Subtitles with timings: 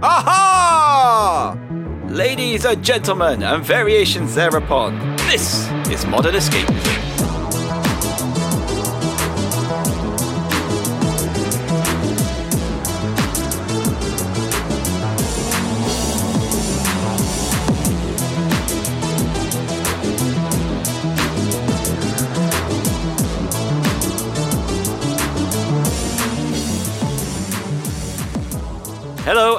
[0.00, 1.58] Aha!
[2.06, 7.07] Ladies and gentlemen, and variations thereupon, this is Modern Escapism.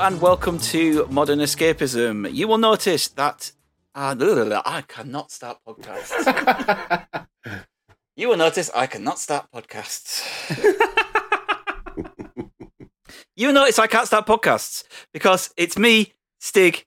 [0.10, 2.34] And welcome to Modern Escapism.
[2.34, 3.52] You will notice that
[3.94, 4.16] uh,
[4.66, 7.28] I cannot start podcasts.
[8.16, 10.24] you will notice I cannot start podcasts.
[13.36, 16.86] you will notice I can't start podcasts because it's me, Stig,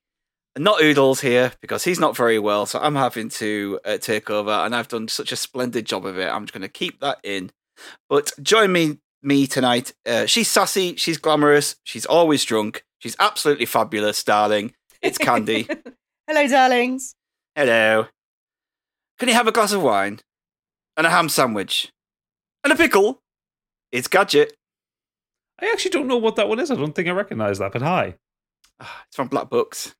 [0.56, 2.66] and not Oodles here because he's not very well.
[2.66, 6.18] So I'm having to uh, take over, and I've done such a splendid job of
[6.18, 6.28] it.
[6.28, 7.52] I'm just going to keep that in.
[8.08, 9.92] But join me me tonight.
[10.04, 14.74] Uh, she's sassy, she's glamorous, she's always drunk, she's absolutely fabulous, darling.
[15.00, 15.68] It's Candy.
[16.28, 17.14] Hello, darlings.
[17.56, 18.06] Hello.
[19.18, 20.20] Can you have a glass of wine?
[20.96, 21.90] And a ham sandwich?
[22.62, 23.20] And a pickle?
[23.90, 24.54] It's Gadget.
[25.60, 26.70] I actually don't know what that one is.
[26.70, 28.14] I don't think I recognise that, but hi.
[28.80, 29.94] Ah, It's from Black Books.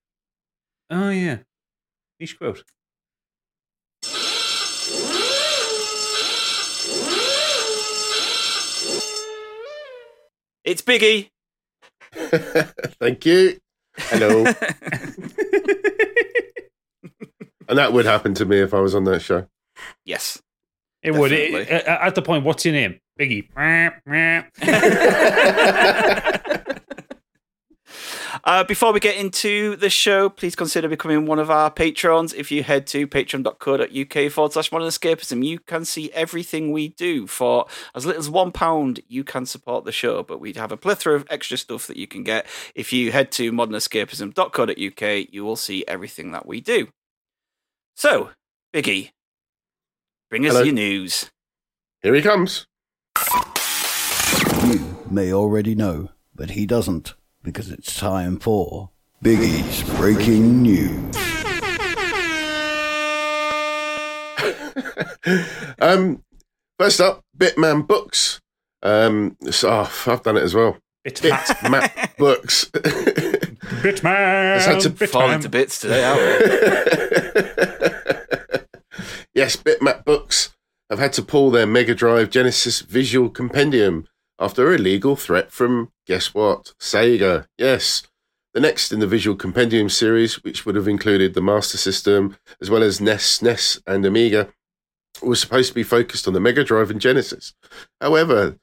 [0.90, 1.38] Oh, yeah.
[2.20, 2.62] Niche quote.
[10.64, 11.30] It's Biggie.
[13.00, 13.58] Thank you.
[13.96, 14.44] Hello.
[17.68, 19.46] and that would happen to me if I was on that show.
[20.04, 20.40] yes.
[21.02, 21.32] It would.
[21.32, 21.86] It- Definitely.
[21.88, 23.00] uh, at the point, what's your name?
[23.18, 23.48] Biggie.
[28.44, 32.34] Uh, before we get into the show, please consider becoming one of our patrons.
[32.34, 37.28] If you head to patreon.co.uk forward slash modern escapism, you can see everything we do.
[37.28, 41.14] For as little as £1, you can support the show, but we have a plethora
[41.14, 42.46] of extra stuff that you can get.
[42.74, 46.88] If you head to modernescapism.co.uk, you will see everything that we do.
[47.94, 48.30] So,
[48.74, 49.10] Biggie,
[50.30, 50.64] bring us Hello.
[50.64, 51.30] your news.
[52.02, 52.66] Here he comes.
[54.66, 58.90] You may already know, but he doesn't, because it's time for
[59.22, 61.16] Biggie's Breaking News.
[65.80, 66.22] Um,
[66.78, 68.40] first up, Bitman Books.
[68.82, 70.76] Um, so, oh, I've done it as well.
[71.06, 71.38] Bitmap.
[71.44, 72.64] Bitmap Books.
[72.72, 74.56] Bitman.
[74.56, 75.34] It's had to Fall Bitman.
[75.36, 76.26] into bits today, aren't we?
[79.34, 80.50] yes, Bitmap Books
[80.90, 84.06] have had to pull their Mega Drive Genesis Visual Compendium
[84.42, 87.46] after a legal threat from, guess what, Sega.
[87.58, 88.02] Yes,
[88.54, 92.68] the next in the Visual Compendium series, which would have included the Master System, as
[92.68, 94.48] well as NES, NES, and Amiga,
[95.22, 97.54] was supposed to be focused on the Mega Drive and Genesis.
[98.00, 98.56] However,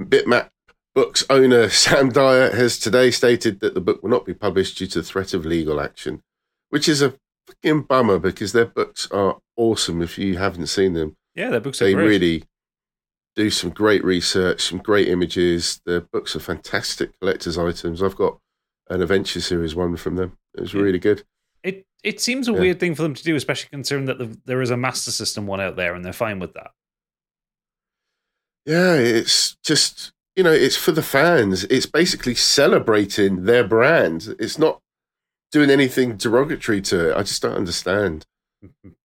[0.00, 0.50] Bitmap
[0.94, 4.86] Books owner Sam Dyer has today stated that the book will not be published due
[4.88, 6.22] to the threat of legal action,
[6.68, 7.14] which is a
[7.46, 11.16] fucking bummer because their books are awesome if you haven't seen them.
[11.34, 12.06] Yeah, their books are They great.
[12.08, 12.44] really
[13.36, 15.80] do some great research, some great images.
[15.86, 18.02] Their books are fantastic collector's items.
[18.02, 18.38] I've got
[18.88, 20.36] an Adventure Series one from them.
[20.54, 21.22] It was really good.
[21.62, 22.60] It it seems a Yeah.
[22.60, 25.46] weird thing for them to do, especially considering that the, there is a Master System
[25.46, 26.72] one out there, and they're fine with that.
[28.66, 31.64] Yeah, it's just you know, it's for the fans.
[31.64, 34.34] It's basically celebrating their brand.
[34.38, 34.80] It's not
[35.52, 37.16] doing anything derogatory to it.
[37.16, 38.24] I just don't understand.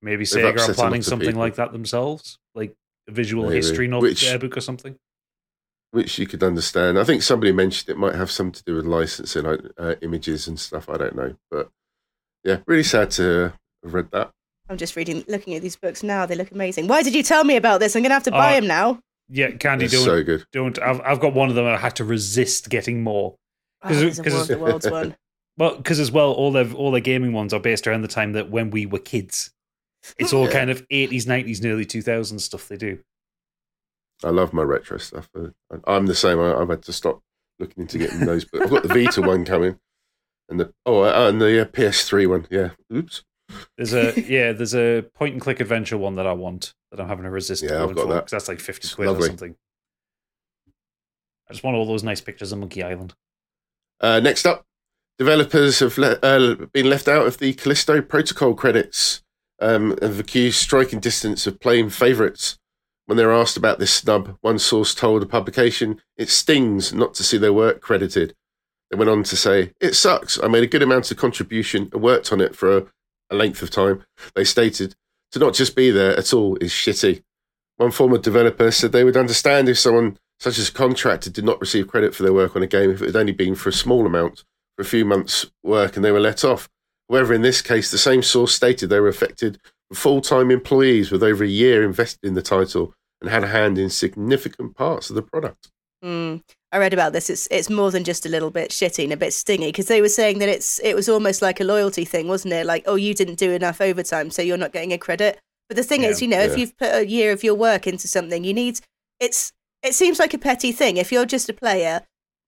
[0.01, 1.39] Maybe Sega are planning something people.
[1.41, 2.75] like that themselves, like
[3.09, 3.55] visual Maybe.
[3.57, 4.95] history novel Which- uh, book or something.
[5.91, 6.99] Which you could understand.
[6.99, 10.47] I think somebody mentioned it might have something to do with licensing like, uh, images
[10.47, 10.89] and stuff.
[10.89, 11.69] I don't know, but
[12.43, 14.31] yeah, really sad to have read that.
[14.67, 16.25] I'm just reading, looking at these books now.
[16.25, 16.87] They look amazing.
[16.87, 17.95] Why did you tell me about this?
[17.95, 18.99] I'm going to have to buy Uh, them now.
[19.29, 20.43] Yeah, Candy, It's don't so good.
[20.51, 20.77] don't.
[20.79, 21.65] I've I've got one of them.
[21.65, 23.35] and I had to resist getting more.
[23.83, 25.15] Oh, 'cause it- there's a 'cause War of it's- the Worlds one.
[25.57, 28.33] Well, because as well, all their all their gaming ones are based around the time
[28.33, 29.51] that when we were kids.
[30.17, 30.51] It's all Yeah.
[30.53, 32.99] kind of eighties, nineties, and early two thousands stuff they do.
[34.23, 35.29] I love my retro stuff.
[35.85, 36.39] I'm the same.
[36.39, 37.21] I've had to stop
[37.59, 39.77] looking into getting those, but I've got the Vita one coming,
[40.49, 42.47] and the oh, uh, and the uh, PS3 one.
[42.49, 42.71] Yeah.
[42.93, 43.23] Oops.
[43.77, 47.07] There's a yeah, there's a point and click adventure one that I want that I'm
[47.07, 47.63] having to resist.
[47.63, 48.27] Yeah, I've got for, that.
[48.27, 49.23] that's like fifty It's quid lovely.
[49.25, 49.55] or something.
[51.49, 53.13] I just want all those nice pictures of Monkey Island.
[54.01, 54.65] Uh, next up,
[55.19, 59.21] developers have le- uh, been left out of the Callisto Protocol credits
[59.59, 62.57] um, have accused striking distance of playing favourites.
[63.05, 67.13] When they were asked about this snub, one source told a publication it stings not
[67.15, 68.35] to see their work credited.
[68.89, 70.41] They went on to say, It sucks.
[70.41, 72.85] I made a good amount of contribution and worked on it for a,
[73.29, 74.03] a length of time.
[74.35, 74.95] They stated,
[75.31, 77.23] To not just be there at all is shitty.
[77.77, 81.61] One former developer said they would understand if someone such as a contractor did not
[81.61, 83.73] receive credit for their work on a game if it had only been for a
[83.73, 84.43] small amount.
[84.75, 86.69] for a few months' work and they were let off.
[87.09, 89.59] However, in this case, the same source stated they were affected
[89.93, 93.77] full time employees with over a year invested in the title and had a hand
[93.77, 95.69] in significant parts of the product.
[96.03, 96.43] Mm.
[96.71, 97.29] I read about this.
[97.29, 100.01] It's it's more than just a little bit shitty and a bit stingy because they
[100.01, 102.65] were saying that it's it was almost like a loyalty thing, wasn't it?
[102.65, 105.39] Like, oh, you didn't do enough overtime, so you're not getting a credit.
[105.69, 107.87] But the thing Yeah, is, you know, if you've put a year of your work
[107.87, 108.79] into something, you need
[109.19, 109.51] it's.
[109.83, 110.97] It seems like a petty thing.
[110.97, 112.01] If you're just a player,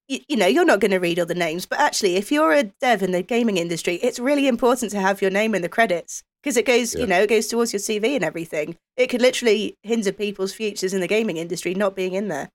[0.08, 1.66] you, you know, you're not going to read all the names.
[1.66, 5.22] But actually, if you're a dev in the gaming industry, it's really important to have
[5.22, 7.02] your name in the credits because it goes, Yeah.
[7.02, 8.78] you know, it goes towards your CV and everything.
[8.96, 12.50] It could literally hinder people's futures in the gaming industry not being in there.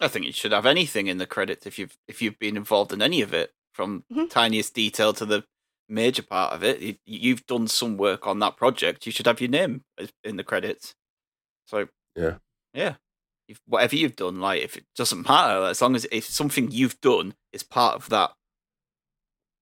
[0.00, 2.92] I think you should have anything in the credits if you've if you've been involved
[2.92, 4.30] in any of it, from Mhm.
[4.30, 5.44] tiniest detail to the
[5.88, 6.80] major part of it.
[6.80, 9.04] You, you've done some work on that project.
[9.06, 9.84] You should have your name
[10.24, 10.94] in the credits.
[11.66, 12.38] So Yeah.
[12.72, 12.94] yeah.
[13.50, 17.00] If, whatever you've done, like if it doesn't matter, as long as if something you've
[17.00, 18.30] done is part of that,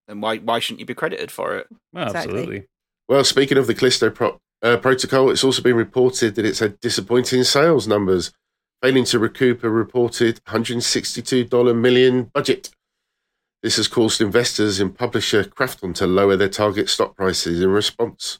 [0.06, 1.68] then why why shouldn't you be credited for it?
[1.92, 2.34] Well, Exactly.
[2.34, 2.66] absolutely.
[3.08, 6.78] Well, speaking of the Callisto pro- uh, protocol, it's also been reported that it's had
[6.80, 8.32] disappointing sales numbers,
[8.82, 12.68] failing to recoup a reported $162 million budget.
[13.62, 18.38] This has caused investors in publisher Krafton to lower their target stock prices in response.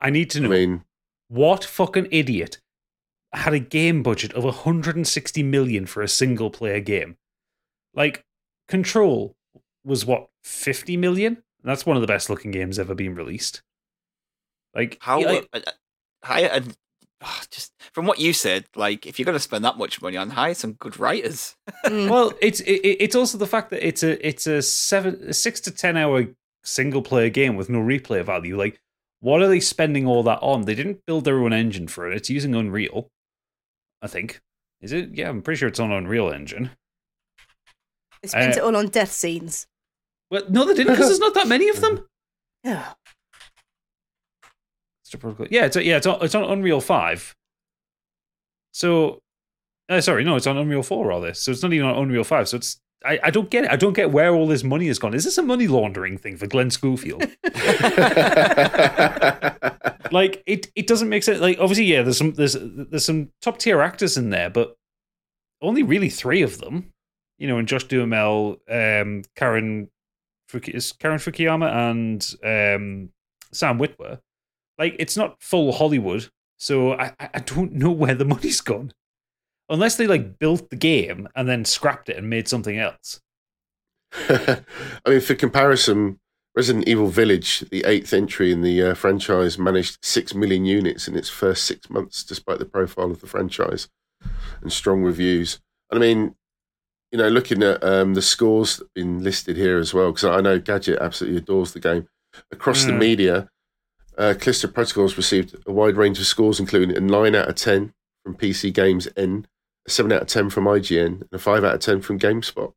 [0.00, 0.46] I need to know.
[0.46, 0.84] I mean,
[1.28, 2.58] what fucking idiot
[3.32, 7.16] had a game budget of 160 million for a single player game.
[7.94, 8.24] Like
[8.68, 9.36] Control
[9.84, 11.42] was what 50 million.
[11.62, 13.62] That's one of the best looking games ever been released.
[14.74, 15.20] Like How?
[15.20, 15.70] yeah, uh, uh,
[16.22, 16.76] hire and
[17.22, 20.16] ah, just from what you said, like if you're going to spend that much money
[20.16, 21.56] on hire some good writers.
[21.84, 22.10] Mm.
[22.10, 25.60] well, it's it, it's also the fact that it's a it's a seven a six
[25.62, 26.26] to ten hour
[26.62, 28.56] single player game with no replay value.
[28.56, 28.80] Like,
[29.20, 30.62] what are they spending all that on?
[30.62, 32.16] They didn't build their own engine for it.
[32.16, 33.10] It's using Unreal,
[34.02, 34.40] I think.
[34.80, 35.10] Is it?
[35.14, 36.70] Yeah, I'm pretty sure it's on Unreal Engine.
[38.22, 39.66] They spent Uh, it all on death scenes.
[40.30, 42.06] Well, no, they didn't because there's not that many of them.
[42.64, 42.92] Yeah.
[45.04, 47.34] It's a protocol- Yeah, it's yeah, it's on, it's on Unreal Five.
[48.72, 49.20] So,
[49.88, 51.32] uh, sorry, no, it's on Unreal Four rather.
[51.34, 52.48] So it's not even on Unreal Five.
[52.48, 53.70] So it's I, I don't get it.
[53.70, 55.14] I don't get where all this money has gone.
[55.14, 57.22] Is this a money laundering thing for Glenn Schofield?
[60.12, 61.40] like it it doesn't make sense.
[61.40, 64.76] Like obviously, yeah, there's some there's there's some top tier actors in there, but
[65.62, 66.92] only really three of them.
[67.38, 69.88] You know, and Josh Duhamel, um, Karen
[70.52, 73.10] Fuki, is Karen Fukuyama, and um,
[73.50, 74.20] Sam Witwer.
[74.78, 78.92] Like it's not full Hollywood, so I I don't know where the money's gone.
[79.70, 83.20] Unless they like built the game and then scrapped it and made something else.
[84.28, 84.62] I
[85.06, 86.18] mean, for comparison,
[86.56, 91.16] Resident Evil Village, the eighth entry in the uh, franchise, managed 6 million units in
[91.16, 93.88] its first six months, despite the profile of the franchise
[94.60, 95.60] and strong reviews.
[95.90, 96.34] And I mean,
[97.12, 100.24] you know, looking at um, the scores that have been listed here as well, because
[100.24, 102.08] I know Gadget absolutely adores the game.
[102.52, 102.98] Across the Mm.
[102.98, 103.48] media,
[104.18, 107.92] uh, Callisto Protocols received a wide range of scores, including a 9 out of 10
[108.24, 109.46] from PC Games N,
[109.90, 112.72] a 7 out of 10 from IGN, and a 5 out of 10 from GameSpot.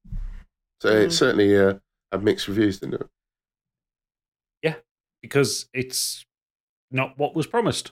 [0.82, 1.12] So it Mm.
[1.12, 1.76] certainly uh,
[2.12, 3.08] had mixed reviews, didn't it?
[4.62, 4.76] Yeah,
[5.22, 6.26] because it's
[6.92, 7.92] not what was promised.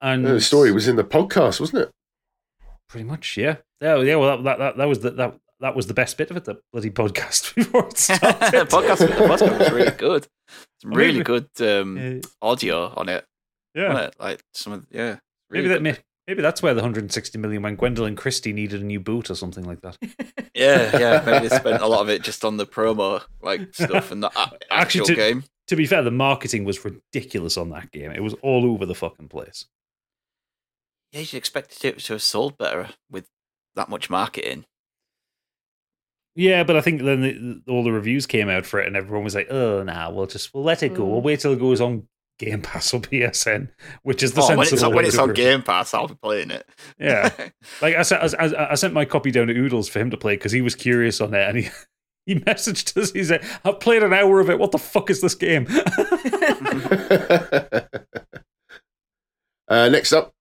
[0.00, 1.90] And the story was in the podcast, wasn't it?
[2.88, 4.14] pretty much, yeah, yeah, yeah.
[4.14, 6.44] Well, that that, that, that was the that, that was the best bit of it.
[6.44, 8.52] The bloody podcast before it started.
[8.52, 10.26] the podcast, the podcast was really good.
[10.82, 13.24] Some Maybe- really good um, Yeah, audio on it.
[13.74, 13.88] yeah.
[13.92, 14.20] wasn't it?
[14.20, 15.18] Like some of yeah.
[15.50, 15.96] maybe that may,
[16.26, 19.64] maybe that's where the 160 million when Gwendoline Christie needed a new boot or something
[19.64, 19.96] like that.
[20.56, 21.22] Yeah, yeah.
[21.26, 24.28] Maybe they spent a lot of it just on the promo like stuff and the
[24.28, 25.44] a- Actually, actual to- game.
[25.66, 28.10] to be fair, the marketing was ridiculous on that game.
[28.10, 29.66] It was all over the fucking place.
[31.12, 33.26] Yeah, you'd expect it to have sold better with
[33.74, 34.64] that much marketing.
[36.34, 37.20] Yeah, but I think then
[37.66, 40.26] the, all the reviews came out for it, and everyone was like, "Oh, nah, we'll
[40.26, 41.04] just we'll let it go.
[41.04, 41.24] We'll Mm.
[41.24, 43.68] wait till it goes on Game Pass or PSN,"
[44.02, 45.32] which is the Oh, when it's, sensible on, when it's on.
[45.32, 46.68] Game Pass, I'll be playing it.
[46.98, 47.30] Yeah.
[47.82, 50.36] Like I sent, I, I sent my copy down to Oodles for him to play
[50.36, 51.68] because he was curious on it, and he
[52.26, 53.12] he messaged us.
[53.12, 54.58] He said, "I've played an hour of it.
[54.58, 55.66] What the fuck is this game?"
[59.68, 60.32] uh, next up,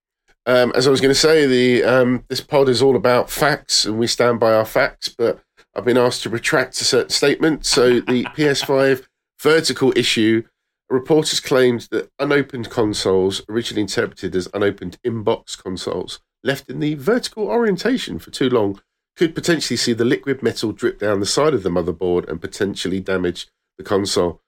[0.46, 3.86] um, as I was going to say, the um, this pod is all about facts,
[3.86, 5.10] and we stand by our facts.
[5.10, 5.40] But
[5.76, 7.66] I've been asked to retract a certain statement.
[7.66, 9.06] So the PS5
[9.42, 10.44] vertical issue,
[10.90, 17.48] reporters claimed that unopened consoles, originally interpreted as unopened inbox consoles, left in the vertical
[17.48, 18.80] orientation for too long,
[19.16, 23.00] could potentially see the liquid metal drip down the side of the motherboard and potentially
[23.00, 24.42] damage the console.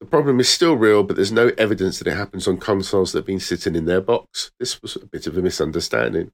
[0.00, 3.20] The problem is still real, but there's no evidence that it happens on consoles that
[3.20, 4.50] have been sitting in their box.
[4.58, 6.32] This was a bit of a misunderstanding.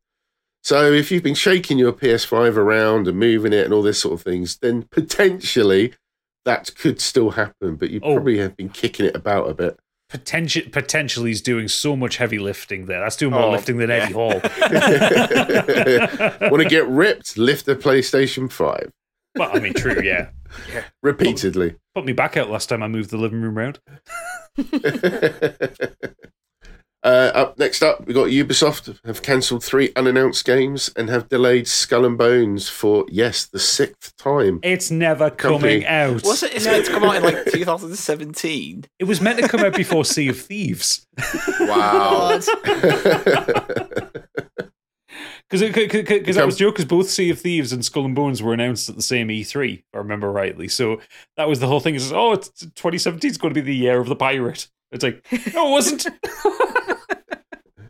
[0.63, 4.15] So if you've been shaking your PS5 around and moving it and all this sort
[4.15, 5.95] of things, then potentially
[6.47, 7.76] that could still happen.
[7.76, 8.15] But you Oh.
[8.15, 9.79] probably have been kicking it about a bit.
[10.09, 13.00] Potential, potentially, he's doing so much heavy lifting there.
[13.00, 14.41] That's doing more Oh, lifting than Eddie Hall.
[16.49, 17.37] Want to get ripped?
[17.37, 18.91] Lift the PlayStation 5
[19.38, 20.29] well, I mean, true, yeah.
[21.03, 21.75] repeatedly.
[21.95, 23.79] Put me back out last time I moved the living room round.
[27.07, 31.69] uh, up next up, we got Ubisoft have cancelled three unannounced games and have delayed
[31.69, 34.59] Skull and Bones for yes the sixth time.
[34.65, 35.83] It's never Company.
[35.83, 36.25] coming out.
[36.25, 36.55] Was it?
[36.55, 38.85] It's meant to come out in like 2017.
[38.99, 41.07] It was meant to come out before Sea of Thieves.
[41.61, 42.41] Wow.
[45.49, 48.43] Because because that Become- was joke, because both Sea of Thieves and Skull and Bones
[48.43, 50.67] were announced at the same E3, if I remember rightly.
[50.67, 51.01] So
[51.37, 51.95] that was the whole thing.
[51.95, 54.67] Is oh, 2017 is going to be the year of the pirate.
[54.91, 56.09] It's like no, it wasn't.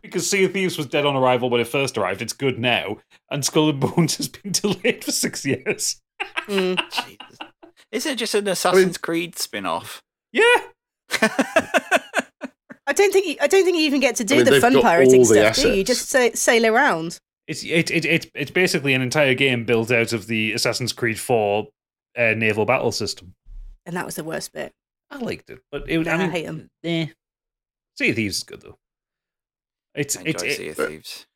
[0.07, 2.21] Because Sea of Thieves was dead on arrival when it first arrived.
[2.21, 2.97] It's good now,
[3.29, 6.01] and Skull and Bones has been delayed for six years.
[6.47, 6.81] Mm.
[7.91, 10.01] Is it just an Assassin's Creed spin-off?
[10.33, 10.43] Yeah,
[12.89, 14.81] I don't think you, I don't think you even get to do mean, the fun
[14.81, 15.75] pirating all the stuff, do you?
[15.75, 17.19] You just sa- sail around.
[17.47, 21.19] it's it, it, it it's basically an entire game built out of the Assassin's Creed
[21.19, 21.67] 4
[22.17, 23.33] uh, naval battle system.
[23.85, 24.71] And that was the worst bit.
[25.11, 26.67] I liked it, but it, Yeah, I I mean, hate 'em.
[26.83, 27.07] eh.
[27.97, 28.77] Sea of Thieves is good though.
[29.97, 31.27] It's I it's enjoy it, Sea of Thieves.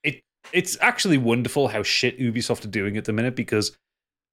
[0.54, 3.78] it's actually wonderful how shit Ubisoft are doing at the minute because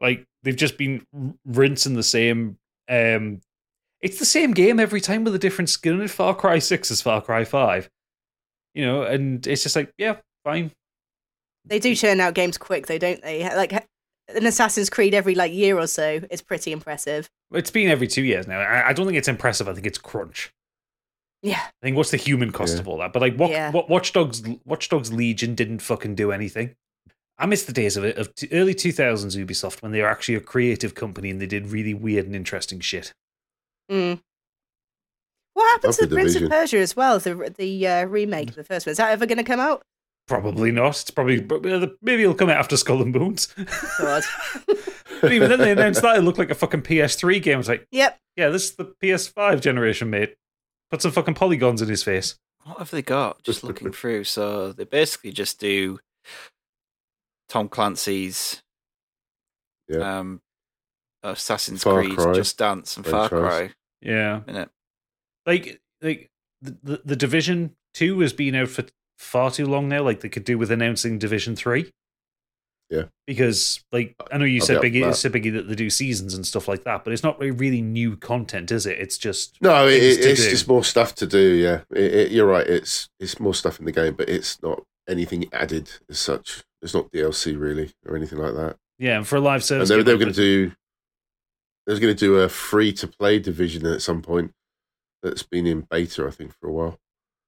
[0.00, 2.56] like they've just been r- rinsing the same
[2.88, 3.40] um
[4.00, 7.02] it's the same game every time with a different skin in Far Cry 6 is
[7.02, 7.90] Far Cry 5
[8.74, 10.70] you know and it's just like yeah fine
[11.64, 13.42] They do churn out games quick, though, don't they?
[13.54, 17.28] Like an Assassin's Creed every like year or so is pretty impressive.
[17.52, 19.98] it's been every two years now I, I don't think it's impressive I think it's
[19.98, 20.52] crunch
[21.42, 22.80] Yeah, I think what's the human cost Yeah.
[22.80, 23.70] of all that but like what Yeah.
[23.70, 26.74] what Watch Dogs Watch Dogs Legion didn't fucking do anything
[27.38, 30.34] I miss the days of it of t- early 2000s Ubisoft when they were actually
[30.34, 33.12] a creative company and they did really weird and interesting shit
[33.90, 34.20] Mm.
[35.54, 37.18] What happened to the the Prince of Persia as well?
[37.18, 38.92] The the uh, remake of the first one.
[38.92, 39.82] Is that ever going to come out?
[40.28, 40.90] Probably not.
[41.00, 41.40] It's probably
[42.02, 43.46] maybe it'll come out after Skull and Bones.
[43.98, 44.22] God.
[45.20, 47.58] but even then, they announced that it looked like a fucking PS3 game.
[47.58, 48.18] It's like, yep.
[48.36, 50.36] yeah, this is the PS5 generation, mate.
[50.90, 52.36] Put some fucking polygons in his face.
[52.64, 53.42] What have they got?
[53.42, 54.24] Just looking through.
[54.24, 56.00] So they basically just do
[57.48, 58.62] Tom Clancy's
[59.88, 60.18] Yeah.
[60.18, 60.40] um,
[61.22, 63.48] Assassin's Far Creed, Cry Just Dance, and Far franchise.
[63.70, 63.74] Cry.
[64.00, 64.68] Yeah, Innit?
[65.46, 66.30] like like
[66.62, 68.84] the, the, the Division Two has been out for
[69.16, 70.02] far too long now.
[70.02, 71.90] Like they could do with announcing Division Three.
[72.90, 73.04] Yeah.
[73.26, 75.14] Because like I know you I'll said Biggie, that.
[75.16, 77.82] said Biggie that they do seasons and stuff like that, but it's not really, really
[77.82, 78.98] new content, is it?
[78.98, 80.50] It's just No, it, it, it's do.
[80.50, 81.38] just more stuff to do.
[81.54, 82.66] Yeah, it, it, you're right.
[82.66, 86.64] It's it's more stuff in the game, but it's not anything added as such.
[86.80, 88.76] It's not DLC really or anything like that.
[88.98, 89.16] yeah.
[89.18, 90.72] And for a live And service, they, game they were going to do.
[91.86, 94.52] They was going to do a free to play division at some point.
[95.22, 96.98] That's been in beta, I think, for a while.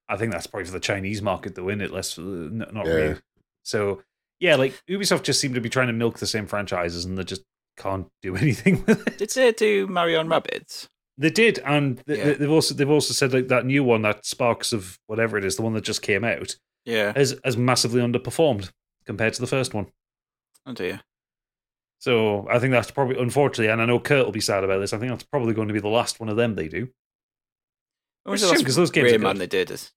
[0.08, 2.86] I think that's probably for the Chinese market, though, in it less uh, n- not
[2.86, 2.92] Yeah.
[2.92, 3.16] really.
[3.62, 4.02] So
[4.40, 7.24] yeah, like Ubisoft just seem to be trying to milk the same franchises, and they
[7.24, 7.42] just
[7.76, 9.18] can't do anything with it.
[9.18, 10.88] Did they do Mario and Rabbids?
[11.18, 12.32] They did, and th- Yeah.
[12.34, 15.56] they've also they've also said like that new one, that Sparks of whatever it is,
[15.56, 17.12] the one that just came out, Yeah.
[17.14, 18.70] has has massively underperformed
[19.04, 19.86] compared to the first one.
[20.66, 21.00] Oh dear.
[21.98, 24.94] So I think that's probably unfortunately, and I know Kurt will be sad about this.
[24.94, 26.88] I think that's probably going to be the last one of them they do.
[28.24, 29.70] When was the shame those games are Rayman they did?
[29.70, 29.92] Is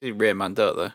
[0.00, 0.92] they did Rayman, don't they?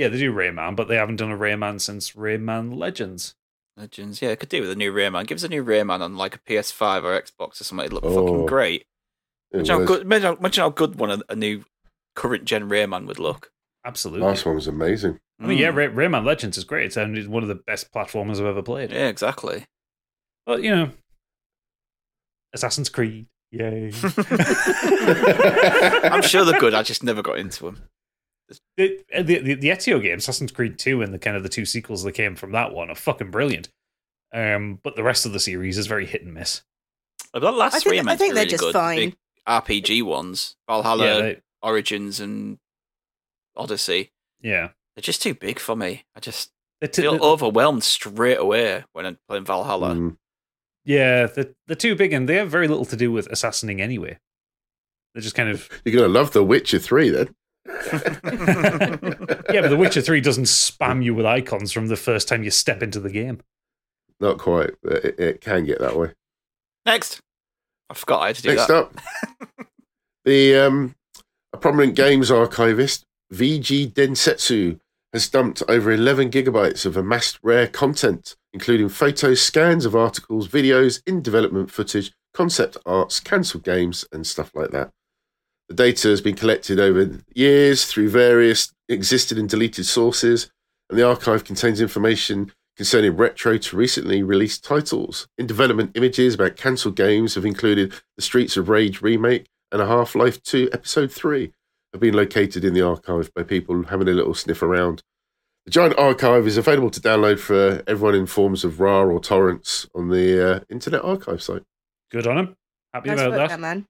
[0.00, 3.34] Yeah, they do Rayman, but they haven't done a Rayman since Rayman Legends.
[3.76, 4.22] Legends.
[4.22, 5.26] Yeah, could do with a new Rayman.
[5.26, 7.84] Give us a new Rayman on like a PS5 or Xbox or something.
[7.84, 8.86] It'd look Oh, fucking great.
[9.52, 11.64] Imagine how, good, imagine, how, imagine how good one a, a new
[12.16, 13.50] current gen Rayman would look.
[13.84, 14.26] Absolutely.
[14.26, 15.18] Last one was amazing.
[15.38, 15.74] I mean, yeah, Mm.
[15.76, 16.86] Ray- Rayman Legends is great.
[16.86, 18.90] It's it's one of the best platformers I've ever played.
[18.90, 19.66] Yeah, exactly.
[20.46, 20.90] But you know,
[22.54, 23.92] Assassin's Creed, yay!
[26.10, 26.74] I'm sure they're good.
[26.74, 27.82] I just never got into them.
[28.76, 31.64] The, the the the Ezio game, Assassin's Creed Two, and the kind of the two
[31.64, 33.68] sequels that came from that one are fucking brilliant.
[34.32, 36.62] Um, but the rest of the series is very hit and miss.
[37.34, 38.72] The last I three think, I think they're really just good.
[38.74, 38.96] fine.
[38.98, 39.16] big
[39.46, 42.58] RPG ones, Valhalla, yeah, they- Origins, and
[43.56, 44.10] Odyssey.
[44.40, 44.70] yeah.
[44.96, 46.04] They're just too big for me.
[46.16, 49.94] I just The t- feel the- overwhelmed straight away when I'm playing Valhalla.
[49.94, 50.16] Mm.
[50.84, 54.18] yeah, they're too big, and they have very little to do with assassinating anyway.
[55.14, 57.34] They're just kind of You're going to love The Witcher 3 then.
[57.92, 62.50] yeah, but The Witcher Three doesn't spam you with icons from the first time you
[62.50, 63.40] step into the game.
[64.20, 66.12] Not quite, but it, it can get that way.
[66.86, 67.20] Next,
[67.88, 68.76] I forgot I had to do Next that.
[68.76, 68.94] up,
[70.24, 70.94] the um,
[71.52, 74.78] a prominent games archivist, VG Densetsu,
[75.12, 81.02] has dumped over 11 gigabytes of amassed rare content, including photos, scans of articles, videos,
[81.06, 84.90] in development footage, concept arts, cancelled games, and stuff like that.
[85.70, 90.50] The data has been collected over years through various existing and deleted sources,
[90.88, 95.28] and the archive contains information concerning retro to recently released titles.
[95.38, 99.86] In development images about cancelled games have included the Streets of Rage remake and a
[99.86, 101.52] Half Life 2 Episode 3
[101.92, 105.04] have been located in the archive by people having a little sniff around.
[105.66, 109.86] The giant archive is available to download for everyone in forms of RAR or torrents
[109.94, 111.62] on the uh, Internet Archive site.
[112.10, 112.56] Good on him.
[112.92, 113.60] Happy Nice about work, that.
[113.60, 113.86] man.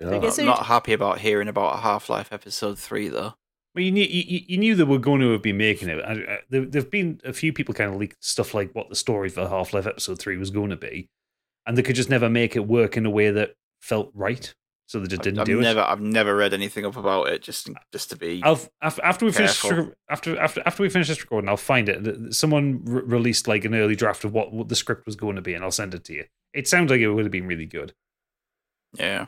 [0.00, 0.18] Yeah.
[0.18, 3.34] Big I'm not happy about hearing about Half Life Episode 3, though.
[3.74, 5.98] Well, you knew you, you knew they were going to have been making it.
[6.04, 8.88] I- I- uh, There there've been a few people kind of leaked stuff like what
[8.88, 11.08] the story for Half Life Episode Three was going to be,
[11.66, 14.54] and they could just never make it work in a way that felt right.
[14.86, 15.86] So they just didn't I've do never, it.
[15.88, 17.40] I've never read anything up about it.
[17.42, 18.42] Just, just to be.
[18.44, 22.34] I'll, after we finish after after after we finish this recording, I'll find it.
[22.34, 25.42] Someone re- released like an early draft of what, what the script was going to
[25.42, 26.24] be, and I'll send it to you.
[26.52, 27.94] It sounds like it would have been really good.
[28.98, 29.26] Yeah.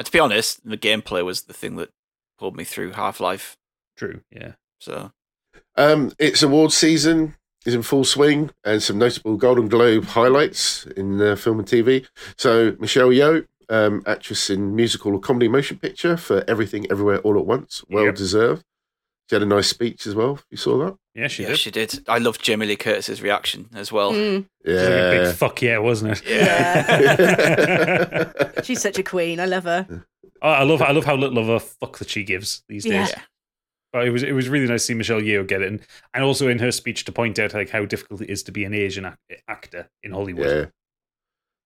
[0.00, 1.90] And to be honest, the gameplay was the thing that
[2.38, 3.58] pulled me through Half Life.
[3.98, 4.22] True.
[4.30, 4.52] Yeah.
[4.78, 5.12] So
[5.76, 7.34] Um, its award season
[7.66, 12.06] is in full swing, and some notable Golden Globe highlights in uh, film and TV.
[12.38, 17.38] So Michelle Yeoh, um, actress in musical or comedy motion picture for Everything Everywhere All
[17.38, 18.14] at Once, well Yep.
[18.14, 18.64] deserved.
[19.30, 20.40] She had a nice speech as well.
[20.50, 20.96] You saw that?
[21.14, 21.58] Yeah, she yeah, did.
[21.60, 22.02] she did.
[22.08, 24.12] I loved Jamie Lee Curtis's reaction as well.
[24.12, 25.10] Mm, It was like a Yeah.
[25.24, 26.22] big fuck yeah, wasn't it?
[26.28, 28.32] Yeah.
[28.64, 29.38] she's such a queen.
[29.40, 29.86] I love her.
[30.42, 33.10] Oh, I love I love how little of a fuck that she gives these days.
[33.10, 33.22] Yeah.
[33.92, 35.80] But it was it was really nice to see Michelle Yeoh get it, and,
[36.14, 38.64] and also in her speech to point out like how difficult it is to be
[38.64, 40.72] an Asian ac- actor in Hollywood.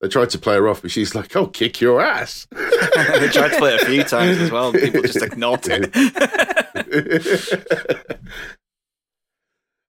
[0.01, 0.07] Yeah.
[0.07, 3.53] They tried to play her off, but she's like, "I'll kick your ass." they tried
[3.53, 4.71] to play it a few times as well.
[4.71, 5.95] and People just ignored it.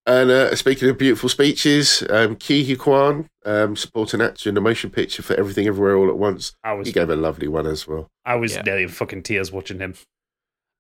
[0.08, 4.62] and uh, speaking of beautiful speeches, um, Ke Huy Quan, um, supporting actor in the
[4.62, 7.66] motion picture for Everything Everywhere All at Once, I was he gave a lovely one
[7.66, 8.08] as well.
[8.24, 8.62] I was Yeah.
[8.62, 9.96] nearly in fucking tears watching him.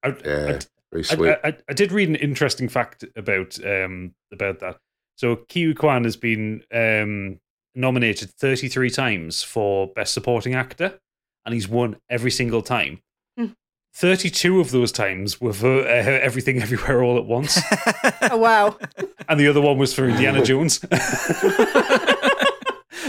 [0.03, 0.59] I, Yeah,
[0.91, 1.29] very I, sweet.
[1.43, 4.77] I, I, I did read an interesting fact about um about that.
[5.17, 7.39] So Ke Huy Quan has been um,
[7.75, 10.99] nominated 33 times for Best Supporting Actor,
[11.45, 13.01] and he's won every single time.
[13.37, 13.47] Hmm.
[13.93, 17.59] 32 of those times were for uh, Everything Everywhere All at Once,
[18.23, 18.77] Oh wow.
[19.29, 20.79] and the other one was for Indiana Jones.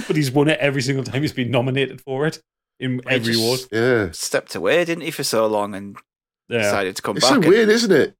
[0.06, 2.40] but he's won it every single time he's been nominated for it
[2.78, 3.60] in he every just- award.
[3.72, 5.96] yeah, Stepped away, didn't he, for so long and
[6.48, 6.58] Yeah.
[6.62, 7.36] decided to come it's back.
[7.38, 8.14] It's so and- weird, isn't it?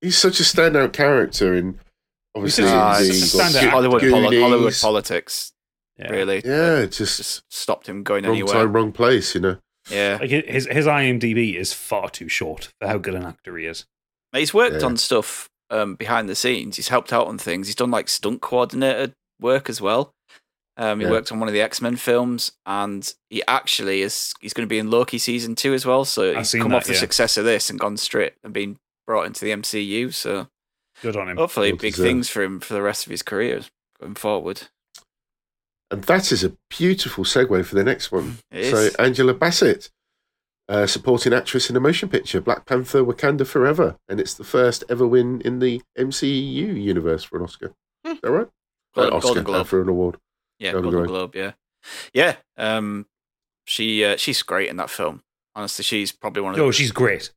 [0.00, 1.80] He's such a standout character, in
[2.34, 3.70] obviously, He's such a the- it's standout actor.
[3.70, 5.52] Hollywood, poli- Hollywood politics,
[5.98, 6.10] Yeah.
[6.10, 6.42] really.
[6.44, 8.54] Yeah, just, Just stopped him going wrong anywhere.
[8.54, 9.34] time, wrong place.
[9.34, 9.56] You know.
[9.90, 10.18] Yeah.
[10.20, 13.84] Like his his IMDb is far too short for how good an actor he is.
[14.32, 14.86] He's worked Yeah.
[14.86, 16.76] on stuff um, behind the scenes.
[16.76, 17.66] He's helped out on things.
[17.68, 20.12] He's done like stunt coordinator work as well.
[20.76, 21.10] Um, he Yeah.
[21.12, 24.32] worked on one of the X Men films, and he actually is.
[24.40, 26.04] He's going to be in Loki season two as well.
[26.04, 27.00] So I've he's come that, off the yeah.
[27.00, 30.12] success of this and gone straight and been brought into the MCU.
[30.14, 30.48] So
[31.02, 31.36] Good on him.
[31.38, 33.62] hopefully, Well big things for him for the rest of his career
[34.00, 34.68] going forward.
[35.90, 38.38] And that is a beautiful segue for the next one.
[38.50, 38.94] It so is.
[38.96, 39.90] Angela Bassett,
[40.68, 44.84] uh, supporting actress in a motion picture, Black Panther: Wakanda Forever, and it's the first
[44.90, 47.72] ever win in the MCU universe for an Oscar.
[48.04, 48.48] Is that right?
[48.94, 49.66] Golden, Uh, Oscar Golden uh, Globe.
[49.66, 50.18] for an award.
[50.58, 51.32] Yeah, Golden Golden, Globe.
[51.32, 51.54] Globe.
[52.12, 52.66] Yeah, yeah.
[52.76, 53.06] Um,
[53.66, 55.22] she uh, she's great in that film.
[55.54, 56.60] Honestly, she's probably one of.
[56.60, 57.30] Oh, she's great.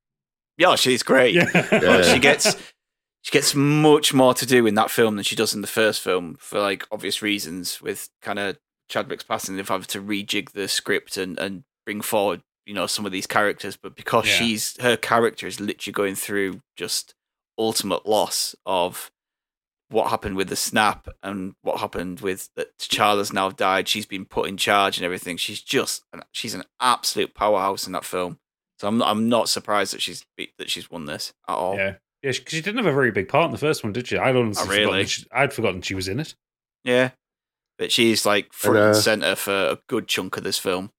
[0.58, 1.34] yeah, she's great.
[1.36, 1.50] Yeah.
[1.72, 2.02] Yeah.
[2.14, 2.56] she gets
[3.22, 6.02] she gets much more to do in that film than she does in the first
[6.02, 7.82] film for like obvious reasons.
[7.82, 8.58] With kind of
[8.90, 13.06] Chadwick's passing, they've had to rejig the script and and bring forward you know some
[13.06, 13.78] of these characters.
[13.78, 14.34] But because Yeah.
[14.36, 17.14] she's her character is literally going through just
[17.58, 19.12] ultimate loss of
[19.90, 23.88] what happened with the snap and what happened with that T'Challa's now died.
[23.90, 25.36] She's been put in charge and everything.
[25.38, 28.40] She's just she's an absolute powerhouse in that film.
[28.80, 30.26] So I'm not, I'm not surprised that she's
[30.58, 31.76] that she's won this at all.
[31.76, 31.96] Yeah.
[32.24, 34.18] Yeah, because she didn't have a very big part in the first one, did she?
[34.18, 34.84] I'd honestly Not really.
[34.86, 35.06] forgotten.
[35.08, 36.36] She, I'd forgotten she was in it.
[36.84, 37.12] Yeah.
[37.80, 40.92] But she's like front And, and, uh, center for a good chunk of this film.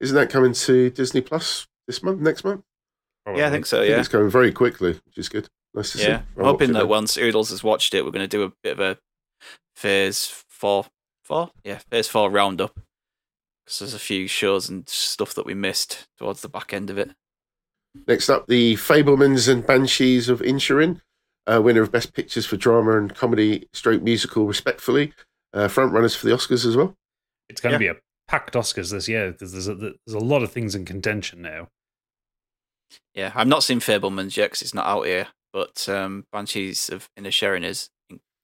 [0.00, 2.62] Isn't that coming to Disney Plus this month, next month?
[3.34, 3.78] Yeah, I think so.
[3.78, 3.98] I think Yeah.
[3.98, 5.48] it's coming very quickly, which is good.
[5.74, 6.04] Nice to see.
[6.04, 6.22] Yeah.
[6.38, 6.88] I'll I'm hoping that then.
[6.88, 8.98] once Oodles has watched it, we're going to do a bit of a
[9.76, 10.86] phase four,
[11.24, 11.50] four?
[11.64, 12.80] Yeah, phase four roundup.
[13.66, 16.96] Because there's a few shows and stuff that we missed towards the back end of
[16.96, 17.10] it.
[18.06, 21.00] Next up, the Fabelmans and Banshees of Inisherin,
[21.46, 25.12] uh, winner of Best Pictures for Drama and Comedy Stroke Musical, respectfully.
[25.52, 26.94] Uh, front runners for the Oscars as well.
[27.48, 27.78] It's going Yeah.
[27.78, 30.74] to be a packed Oscars this year because there's a, there's a lot of things
[30.74, 31.68] in contention now.
[33.14, 35.28] Yeah, I've not seen Fabelmans yet because it's not out here.
[35.52, 37.88] but um, Banshees of Inisherin is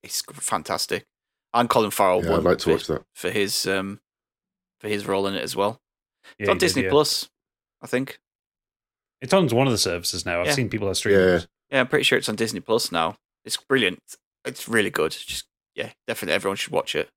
[0.02, 1.04] is fantastic,
[1.52, 3.02] and Colin Farrell Yeah, won I'd like to for, watch that.
[3.14, 4.00] for his um
[4.80, 5.80] for his role in it as well.
[6.38, 6.90] It's on he did, Disney yeah.
[6.90, 7.28] Plus,
[7.82, 8.18] I think.
[9.24, 10.40] It's on one of the services now.
[10.40, 10.52] I've Yeah.
[10.52, 11.36] seen people have streamed Yeah.
[11.36, 11.46] it.
[11.70, 13.16] Yeah, I'm pretty sure it's on Disney Plus now.
[13.44, 13.98] It's brilliant.
[14.44, 15.12] It's really good.
[15.12, 17.08] Just yeah, definitely everyone should watch it.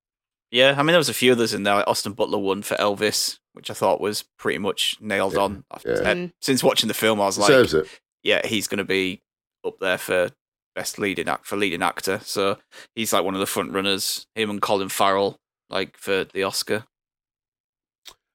[0.49, 1.75] Yeah, I mean there was a few others in there.
[1.75, 5.65] Like Austin Butler won for Elvis, which I thought was pretty much nailed Yeah, on.
[5.85, 5.91] yeah.
[5.91, 6.31] Uh, Mm.
[6.41, 7.99] Since watching the film, I was like, Deserves it.
[8.23, 9.21] yeah, he's going to be
[9.65, 10.31] up there for
[10.75, 12.21] best leading act for leading actor.
[12.23, 12.57] So
[12.95, 14.25] he's like one of the front runners.
[14.33, 15.37] Him and Colin Farrell,
[15.69, 16.85] like for the Oscar.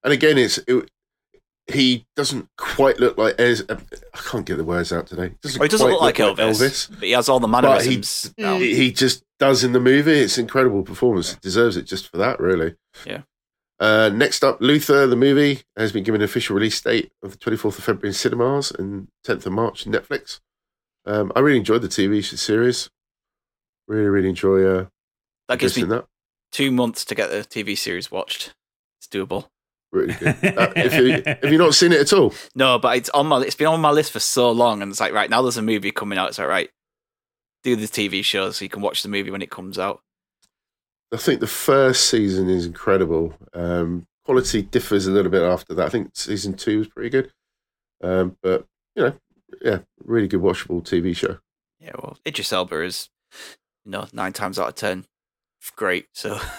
[0.05, 0.91] And again, it's it,
[1.71, 3.65] he doesn't quite look like Ez.
[3.69, 3.77] I
[4.15, 5.35] can't get the words out today.
[5.43, 8.35] Doesn't Well, he doesn't quite look like Elvis, but he has all the he- mannerisms.
[8.37, 10.19] He, he just does in the movie.
[10.19, 11.35] It's incredible performance.
[11.37, 12.75] Deserves it just for that, really.
[13.07, 13.23] Yeah.
[13.81, 17.39] Uh, next up, Luther, the movie, has been given an official release date of the
[17.39, 20.41] 24th of February in cinemas and 10th of March in Netflix.
[21.05, 22.91] Um, I really enjoyed the TV series.
[23.89, 24.87] Really, really enjoy uh,
[25.49, 26.07] that gives me that.
[26.53, 28.55] two months to get the TV series watched.
[29.01, 29.49] It's doable.
[29.93, 30.37] Really good.
[30.59, 32.33] Uh, if you have you not seen it at all?
[32.55, 35.01] No, but it's on my it's been on my list for so long, and it's
[35.01, 36.31] like right now there's a movie coming out.
[36.31, 36.71] It's like right,
[37.63, 40.01] do the TV show so you can watch the movie when it comes out.
[41.13, 43.35] I think the first season is incredible.
[43.53, 45.87] Um, quality differs a little bit after that.
[45.87, 47.31] I think season two was pretty good.
[48.03, 49.15] Um, but, you know,
[49.61, 51.39] yeah, really good watchable TV show.
[51.81, 53.11] Yeah, well, Idris Elba is
[53.85, 55.05] you know nine times out of ten
[55.77, 56.41] great, so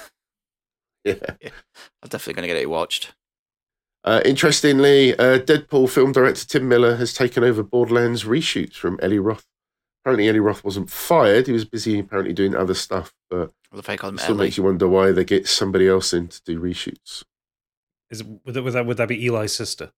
[1.03, 1.15] Yeah.
[1.41, 3.13] I'm definitely gonna get it watched.
[4.03, 9.19] Uh, interestingly, uh, Deadpool film director Tim Miller has taken over Borderlands reshoots from Ellie
[9.19, 9.45] Roth.
[10.03, 11.47] Apparently, Ellie Roth wasn't fired.
[11.47, 14.21] He was busy apparently doing other stuff, but I love how he calls him it
[14.21, 14.45] still Ellie.
[14.47, 17.23] makes you wonder why they get somebody else in to do reshoots.
[18.09, 19.91] Is would, that, would that would that be Eli's sister?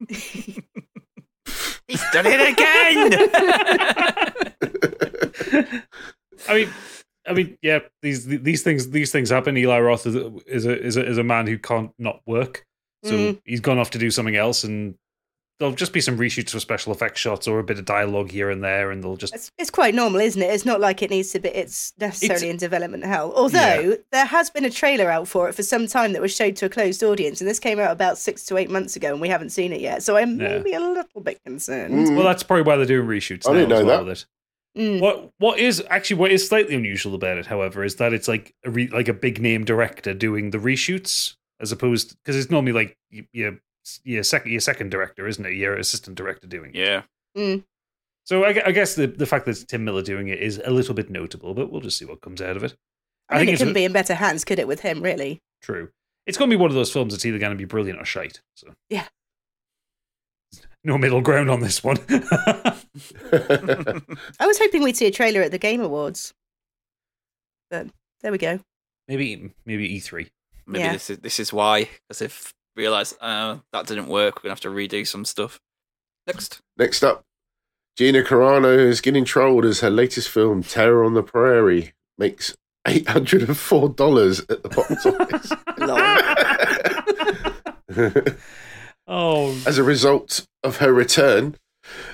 [0.08, 3.12] He's done it again.
[6.48, 6.70] I mean,
[7.28, 7.80] I mean, yeah.
[8.02, 9.56] These these things these things happen.
[9.56, 12.64] Eli Roth is a, is a is a is a man who can't not work,
[13.04, 13.40] so Mm.
[13.44, 14.94] he's gone off to do something else, and
[15.58, 18.50] there'll just be some reshoots for special effects shots or a bit of dialogue here
[18.50, 20.52] and there, and they'll just It's, it's quite normal, isn't it?
[20.52, 21.48] It's not like it needs to be.
[21.48, 23.32] It's necessarily It's- in development hell.
[23.34, 26.56] Although there has been a trailer out for it for some time that was showed
[26.56, 29.20] to a closed audience, and this came out about six to eight months ago, and
[29.20, 30.02] we haven't seen it yet.
[30.02, 30.58] So I'm Yeah.
[30.58, 31.94] maybe a little bit concerned.
[32.06, 32.16] Mm.
[32.16, 33.48] well, that's probably why they're doing reshoots.
[33.48, 34.26] I now didn't as know well that.
[34.76, 34.90] With it.
[34.98, 35.00] Mm.
[35.00, 38.54] What what is actually what is slightly unusual about it, however, is that it's like
[38.64, 42.72] a re, like a big name director doing the reshoots as opposed because it's normally
[42.72, 42.96] like
[43.32, 43.58] your
[44.04, 45.54] your second your second director, isn't it?
[45.54, 46.78] Your assistant director doing it.
[46.78, 47.02] yeah,
[48.24, 50.70] So I, I guess the the fact that it's Tim Miller doing it is a
[50.70, 52.74] little bit notable, but we'll just see what comes out of it.
[53.28, 55.02] I, think, it couldn't be in better hands, could it, with him?
[55.02, 55.40] Really?
[55.60, 55.90] true.
[56.26, 58.04] It's going to be one of those films that's either going to be brilliant or
[58.04, 58.40] shite.
[58.54, 59.06] So Yeah.
[60.86, 61.98] No middle ground on this one.
[62.08, 62.72] I
[64.46, 66.32] was hoping we'd see a trailer at the Game Awards,
[67.70, 67.88] but
[68.22, 68.60] there we go.
[69.08, 70.28] maybe maybe E E3.
[70.66, 70.92] maybe Yeah.
[70.92, 74.36] this is this is why because they've realised uh, that didn't work.
[74.36, 75.58] We're gonna have to redo some stuff.
[76.26, 77.22] Next, Next up,
[77.96, 82.54] Gina Carano is getting trolled as her latest film, Terror on the Prairie, makes
[82.86, 85.06] $804 at the box
[88.26, 88.42] office.
[89.06, 91.56] oh, As a result of her return,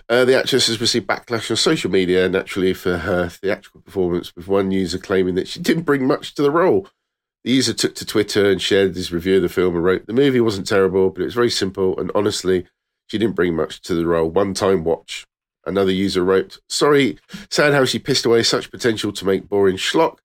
[0.08, 4.48] uh, the actress has received backlash on social media, naturally, for her theatrical performance, with
[4.48, 6.88] one user claiming that she didn't bring much to the role.
[7.44, 10.12] The user took to Twitter and shared his review of the film and wrote, The
[10.12, 12.66] movie wasn't terrible, but it was very simple, and honestly,
[13.08, 14.30] she didn't bring much to the role.
[14.30, 15.26] One time watch.
[15.64, 17.18] Another user wrote, Sorry,
[17.50, 20.18] sad how she pissed away such potential to make boring schlock.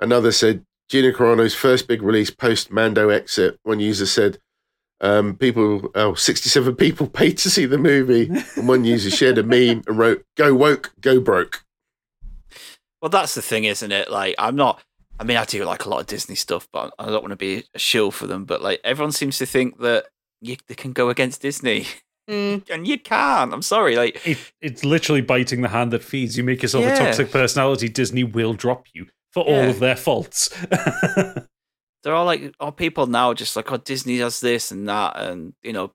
[0.00, 3.58] Another said, Gina Carano's first big release post Mando exit.
[3.62, 4.38] One user said,
[5.02, 8.30] um, people, oh, 67 people paid to see the movie.
[8.56, 11.64] And one user shared a meme and wrote, Go woke, go broke.
[13.02, 14.10] well, that's the thing, isn't it?
[14.10, 14.80] Like, I'm not.
[15.20, 17.36] I mean, I do like a lot of Disney stuff, but I don't want to
[17.36, 18.44] be a shill for them.
[18.44, 20.06] But like, everyone seems to think that
[20.40, 21.86] you, they can go against Disney,
[22.30, 22.62] Mm.
[22.70, 23.52] and you can't.
[23.52, 23.96] I'm sorry.
[23.96, 26.36] Like, it, it's literally biting the hand that feeds.
[26.36, 26.94] You make yourself Yeah.
[26.94, 30.48] a toxic personality, Disney will drop you for all of their faults.
[32.02, 35.54] they're all like, oh, people now just like, oh, Disney does this and that, and
[35.62, 35.92] you know,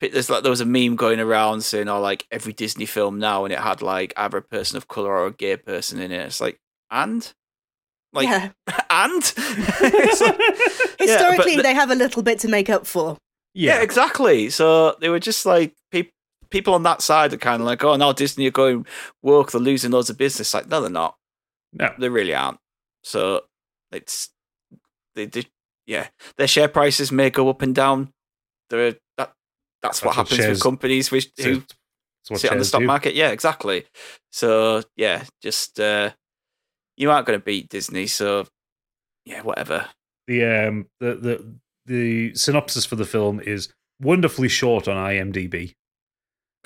[0.00, 3.44] there's like there was a meme going around saying, oh, like every Disney film now,
[3.44, 6.20] and it had like either a person of color or a gay person in it.
[6.26, 6.58] It's like,
[6.90, 7.30] and,
[8.12, 8.50] like, yeah.
[8.90, 13.16] and, It's like- Historically, the- they have a little bit to make up for.
[13.54, 13.76] yeah.
[13.76, 14.50] yeah, exactly.
[14.50, 16.12] So they were just like people.
[16.50, 18.84] People on that side are kind of like, oh, now Disney are going
[19.22, 19.52] woke.
[19.52, 20.52] They're losing loads of business.
[20.52, 21.14] Like, no, they're not.
[21.72, 21.94] no.
[21.96, 22.58] They really aren't.
[23.04, 23.42] So
[23.92, 24.30] it's
[25.20, 25.46] they did
[25.86, 26.08] yeah.
[26.36, 28.12] Their share prices may go up and down.
[28.70, 29.32] They're, that that's,
[29.82, 31.62] what That's what happens shares- with companies which who
[32.34, 32.86] sit on the stock do.
[32.86, 33.14] market.
[33.14, 33.84] Yeah, exactly.
[34.32, 36.10] So yeah, just uh,
[36.96, 38.06] you aren't going to beat Disney.
[38.06, 38.46] So
[39.24, 39.86] yeah, whatever.
[40.26, 41.54] The um the the
[41.86, 45.74] the synopsis for the film is wonderfully short on IMDb.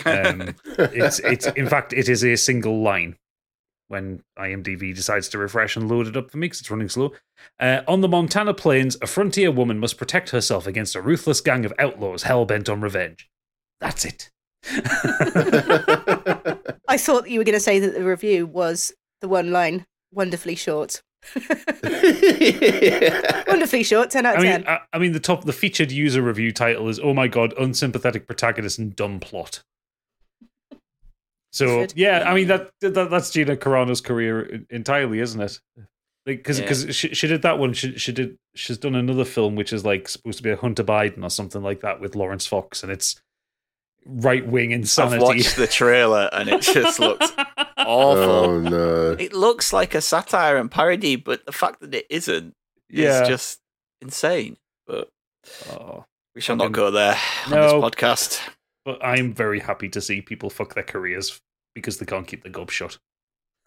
[0.05, 3.17] Um, it's it's in fact it is a single line
[3.95, 7.13] when IMDb decides to refresh and load it up for me 'cause it's running slow.
[7.61, 11.65] Uh, on the Montana plains, a frontier woman must protect herself against a ruthless gang
[11.65, 13.29] of outlaws hell bent on revenge.
[13.81, 14.31] That's it.
[16.89, 20.57] I thought you were going to say that the review was the one line, wonderfully
[20.57, 21.01] short.
[23.47, 24.61] wonderfully short, 10 out I of 10.
[24.61, 27.55] mean, I, I mean, the top, the featured user review title is "Oh my god,
[27.59, 29.63] unsympathetic protagonist and dumb plot."
[31.55, 31.93] So Good.
[31.95, 35.61] yeah, I mean that, that that's Gina Carano's career entirely, isn't it?
[36.27, 36.64] Like Because Yeah.
[36.64, 37.73] because she, she did that one.
[37.75, 40.83] She she did she's done another film which is like supposed to be a Hunter
[40.83, 43.21] Biden or something like that with Laurence Fox, and it's
[44.05, 45.17] right wing insanity.
[45.17, 47.31] I've watched the trailer and it just looks
[47.79, 47.87] awful.
[47.87, 49.12] oh no!
[49.12, 52.53] It looks like a satire and parody, but the fact that it isn't
[52.90, 53.23] yeah.
[53.23, 53.61] is just
[54.03, 54.57] insane.
[54.88, 55.09] But
[55.71, 56.05] Oh.
[56.35, 57.17] we shall not Fucking- go there
[57.49, 57.57] No.
[57.77, 58.40] on this podcast.
[58.85, 61.40] But I'm very happy to see people fuck their careers
[61.75, 62.99] because they can't keep the gob shut.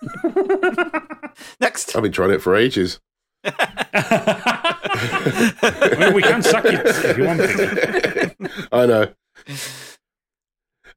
[1.60, 1.96] Next.
[1.96, 3.00] I've been trying it for ages.
[3.44, 3.56] I
[6.00, 8.36] mean, we can suck it if you want to.
[8.72, 9.08] I know.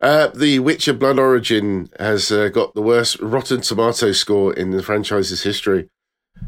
[0.00, 4.82] Uh, the Witcher Blood Origin has uh, got the worst Rotten Tomato score in the
[4.82, 5.90] franchise's history.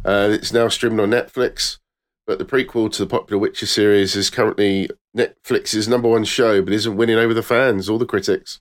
[0.05, 1.79] Uh, it's now streaming on Netflix,
[2.27, 6.73] but the prequel to the popular Witcher series is currently Netflix's number one show, but
[6.73, 8.61] isn't winning over the fans or the critics.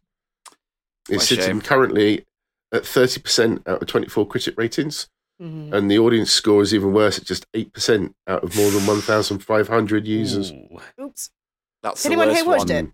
[1.10, 1.62] It's sitting shame.
[1.62, 2.26] currently
[2.72, 5.10] at 30% out of 24 critic ratings,
[5.42, 5.74] Mhm.
[5.74, 10.08] and the audience score is even worse at just 8% out of more than 1,500
[10.08, 10.52] users.
[10.52, 10.80] Ooh.
[11.02, 11.30] Oops.
[11.84, 12.86] That's Has the anyone worst here watched one.
[12.86, 12.92] it?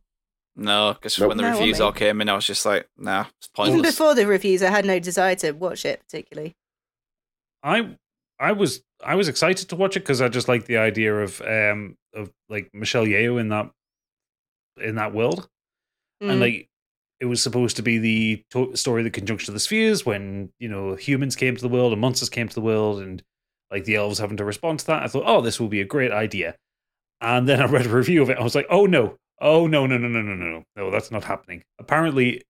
[0.55, 1.27] No, because Nope.
[1.27, 3.77] when the No, reviews all came in, I was just like, nah, it's pointless.
[3.79, 6.55] Even before the reviews, I had no desire to watch it particularly.
[7.63, 7.97] I
[8.39, 11.41] I was I was excited to watch it because I just like the idea of
[11.41, 13.69] um of like Michelle Yeoh in that
[14.77, 15.47] in that world,
[16.21, 16.29] mm.
[16.29, 16.69] and like
[17.19, 20.51] it was supposed to be the to- story of the conjunction of the spheres when
[20.59, 23.23] you know humans came to the world and monsters came to the world and
[23.71, 25.03] like the elves having to respond to that.
[25.03, 26.55] I thought, oh, this will be a great idea,
[27.21, 28.37] and then I read a review of it.
[28.37, 31.23] I was like, oh no, oh no, no, no, no, no, no, no, that's not
[31.23, 31.63] happening.
[31.79, 32.41] Apparently,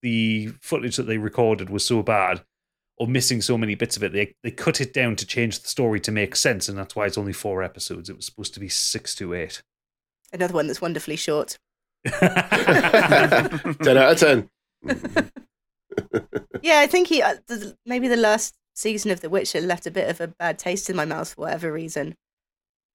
[0.00, 2.42] the footage that they recorded was so bad
[2.98, 4.12] or missing so many bits of it.
[4.12, 7.06] They they cut it down to change the story to make sense, and that's why
[7.06, 8.08] it's only four episodes.
[8.10, 9.62] It was supposed to be six to eight.
[10.32, 11.58] Another one that's wonderfully short.
[12.04, 12.22] 10
[13.96, 14.50] out of 10.
[16.62, 19.90] Yeah, I think he uh, the, maybe the last season of The Witcher left a
[19.90, 22.14] bit of a bad taste in my mouth for whatever reason,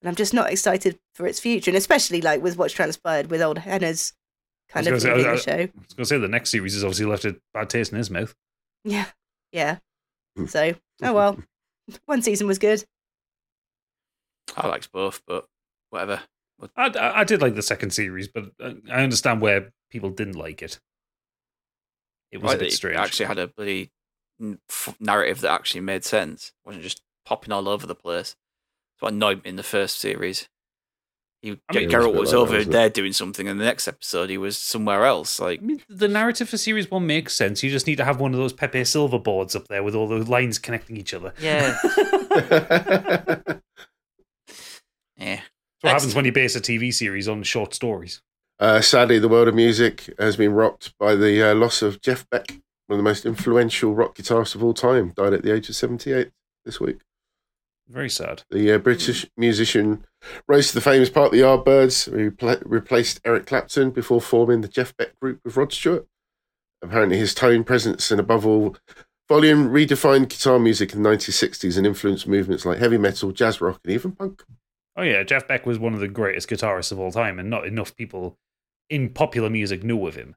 [0.01, 3.41] and I'm just not excited for its future, and especially like with what's transpired with
[3.41, 4.13] old Henna's
[4.69, 5.71] kind of was gonna leaving say- the show.
[5.77, 7.97] I was going to say the next series has obviously left a bad taste in
[7.97, 8.33] his mouth.
[8.86, 9.07] Yeah,
[9.51, 9.77] yeah.
[10.38, 10.49] Mm.
[10.49, 11.38] So, oh well,
[12.05, 12.83] one season was good.
[14.55, 15.45] I liked both, but
[15.89, 16.21] whatever.
[16.75, 20.36] I, I, I did like the second series, but I I understand where people didn't
[20.36, 20.79] like it.
[22.31, 22.97] It was Like, a bit it strange.
[22.97, 23.91] actually had a bloody
[24.99, 26.47] narrative that actually made sense.
[26.63, 28.36] It wasn't just popping all over the place.
[28.95, 30.49] That's what annoyed me in the first series.
[31.41, 33.65] He, I mean, was Geralt was like that, over wasn't there doing something, and the
[33.65, 35.39] next episode he was somewhere else.
[35.39, 37.62] Like, I mean, the narrative for series one makes sense.
[37.62, 40.08] You just need to have one of those Pepe Silvia boards up there with all
[40.08, 41.34] the lines connecting each other.
[41.39, 41.78] yeah,
[45.17, 45.41] yeah.
[45.84, 48.21] That's what happens when you base a TV series on short stories.
[48.60, 52.28] Uh, sadly, the world of music has been rocked by the uh, loss of Jeff
[52.32, 52.50] Beck,
[52.88, 55.13] one of the most influential rock guitarists of all time.
[55.15, 56.32] Died at the age of 78
[56.65, 57.02] this week.
[57.89, 58.43] Very sad.
[58.50, 60.06] The uh, British musician
[60.47, 64.62] rose to the famous part of the Yardbirds, who pla replaced Eric Clapton before forming
[64.62, 66.06] the Jeff Beck group with Rod Stewart.
[66.82, 68.76] Apparently, his tone, presence, and above all,
[69.30, 73.80] volume redefined guitar music in the 1960s and influenced movements like heavy metal, jazz rock,
[73.84, 74.43] and even punk.
[74.95, 77.65] Oh yeah, Jeff Beck was one of the greatest guitarists of all time, and not
[77.65, 78.38] enough people
[78.89, 80.36] in popular music know of him.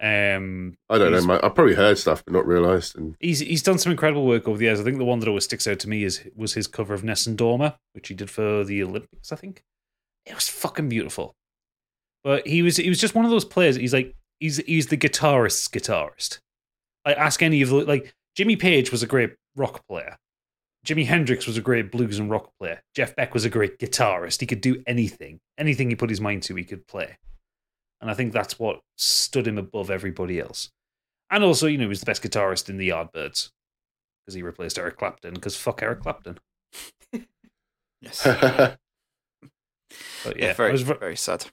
[0.00, 1.40] Um, I don't know.
[1.42, 2.96] I probably heard stuff, but not realised.
[2.96, 4.80] And He's he's done some incredible work over the years.
[4.80, 7.04] I think the one that always sticks out to me is was his cover of
[7.04, 9.32] Nessun Dorma, which he did for the Olympics.
[9.32, 9.62] I think
[10.26, 11.34] it was fucking beautiful.
[12.22, 13.76] But he was he was just one of those players.
[13.76, 16.40] He's like he's he's the guitarist's guitarist.
[17.06, 20.16] Like ask any of the like Jimmy Page was a great rock player.
[20.84, 22.82] Jimi Hendrix was a great blues and rock player.
[22.94, 24.40] Jeff Beck was a great guitarist.
[24.40, 27.16] He could do anything, anything he put his mind to, he could play.
[28.04, 30.70] And I think that's what stood him above everybody else.
[31.30, 33.48] And also, you know, he was the best guitarist in the Yardbirds
[34.20, 35.32] because he replaced Eric Clapton.
[35.32, 36.38] Because fuck Eric Clapton.
[38.02, 38.26] Yes.
[40.24, 41.46] But yeah, yeah, very, I was, ve- very sad.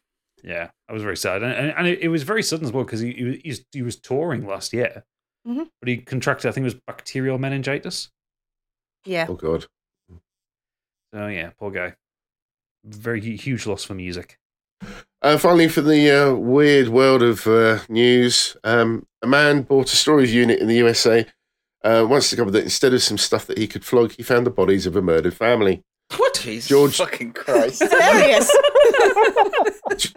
[0.44, 2.84] Yeah, I was very sad, and, and, and it, it was very sudden as well
[2.84, 5.04] because he, he was- he was touring last year,
[5.48, 5.70] Mhm.
[5.80, 8.10] but he contracted I think it was bacterial meningitis.
[9.06, 9.28] Yeah.
[9.30, 9.68] Oh God.
[11.14, 11.94] So yeah, poor guy.
[12.84, 14.40] Very huge loss for music.
[15.22, 19.96] Uh, finally, for the uh, weird world of uh, news, um, a man bought a
[19.96, 21.26] storage unit in the USA.
[21.84, 24.52] Uh, once discovered that instead of some stuff that he could flog, he found the
[24.52, 25.84] bodies of a murdered family.
[26.18, 26.40] What?
[26.42, 27.82] Jesus George- fucking Christ.
[27.90, 28.52] Hilarious.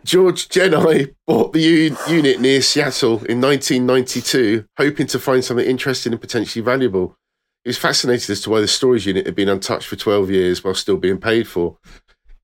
[0.04, 6.12] George Jenai bought the u- unit near Seattle in 1992, hoping to find something interesting
[6.12, 7.16] and potentially valuable.
[7.64, 10.62] He was fascinated as to why the storage unit had been untouched for 12 years
[10.64, 11.78] while still being paid for.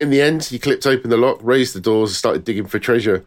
[0.01, 2.79] In the end, he clipped open the lock, raised the doors, and started digging for
[2.79, 3.27] treasure.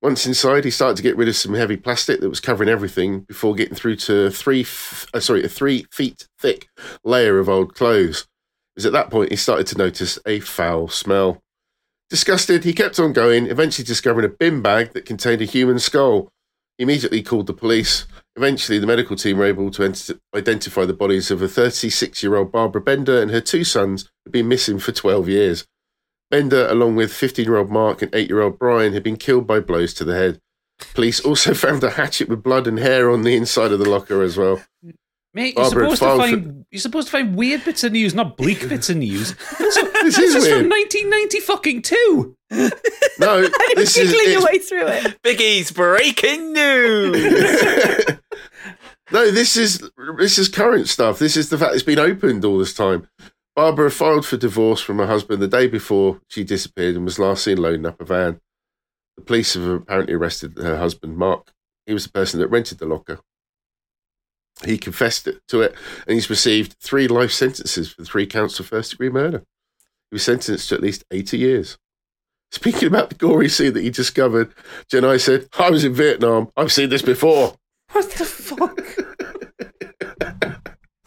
[0.00, 3.20] Once inside, he started to get rid of some heavy plastic that was covering everything
[3.20, 6.68] before getting through to a three, f- uh, sorry, a three feet thick
[7.04, 8.20] layer of old clothes.
[8.22, 11.42] It was at that point he started to notice a foul smell.
[12.10, 16.28] Disgusted, he kept on going, eventually discovering a bin bag that contained a human skull.
[16.76, 18.06] He immediately called the police.
[18.36, 22.36] Eventually, the medical team were able to ent- identify the bodies of a 36 year
[22.36, 25.66] old Barbara Bender and her two sons who had been missing for 12 years.
[26.34, 29.46] Bender, along with 15 year old Mark and 8 year old Brian, had been killed
[29.46, 30.40] by blows to the head.
[30.92, 34.20] Police also found a hatchet with blood and hair on the inside of the locker
[34.20, 34.60] as well.
[35.32, 38.14] Mate, you're Barbara supposed to filed find you're supposed to find weird bits of news,
[38.14, 39.36] not bleak bits of news.
[39.60, 42.36] This This is is from 1990 fucking two.
[43.20, 44.10] No, this is.
[44.10, 45.22] Giggling your way through it.
[45.22, 48.18] Biggie's breaking news.
[49.12, 51.20] no, this is this is current stuff.
[51.20, 53.06] This is the fact it's been opened all this time.
[53.56, 57.44] Barbara filed for divorce from her husband the day before she disappeared and was last
[57.44, 58.40] seen loading up a van.
[59.16, 61.52] The police have apparently arrested her husband, Mark.
[61.86, 63.20] He was the person that rented the locker.
[64.64, 65.74] He confessed to it,
[66.06, 69.44] and he's received three life sentences for three counts of first degree murder.
[70.10, 71.78] He was sentenced to at least 80 years.
[72.50, 74.52] Speaking about the gory scene that he discovered,
[74.88, 76.50] Jenai said, I was in Vietnam.
[76.56, 77.56] I've seen this before.
[77.90, 79.03] What the fuck?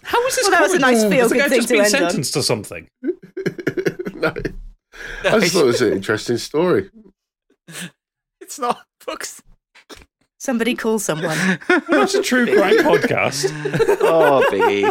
[0.08, 0.43] How is this?
[0.46, 0.82] Well, that was a covered?
[0.93, 2.00] nice Has feel-good the guy thing just to been end on.
[2.10, 2.88] sentenced to something?
[4.15, 4.34] no.
[5.26, 6.89] I just thought it was an interesting story.
[8.41, 9.41] it's not books.
[10.39, 11.38] Somebody call someone.
[11.89, 13.52] It's a true crime podcast.
[14.02, 14.86] Oh, Biggie.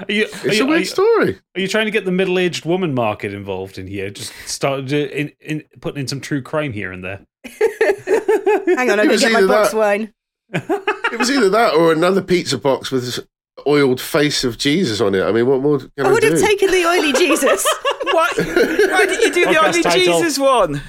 [0.00, 1.38] Are you, are, It's you, a are, weird you, story.
[1.54, 4.10] are you trying to get the middle-aged woman market involved in here?
[4.10, 7.20] Just start uh, in, in, putting in some true crime here and there.
[7.44, 10.12] Hang on, I'm It going was to get my either box that- wine.
[10.52, 13.18] It was either that or another pizza box with this
[13.66, 15.22] oiled face of Jesus on it.
[15.22, 16.30] I mean, what more can I I, would do?
[16.30, 17.66] have taken the oily Jesus.
[18.04, 20.20] Why, why did you do the Podcast only title.
[20.20, 20.82] Jesus one?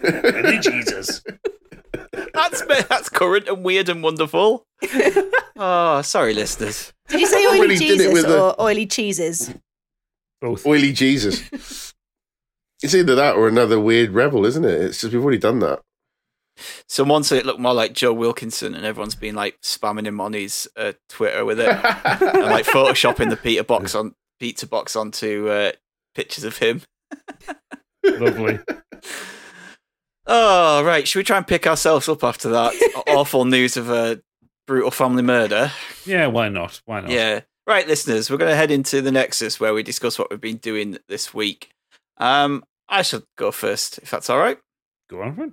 [0.00, 1.22] Really, Jesus.
[2.32, 4.66] That's that's current and weird and wonderful.
[5.56, 6.92] Oh, sorry, listeners.
[7.08, 9.54] Did you say oily really did it Jesus with a- or oily cheeses?
[10.40, 10.66] Both.
[10.66, 11.42] Oily Jesus.
[12.82, 14.80] it's either that or another weird rebel, isn't it?
[14.80, 15.80] It's just we've already done that.
[16.88, 20.32] Someone said it looked more like Joe Wilkinson, and everyone's been like spamming him on
[20.32, 25.48] his uh, Twitter with it, and like photoshopping the pizza box on pizza box onto
[25.48, 25.72] uh,
[26.14, 26.82] pictures of him.
[28.04, 28.58] Lovely.
[30.26, 31.06] Oh, right.
[31.06, 34.22] Should we try and pick ourselves up after that awful news of a
[34.66, 35.70] brutal family murder?
[36.06, 36.80] Yeah, why not?
[36.86, 37.10] Why not?
[37.10, 37.40] Yeah.
[37.66, 40.58] Right, listeners, we're going to head into the Nexus where we discuss what we've been
[40.58, 41.70] doing this week.
[42.18, 44.58] Um, I should go first, if that's all right.
[45.08, 45.52] Go on, friend.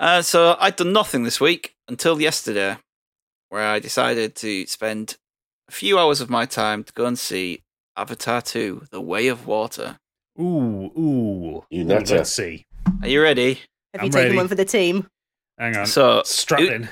[0.00, 2.78] Uh, so I'd done nothing this week until yesterday,
[3.50, 5.18] where I decided to spend
[5.68, 7.60] a few hours of my time to go and see
[7.98, 9.98] Avatar 2 The Way of Water.
[10.40, 11.64] Ooh, ooh.
[11.68, 12.16] You Ooh, nutter.
[12.16, 12.64] Let's see.
[13.02, 13.60] Are you ready?
[13.92, 14.36] Have you I'm taken ready.
[14.36, 15.06] one for the team?
[15.58, 15.84] Hang on.
[15.86, 16.88] So, Strap Ood- in.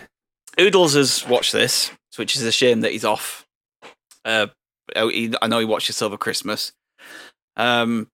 [0.61, 3.47] Oodles has watched this, which is a shame that he's off.
[4.23, 4.49] Uh,
[4.97, 6.73] oh, he, I know he watched this over Christmas.
[7.57, 8.09] Um,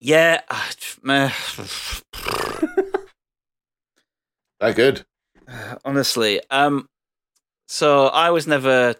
[0.00, 2.00] yeah, ah,
[4.60, 4.68] meh.
[4.68, 5.04] that good.
[5.84, 6.40] honestly.
[6.50, 6.88] Um,
[7.66, 8.94] so I was never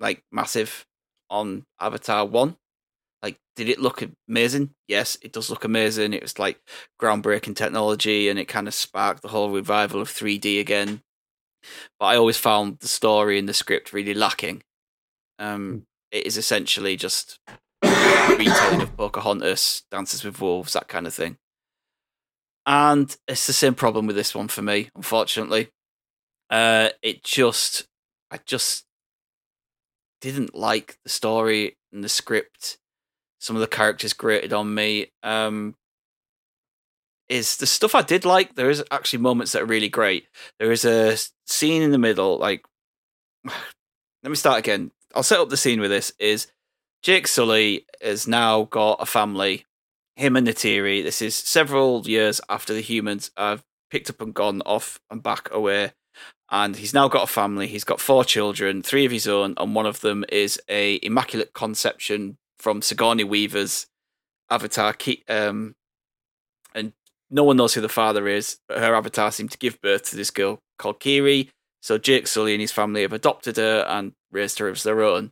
[0.00, 0.86] like massive
[1.30, 2.56] on Avatar One.
[3.22, 4.70] Like, did it look amazing?
[4.86, 6.12] Yes, it does look amazing.
[6.12, 6.60] It was like
[7.00, 11.02] groundbreaking technology, and it kind of sparked the whole revival of 3D again.
[11.98, 14.62] But I always found the story and the script really lacking.
[15.40, 17.40] Um, it is essentially just
[17.82, 21.38] retelling of Pocahontas, Dances with Wolves, that kind of thing.
[22.68, 25.70] And it's the same problem with this one for me, unfortunately.
[26.50, 27.88] Uh, it just,
[28.30, 28.84] I just
[30.20, 32.76] didn't like the story and the script.
[33.40, 35.12] Some of the characters grated on me.
[35.22, 35.76] Um,
[37.30, 38.54] is the stuff I did like.
[38.54, 40.28] There is actually moments that are really great.
[40.58, 41.16] There is a
[41.46, 42.66] scene in the middle, like.
[43.44, 44.90] Let me start again.
[45.14, 46.12] I'll set up the scene with this.
[46.18, 46.48] Is
[47.02, 49.64] Jake Sully has now got a family.
[50.18, 51.04] Him and Neytiri.
[51.04, 55.48] This is several years after the humans have picked up and gone off and back
[55.52, 55.92] away.
[56.50, 57.68] And he's now got a family.
[57.68, 61.52] He's got four children, three of his own, and one of them is a immaculate
[61.52, 63.86] conception from Sigourney Weaver's
[64.50, 64.96] avatar.
[65.28, 65.76] Um,
[66.74, 66.94] and
[67.30, 70.16] no one knows who the father is, but her avatar seemed to give birth to
[70.16, 71.50] this girl called Kiri.
[71.80, 75.30] So Jake Sully and his family have adopted her and raised her as their own.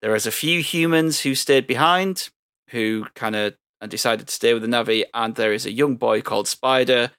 [0.00, 2.28] There is a few humans who stayed behind,
[2.68, 3.54] who kind of
[3.86, 7.10] decided to stay with the Navi, and there is a young boy called Spider,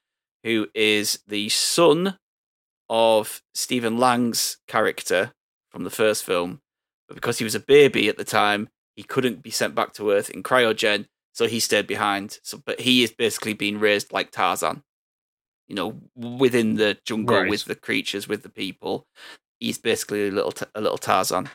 [0.44, 2.18] who is the son
[2.90, 5.32] of Stephen Lang's character
[5.72, 6.62] from the first film.
[7.08, 10.12] But because he was a baby at the time, he couldn't be sent back to
[10.12, 12.40] Earth in cryogen, so he stayed behind.
[12.44, 14.84] So, but he is basically being raised like Tarzan,
[15.68, 17.50] you know, within the jungle Right.
[17.50, 19.08] with the creatures, with the people.
[19.60, 21.50] He's basically a little a little Tarzan.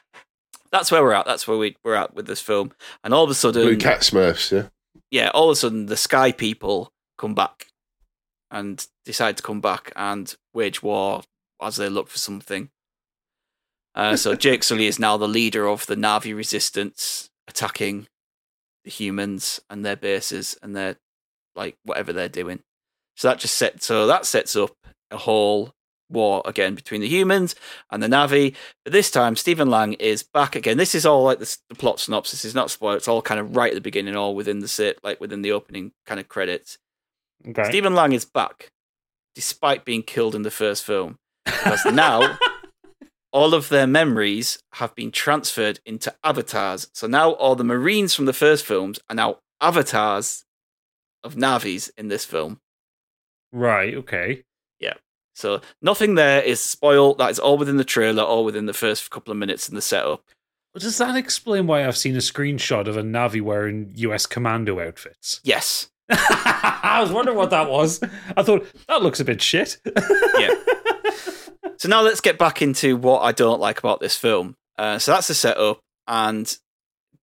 [0.73, 1.27] That's where we're at.
[1.27, 2.73] That's where we, we're at with this film.
[3.05, 4.69] And all of a sudden, Blue cat Smurfs, yeah.
[5.11, 7.67] Yeah, all of a sudden the Sky people come back
[8.51, 11.23] and decide to come back and wage war
[11.63, 12.71] as they look for something.
[13.95, 18.07] Uh, so Jake Sully is now the leader of the Navi resistance, attacking
[18.85, 20.97] the humans and their bases and their
[21.57, 22.61] like whatever they're doing.
[23.17, 24.71] So that just set so that sets up
[25.11, 25.75] a whole
[26.11, 27.55] war again between the humans
[27.91, 28.55] and the Navi.
[28.85, 30.77] But this time, Stephen Lang is back again.
[30.77, 32.97] This is all like the, the plot synopsis is not spoiled.
[32.97, 35.53] It's all kind of right at the beginning, all within the sit, like within the
[35.53, 36.79] opening kind of credits.
[37.47, 37.65] Okay.
[37.65, 38.71] Stephen Lang is back,
[39.35, 42.39] despite being killed in the first film, because now
[43.33, 46.89] all of their memories have been transferred into avatars.
[46.93, 50.45] So now all the Marines from the first films are now avatars
[51.23, 52.61] of Navis in this film.
[53.53, 53.95] Right.
[53.95, 54.45] Okay.
[55.39, 57.19] So nothing there is spoiled.
[57.19, 59.83] That is all within the trailer, all within the first couple of minutes in the
[59.83, 60.23] setup.
[60.77, 65.41] Does that explain why I've seen a screenshot of a Navi wearing US commando outfits?
[65.45, 65.91] Yes.
[66.11, 68.01] I was wondering what that was.
[68.37, 69.79] I thought that looks a bit shit.
[70.39, 70.55] Yeah.
[71.79, 74.57] So now let's get back into what I don't like about this film.
[74.77, 76.59] Uh, so that's the setup, and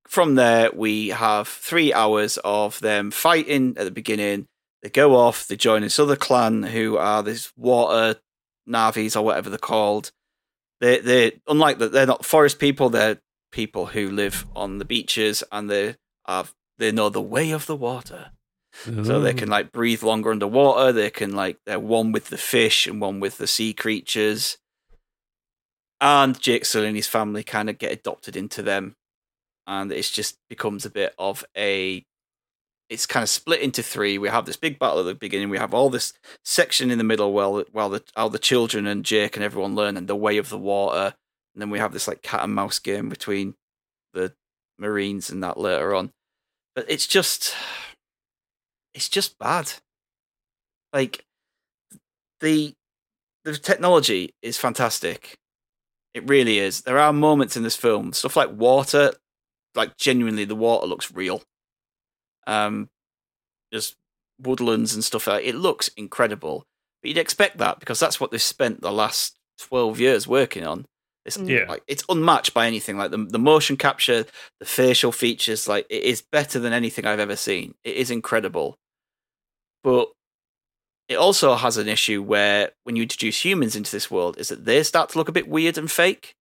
[0.08, 4.48] from there we have three hours of them fighting at the beginning.
[4.86, 5.48] They go off.
[5.48, 8.20] They join this other clan who are these water
[8.68, 10.12] navis or whatever they're called.
[10.80, 12.92] They they unlike that they're not forest people.
[12.92, 13.18] They're
[13.52, 15.96] people who live on the beaches and they
[16.28, 18.30] have they know the way of the water.
[18.84, 19.54] So they can oh.
[19.54, 20.92] like breathe longer underwater.
[20.92, 24.60] They can like they're one with the fish and one with the sea creatures.
[26.00, 28.98] And Jake Sully and his family kind of get adopted into them,
[29.66, 32.06] and it's just becomes a bit of a.
[32.90, 34.18] It's kind of split into three.
[34.18, 35.50] We have this big battle at the beginning.
[35.50, 36.14] We have all this
[36.44, 40.08] section in the middle, while while the the children and Jake and everyone learn and
[40.08, 41.16] the way of the water,
[41.54, 43.56] and then we have this like cat and mouse game between
[44.14, 44.34] the
[44.78, 46.12] Marines and that later on.
[46.76, 47.56] But it's just
[48.94, 49.74] it's just bad.
[50.94, 51.26] Like
[52.40, 52.74] the
[53.44, 55.38] the technology is fantastic.
[56.14, 56.82] It really is.
[56.82, 59.14] There are moments in this film, stuff like water,
[59.76, 61.42] like genuinely the water looks real.
[62.48, 62.90] Um
[63.74, 63.96] just
[64.40, 66.66] woodlands and stuff like it looks incredible.
[67.02, 70.86] But you'd expect that because that's what they've spent the last 12 years working on.
[71.26, 71.66] It's Yeah.
[71.68, 72.98] like it's unmatched by anything.
[72.98, 74.26] Like the the motion capture,
[74.60, 77.74] the facial features, like it is better than anything I've ever seen.
[77.84, 78.78] It is incredible.
[79.84, 80.12] But
[81.08, 84.66] it also has an issue where when you introduce humans into this world, is that
[84.66, 86.36] they start to look a bit weird and fake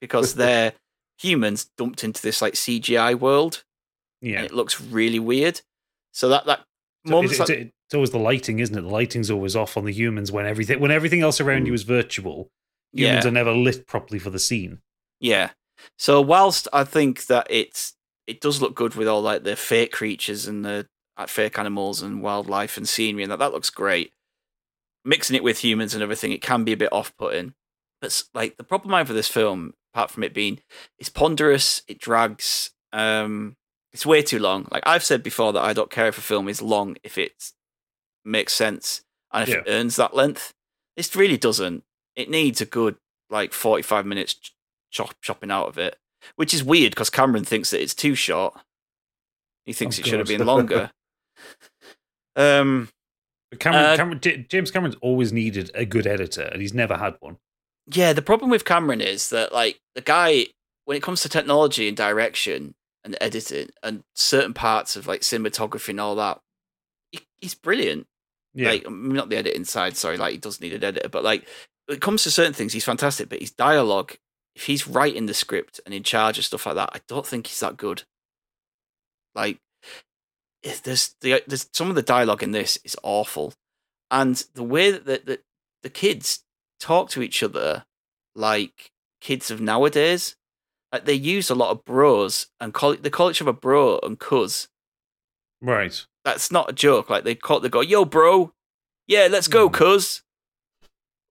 [0.00, 0.72] because they're
[1.18, 3.64] humans dumped into this like CGI world,
[4.24, 4.42] yeah.
[4.42, 5.60] it looks really weird.
[6.12, 6.64] So that that
[7.06, 8.82] So it's, like- it's, it's always the lighting, isn't it?
[8.82, 11.82] The lighting's always off on the humans when everything when everything else around you is
[11.82, 12.50] virtual.
[12.92, 13.28] Humans Yeah.
[13.28, 14.78] are never lit properly for the scene.
[15.20, 15.50] Yeah.
[15.98, 17.94] So whilst I think that it's
[18.26, 20.86] it does look good with all like the fake creatures and the
[21.26, 24.12] fake animals and wildlife and scenery and that that looks great.
[25.04, 27.52] Mixing it with humans and everything, it can be a bit off-putting.
[28.00, 30.60] But like the problem I have with this film, apart from it being,
[30.98, 33.56] it's ponderous, it drags, um,
[33.94, 34.68] it's way too long.
[34.70, 37.52] Like I've said before that I don't care if a film is long if it
[38.26, 40.52] makes sense and if it earns that length.
[40.96, 41.82] This really doesn't.
[42.16, 42.96] It needs a good
[43.30, 44.36] like forty-five minutes
[44.90, 45.96] chop chopping out of it,
[46.36, 48.54] which is weird because Cameron thinks that it's too short.
[49.64, 50.90] He thinks Oh, it should have been longer.
[52.36, 52.88] um,
[53.50, 56.96] But Cameron, Uh, Cameron, J- James Cameron's always needed a good editor, and he's never
[56.96, 57.38] had one.
[57.92, 60.46] yeah, the problem with Cameron is that like the guy,
[60.84, 62.74] when it comes to technology and direction
[63.04, 66.40] and editing and certain parts of like cinematography and all that,
[67.12, 68.06] he, he's brilliant.
[68.54, 71.24] Yeah, Like um, not the editing side, sorry, like he does need an editor, but
[71.24, 71.46] like
[71.86, 73.28] when it comes to certain things, he's fantastic.
[73.28, 74.16] But his dialogue,
[74.54, 77.48] if he's writing the script and in charge of stuff like that, I don't think
[77.48, 78.04] he's that good.
[79.34, 79.58] Like
[80.62, 83.54] it- there's the there's some of the dialogue in this is awful,
[84.10, 85.40] and the way that the, the,
[85.82, 86.44] the kids
[86.80, 87.84] talk to each other
[88.34, 90.36] like kids of nowadays,
[90.94, 93.98] like they use a lot of bros and call it, they call each other bro
[94.04, 94.68] and cuz.
[95.60, 96.06] Right.
[96.24, 97.10] That's not a joke.
[97.10, 98.52] Like they call they go, yo, bro,
[99.08, 99.74] yeah, let's go, Hmm.
[99.74, 100.22] cuz.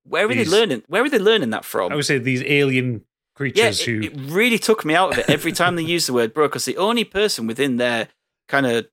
[0.04, 0.84] Where are they learning?
[0.88, 1.94] Where are they learning that from?
[1.94, 3.00] I would say these alien yeah,
[3.36, 4.02] creatures it, who.
[4.02, 6.66] it really took me out of it every time they use the word bro because
[6.66, 8.10] the only person within their
[8.50, 8.88] kind of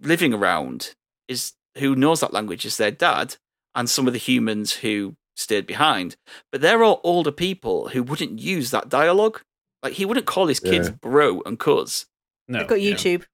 [0.00, 0.96] living around
[1.28, 3.36] is who knows that language is their dad
[3.72, 6.16] and some of the humans who stayed behind.
[6.50, 9.42] But they're all older people who wouldn't use that dialogue.
[9.82, 10.94] Like he wouldn't call his kids Yeah.
[11.00, 12.06] bro and cuz.
[12.48, 12.78] no, I've got.
[12.78, 13.24] YouTube.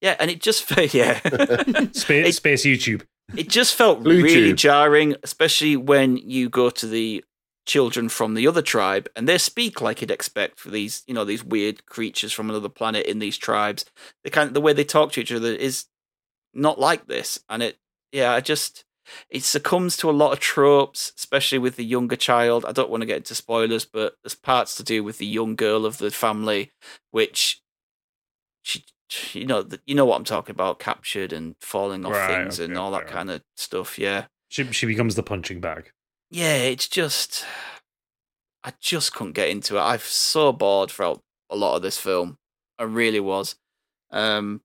[0.00, 1.18] Yeah, and it just yeah.
[1.92, 3.02] Space, It- space YouTube.
[3.36, 4.56] it just felt Blue really tube.
[4.56, 7.24] jarring, especially when you go to the
[7.66, 11.24] children from the other tribe and they speak like you'd expect for these, you know,
[11.24, 13.84] these weird creatures from another planet in these tribes.
[14.24, 15.84] The kind the way they talk to each other is
[16.54, 17.76] not like this, and it,
[18.12, 18.84] yeah, I just
[19.30, 22.64] it succumbs to a lot of tropes, especially with the younger child.
[22.64, 25.56] I don't want to get into spoilers, but there's parts to do with the young
[25.56, 26.70] girl of the family,
[27.10, 27.60] which
[28.62, 28.84] she,
[29.32, 32.58] you know, the- you know what I'm talking about, captured and falling off Right, things
[32.58, 33.12] and all that okay.
[33.12, 33.98] kind of stuff.
[33.98, 35.90] Yeah, She, she becomes the punching bag.
[36.30, 37.44] yeah, it's just
[38.64, 39.80] I just couldn't get into it.
[39.80, 42.36] I'm so bored throughout a lot of this film.
[42.78, 43.56] I really was.
[44.10, 44.60] Um,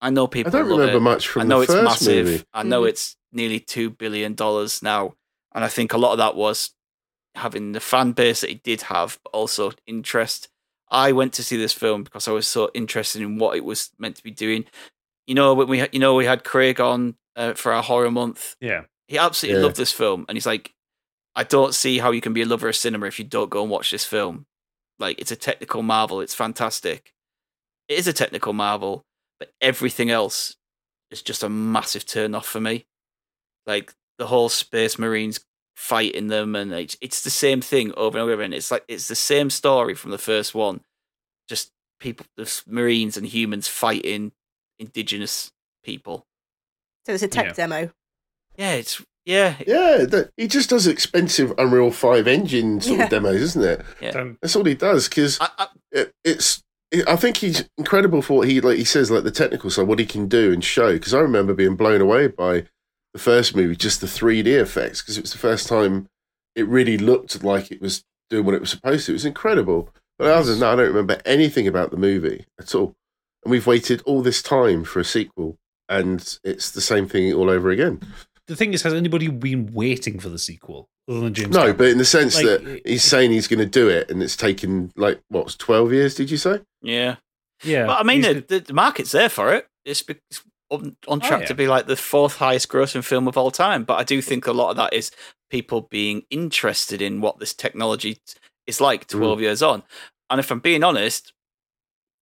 [0.00, 0.48] I know people.
[0.54, 1.00] I don't love remember it.
[1.00, 2.26] much from I know the it's first massive.
[2.26, 2.44] movie.
[2.52, 2.88] I know Mhm.
[2.88, 5.14] it's nearly two billion dollars now,
[5.54, 6.72] and I think a lot of that was
[7.34, 10.48] having the fan base that it did have, but also interest.
[10.90, 13.90] I went to see this film because I was so interested in what it was
[13.98, 14.64] meant to be doing.
[15.26, 18.56] You know, when we you know we had Craig on uh, for our horror month.
[18.60, 18.84] Yeah.
[19.08, 19.66] He absolutely Yeah.
[19.66, 20.72] loved this film, and he's like,
[21.34, 23.60] I don't see how you can be a lover of cinema if you don't go
[23.62, 24.46] and watch this film.
[24.98, 26.20] Like, it's a technical marvel.
[26.22, 27.12] It's fantastic.
[27.88, 29.04] It is a technical marvel,
[29.38, 30.56] but everything else
[31.10, 32.86] is just a massive turn off for me.
[33.66, 35.40] Like the whole Space Marines
[35.76, 38.52] fighting them, and it's, it's the same thing over and over again.
[38.52, 40.80] It's like it's the same story from the first one,
[41.48, 41.70] just
[42.00, 44.32] people, the Marines and humans fighting
[44.78, 45.50] indigenous
[45.84, 46.26] people.
[47.06, 47.52] So it's a tech Yeah.
[47.52, 47.90] demo.
[48.56, 53.04] Yeah, it's yeah, Yeah, that, he just does expensive Unreal Five engine sort Yeah.
[53.04, 53.84] of demos, isn't it?
[54.00, 54.32] Yeah.
[54.40, 55.08] That's all he does.
[55.08, 56.62] Because I, I, it, it's, it,
[57.06, 58.78] I think he's incredible for what he like.
[58.78, 60.92] He says like the technical side, what he can do and show.
[60.92, 62.64] Because I remember being blown away by
[63.12, 66.08] the first movie, just the 3D effects, because it was the first time
[66.54, 69.12] it really looked like it was doing what it was supposed to.
[69.12, 69.90] It was incredible.
[70.18, 72.94] But other than that, I don't remember anything about the movie at all.
[73.44, 75.58] And we've waited all this time for a sequel,
[75.88, 78.00] and it's the same thing all over again.
[78.46, 81.50] the thing is, has anybody been waiting for the sequel other than James?
[81.50, 81.76] No, Cameron?
[81.76, 84.36] but in the sense Like, that he's saying he's going to do it, and it's
[84.36, 86.14] taken like what twelve years?
[86.14, 86.60] Did you say?
[86.86, 87.16] Yeah.
[87.62, 87.86] yeah.
[87.86, 89.66] But I mean, the, the, the market's there for it.
[89.84, 91.46] It's, be- it's on, on Oh, track yeah.
[91.46, 93.84] to be like the fourth highest grossing film of all time.
[93.84, 95.10] But I do think a lot of that is
[95.50, 98.18] people being interested in what this technology
[98.66, 99.82] is like 12 years on.
[100.30, 101.32] And if I'm being honest,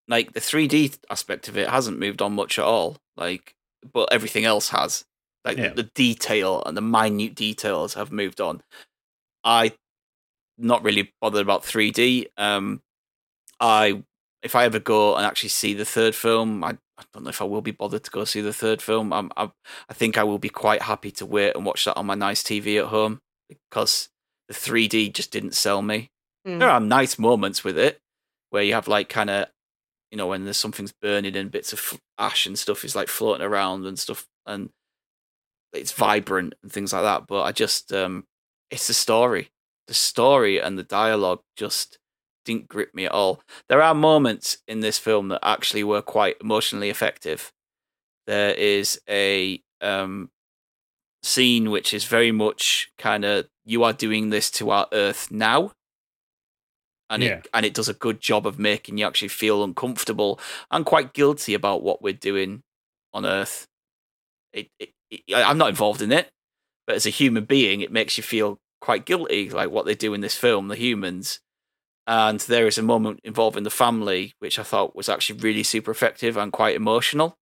[0.08, 2.98] like the 3D aspect of it hasn't moved on much at all.
[3.16, 3.54] Like,
[3.92, 5.04] but everything else has.
[5.44, 5.72] Like Yeah.
[5.74, 8.62] the detail and the minute details have moved on.
[9.42, 9.72] I
[10.58, 12.26] not really bothered about 3D.
[12.36, 12.82] Um,
[13.60, 14.02] I
[14.44, 17.40] if I ever go and actually see the third film, I, I don't know if
[17.40, 19.10] I will be bothered to go see the third film.
[19.12, 19.50] I'm, I,
[19.88, 22.42] I think I will be quite happy to wait and watch that on my nice
[22.42, 24.10] TV at home because
[24.48, 26.10] the 3D just didn't sell me.
[26.46, 26.58] Mm.
[26.58, 27.98] There are nice moments with it
[28.50, 29.48] where you have like kind of,
[30.10, 33.44] you know, when there's something's burning and bits of ash and stuff is like floating
[33.44, 34.68] around and stuff, and
[35.72, 37.24] it's vibrant and things like that.
[37.26, 38.24] But I just, um,
[38.70, 39.48] it's the story,
[39.88, 41.98] the story and the dialogue just
[42.44, 43.40] didn't grip me at all.
[43.68, 47.52] There are moments in this film that actually were quite emotionally effective.
[48.26, 50.30] There is a um,
[51.22, 55.72] scene which is very much kind of you are doing this to our Earth now,
[57.10, 57.38] and Yeah.
[57.38, 60.38] it and it does a good job of making you actually feel uncomfortable
[60.70, 62.62] and quite guilty about what we're doing
[63.12, 63.66] on Earth.
[64.52, 66.30] It, it, it I'm not involved in it,
[66.86, 70.14] but as a human being, it makes you feel quite guilty, like what they do
[70.14, 71.40] in this film, the humans.
[72.06, 75.90] And there is a moment involving the family, which I thought was actually really super
[75.90, 77.38] effective and quite emotional.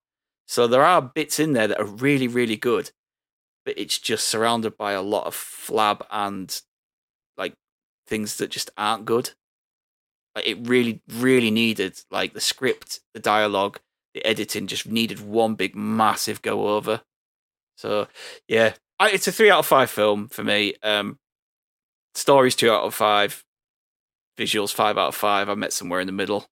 [0.47, 2.91] So there are bits in there that are really, really good,
[3.66, 6.62] but it's just surrounded by a lot of flab and
[7.38, 7.53] like
[8.05, 9.32] things that just aren't good.
[10.36, 13.80] Like it really, really needed like the script, the dialogue,
[14.14, 17.01] the editing just needed one big massive go over.
[17.78, 18.07] So
[18.47, 20.76] yeah, I, it's a three out of five film for me.
[20.84, 21.18] Um,
[22.14, 23.43] stories two out of five,
[24.38, 25.49] visuals five out of five.
[25.49, 26.47] I met somewhere in the middle.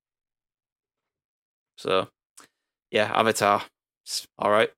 [1.77, 2.09] So
[2.91, 3.63] yeah, Avatar
[4.03, 4.69] It's all right,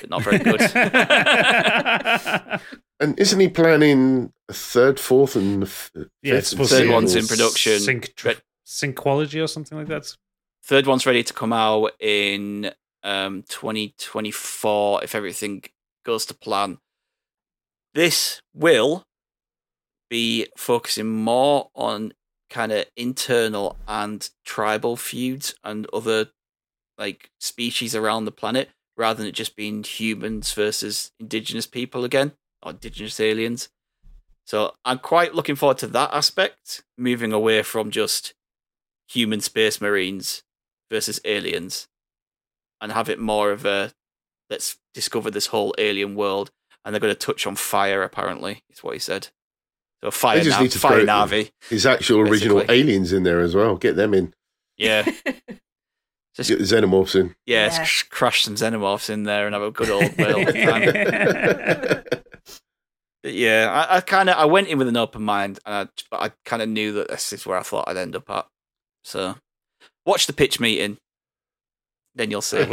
[0.00, 0.60] but not very good.
[3.00, 6.90] And isn't he planning a third, fourth, and f- yeah, fifth it's and to Third
[6.90, 7.78] one's in production.
[7.78, 10.16] Sync, Re- Syncology or something like that.
[10.64, 12.72] Third one's ready to come out in
[13.04, 15.62] um, 2024 if everything
[16.04, 16.78] goes to plan.
[17.94, 19.04] This will
[20.10, 22.12] be focusing more on
[22.50, 26.30] kind of internal and tribal feuds and other
[26.96, 32.32] like species around the planet rather than it just being humans versus indigenous people again
[32.62, 33.68] or indigenous aliens.
[34.44, 38.34] So I'm quite looking forward to that aspect, moving away from just
[39.08, 40.42] human space marines
[40.90, 41.86] versus aliens
[42.80, 43.92] and have it more of a
[44.50, 46.50] let's discover this whole alien world
[46.84, 49.28] and they're going to touch on fire apparently is what he said
[50.02, 52.78] so fire, They just Na- need to fire throw- navi His actual original Basically.
[52.80, 53.76] aliens in there as well.
[53.76, 54.34] Get them in.
[54.76, 55.02] yeah
[56.36, 57.34] just Get the xenomorphs in.
[57.46, 57.80] yeah, Yeah.
[57.82, 62.04] s- crush some xenomorphs in there and have a good old whale of a
[63.22, 65.88] But yeah i, I kind of i went in with an open mind and i,
[66.10, 68.46] but I kind of knew that this is where i thought i'd end up at
[69.02, 69.34] so
[70.06, 70.98] watch the pitch meeting
[72.14, 72.64] then you'll see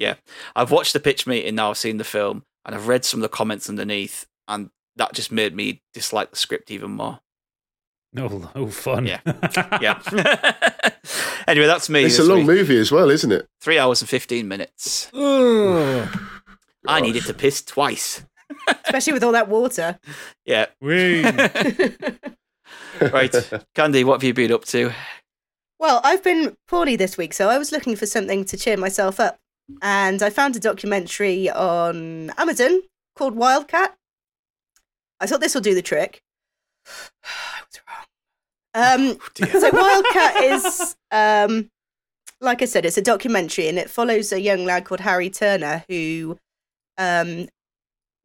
[0.00, 0.14] yeah.
[0.56, 3.22] I've watched the pitch meeting now, I've seen the film, and I've read some of
[3.22, 7.20] the comments underneath, and that just made me dislike the script even more.
[8.12, 9.06] No, no fun.
[9.06, 9.20] Yeah.
[9.80, 10.00] Yeah.
[11.48, 12.04] anyway, that's me.
[12.04, 12.58] It's a long week.
[12.58, 13.48] movie as well, isn't it?
[13.60, 15.10] Three hours and 15 minutes.
[15.14, 18.24] I needed to piss twice.
[18.84, 19.98] Especially with all that water.
[20.44, 20.66] Yeah.
[23.00, 23.34] Right.
[23.74, 24.92] Candy, what have you been up to?
[25.78, 29.18] Well, I've been poorly this week, so I was looking for something to cheer myself
[29.18, 29.38] up.
[29.80, 32.82] And I found a documentary on Amazon
[33.16, 33.96] called Wildcat.
[35.20, 36.22] I thought this will do the trick.
[36.86, 38.06] I was wrong.
[38.72, 41.68] Um, Oh, so Wildcat is, um,
[42.40, 45.84] like I said, it's a documentary, and it follows a young lad called Harry Turner
[45.88, 46.38] who
[46.96, 47.48] um,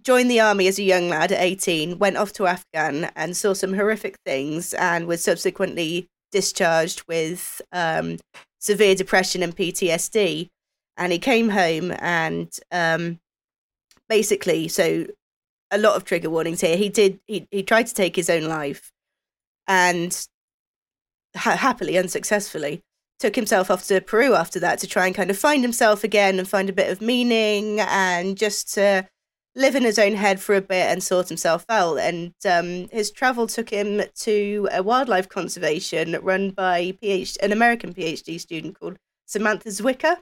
[0.04, 3.54] joined the army as a young lad at 18, went off to Afghan and saw
[3.54, 8.18] some horrific things, and was subsequently discharged with um,
[8.60, 10.50] severe depression and PTSD.
[10.98, 13.20] And he came home and um,
[14.08, 15.08] basically, so
[15.72, 16.78] a lot of trigger warnings here.
[16.78, 17.20] He did.
[17.28, 18.92] He he tried to take his own life,
[19.68, 20.28] and
[21.36, 22.84] ha- happily, unsuccessfully,
[23.20, 26.40] took himself off to Peru after that to try and kind of find himself again
[26.40, 29.08] and find a bit of meaning and just to
[29.56, 31.98] live in his own head for a bit and sort himself out.
[31.98, 37.94] And um, his travel took him to a wildlife conservation run by PhD, an American
[37.94, 40.18] PhD student called Samantha Zwicker.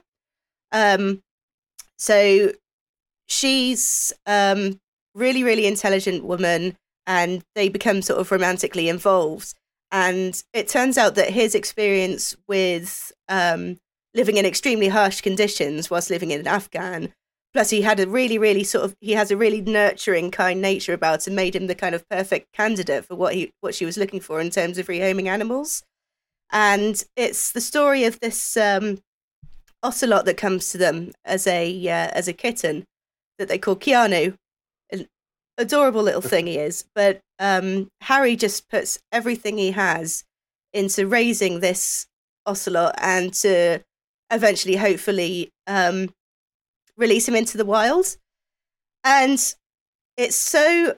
[0.70, 1.22] Um,
[1.96, 2.52] so
[3.26, 4.80] she's um,
[5.14, 9.54] really, really intelligent woman, and they become sort of romantically involved.
[9.92, 13.78] And it turns out that his experience with um,
[14.14, 17.12] living in extremely harsh conditions whilst living in Afghan,
[17.52, 20.92] plus he had a really, really sort of he has a really nurturing, kind nature
[20.92, 23.96] about him, made him the kind of perfect candidate for what he what she was
[23.96, 25.82] looking for in terms of rehoming animals.
[26.50, 28.98] And it's the story of this um,
[29.82, 32.84] ocelot that comes to them as a uh, as a kitten
[33.38, 34.34] that they call Keanu.
[35.56, 40.24] Adorable little thing he is, but um, Harry just puts everything he has
[40.72, 42.06] into raising this
[42.46, 43.80] ocelot and to
[44.32, 46.12] eventually, hopefully, um,
[46.96, 48.16] release him into the wild.
[49.04, 49.38] And
[50.16, 50.96] it's so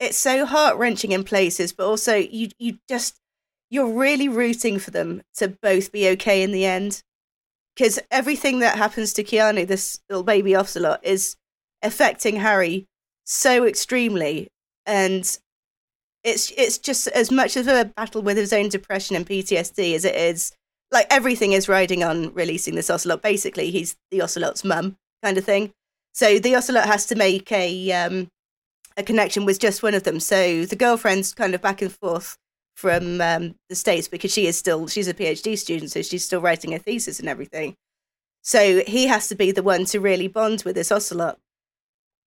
[0.00, 3.16] it's so heart wrenching in places, but also you you just
[3.70, 7.02] you're really rooting for them to both be okay in the end
[7.74, 11.36] because everything that happens to Keanu, this little baby ocelot, is
[11.82, 12.86] affecting Harry
[13.24, 14.48] so extremely,
[14.86, 15.38] and
[16.24, 20.04] it's it's just as much of a battle with his own depression and PTSD as
[20.04, 20.52] it is
[20.90, 23.22] like everything is riding on releasing this ocelot.
[23.22, 25.70] Basically, he's the ocelot's mum, kind of thing.
[26.12, 28.28] So the ocelot has to make a um,
[28.96, 30.20] a connection with just one of them.
[30.20, 32.36] So the girlfriend's kind of back and forth
[32.74, 36.40] from um, the states because she is still she's a PhD student, so she's still
[36.40, 37.74] writing her thesis and everything.
[38.42, 41.38] So he has to be the one to really bond with this ocelot,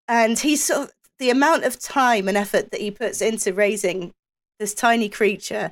[0.09, 4.11] and he's sort of the amount of time and effort that he puts into raising
[4.59, 5.71] this tiny creature,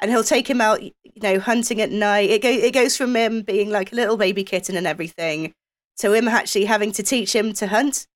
[0.00, 2.30] and he'll take him out, you know, hunting at night.
[2.30, 5.52] It go, it goes from him being like a little baby kitten and everything,
[5.98, 8.06] to him actually having to teach him to hunt,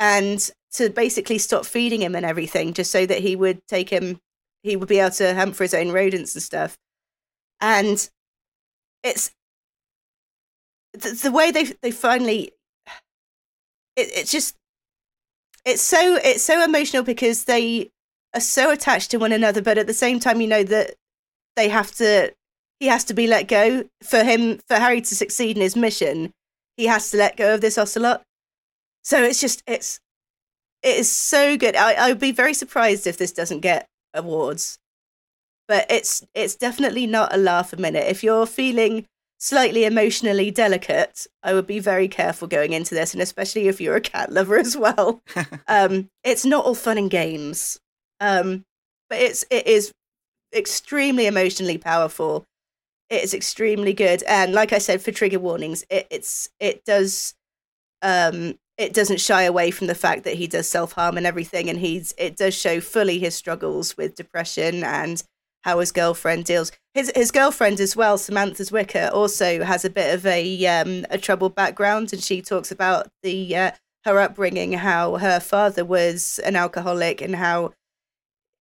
[0.00, 4.18] and to basically stop feeding him and everything, just so that he would take him
[4.64, 6.78] he would be able to hunt for his own rodents and stuff.
[7.60, 8.08] And
[9.02, 9.30] it's
[10.94, 12.52] the, the way they they finally
[13.96, 14.56] it, it's just
[15.64, 17.90] it's so it's so emotional because they
[18.34, 20.94] are so attached to one another, but at the same time, you know that
[21.56, 22.32] they have to
[22.80, 26.32] he has to be let go for him for Harry to succeed in his mission.
[26.76, 28.22] he has to let go of this ocelot.
[29.02, 30.00] So it's just it's
[30.82, 31.76] it is so good.
[31.76, 34.78] I, I would be very surprised if this doesn't get awards,
[35.68, 38.06] but it's it's definitely not a laugh a minute.
[38.08, 39.06] If you're feeling
[39.44, 43.96] slightly emotionally delicate, I would be very careful going into this, and especially if you're
[43.96, 45.22] a cat lover as well.
[45.68, 47.78] um, it's not all fun and games,
[48.20, 48.64] um,
[49.10, 49.92] but it's it is
[50.54, 52.44] extremely emotionally powerful.
[53.10, 57.34] It is extremely good, and like I said, for trigger warnings, it, it's it does
[58.00, 61.68] um, it doesn't shy away from the fact that he does self harm and everything,
[61.68, 65.22] and he's it does show fully his struggles with depression and
[65.64, 66.70] how his girlfriend deals.
[66.94, 71.18] His his girlfriend as well, Samantha Zwicker, also has a bit of a um, a
[71.18, 73.70] troubled background, and she talks about the uh,
[74.04, 77.72] her upbringing, how her father was an alcoholic, and how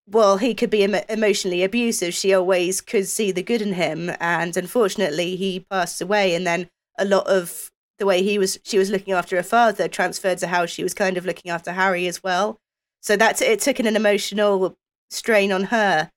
[0.07, 2.13] well he could be em- emotionally abusive.
[2.13, 6.69] She always could see the good in him, and unfortunately, he passed away, and then
[6.97, 10.47] a lot of the way he was she was looking after her father transferred to
[10.47, 12.57] how she was kind of looking after Harry as well.
[13.01, 14.75] So that's it took an emotional
[15.09, 16.09] strain on her.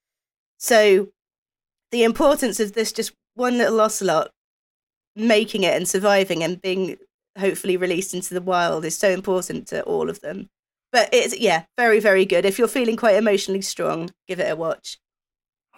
[0.58, 1.08] So
[1.90, 4.30] the importance of this just one little ocelot
[5.14, 6.96] making it and surviving and being
[7.38, 10.48] hopefully released into the wild is so important to all of them.
[10.92, 12.44] But it's yeah, very very good.
[12.44, 14.98] If you're feeling quite emotionally strong, give it a watch.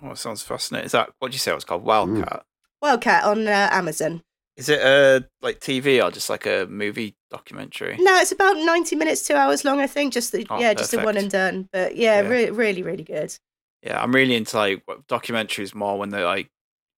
[0.03, 0.87] Oh, it sounds fascinating.
[0.87, 1.83] Is that what did you say it was called?
[1.83, 2.45] Wildcat.
[2.81, 4.23] Wildcat on uh, Amazon.
[4.57, 7.97] Is it a like TV or just like a movie documentary?
[7.99, 9.81] No, it's about ninety minutes, two hours long.
[9.81, 11.69] I think just the, Oh, yeah, just a one and done.
[11.73, 12.29] But yeah, Yeah.
[12.29, 13.37] Re- really really good.
[13.83, 16.51] Yeah, I'm really into like documentaries more when they're like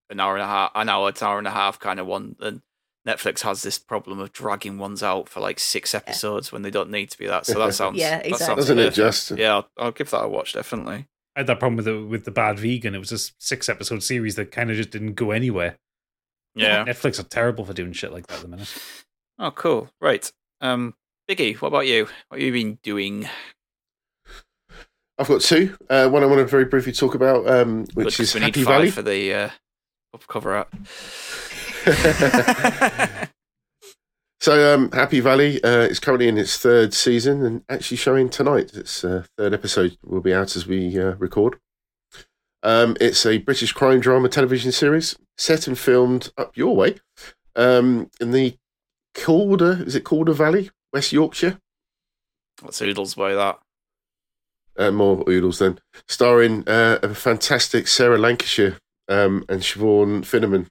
[0.09, 2.37] an hour and a half, an hour, an hour and a half kind of one.
[2.41, 2.62] And
[3.07, 6.91] Netflix has this problem of dragging ones out for like six episodes when they don't
[6.91, 7.47] need to be that.
[7.47, 8.47] So that sounds Yeah, that exactly.
[8.47, 8.97] sounds Doesn't it perfect.
[8.97, 9.31] just?
[9.33, 11.07] Yeah, I'll, I'll give that a watch definitely.
[11.37, 12.95] I had that problem with the with the Bad Vegan.
[12.95, 15.76] It was a six episode series that kind of just didn't go anywhere.
[16.55, 16.85] Yeah.
[16.85, 18.83] Netflix are terrible for doing shit like that at the minute.
[19.39, 19.89] Oh, cool.
[20.01, 20.31] Right.
[20.61, 20.95] Um,
[21.31, 22.09] Biggie, what about you?
[22.28, 23.28] What have you been doing?
[25.21, 25.77] I've got two.
[25.89, 28.91] Uh, one I want to very briefly talk about, um, which is we Happy Valley.
[28.91, 29.51] for the uh,
[30.27, 30.75] cover up.
[34.43, 38.73] So, um, Happy Valley uh, is currently in its third season and actually showing tonight.
[38.73, 41.59] Its uh, third episode will be out as we uh, record.
[42.62, 46.97] Um, it's a British crime drama television series set and filmed up your way
[47.55, 48.57] um, in the
[49.14, 51.59] Calder, is it Calder Valley, West Yorkshire?
[52.62, 53.59] What's oodles by that?
[54.77, 55.79] Uh, more oodles then.
[56.09, 60.68] Starring uh, a fantastic Sarah Lancashire um, and Siobhan Finneran.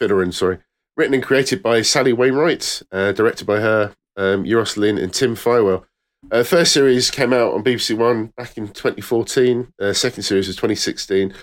[0.00, 0.58] Finneran, sorry.
[0.96, 5.34] Written and created by Sally Wainwright, uh, directed by her, um, Euros Lyn and Tim
[5.34, 5.84] Fywell.
[6.30, 9.72] Uh, first series came out on BBC One back in 2014.
[9.80, 11.34] Uh, second series was 2016, and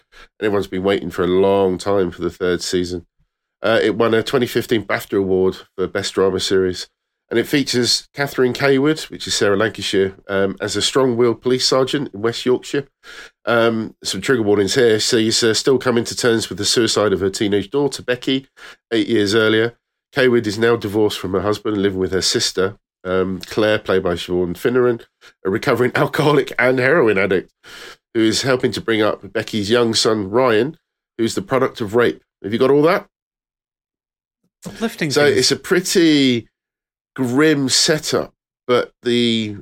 [0.41, 3.05] everyone's been waiting for a long time for the third season.
[3.61, 6.89] Uh, it won a 2015 BAFTA award for Best Drama Series,
[7.29, 12.13] and it features Catherine Cawood, which is Sarah Lancashire, um, as a strong-willed police sergeant
[12.13, 12.87] in West Yorkshire.
[13.45, 14.99] Um, some trigger warnings here.
[14.99, 18.47] She's uh, still coming to terms with the suicide of her teenage daughter Becky
[18.91, 19.77] eight years earlier.
[20.13, 24.03] Cawood is now divorced from her husband and living with her sister, um, Claire, played
[24.03, 25.03] by Siobhan Finneran,
[25.43, 27.51] a recovering alcoholic and heroin addict,
[28.13, 30.77] who is helping to bring up Becky's young son Ryan,
[31.17, 32.23] who's the product of rape.
[32.43, 33.07] Have you got all that?
[34.65, 35.11] Uplifting.
[35.11, 35.37] So things.
[35.37, 36.47] it's a pretty
[37.15, 38.33] grim setup,
[38.67, 39.57] but the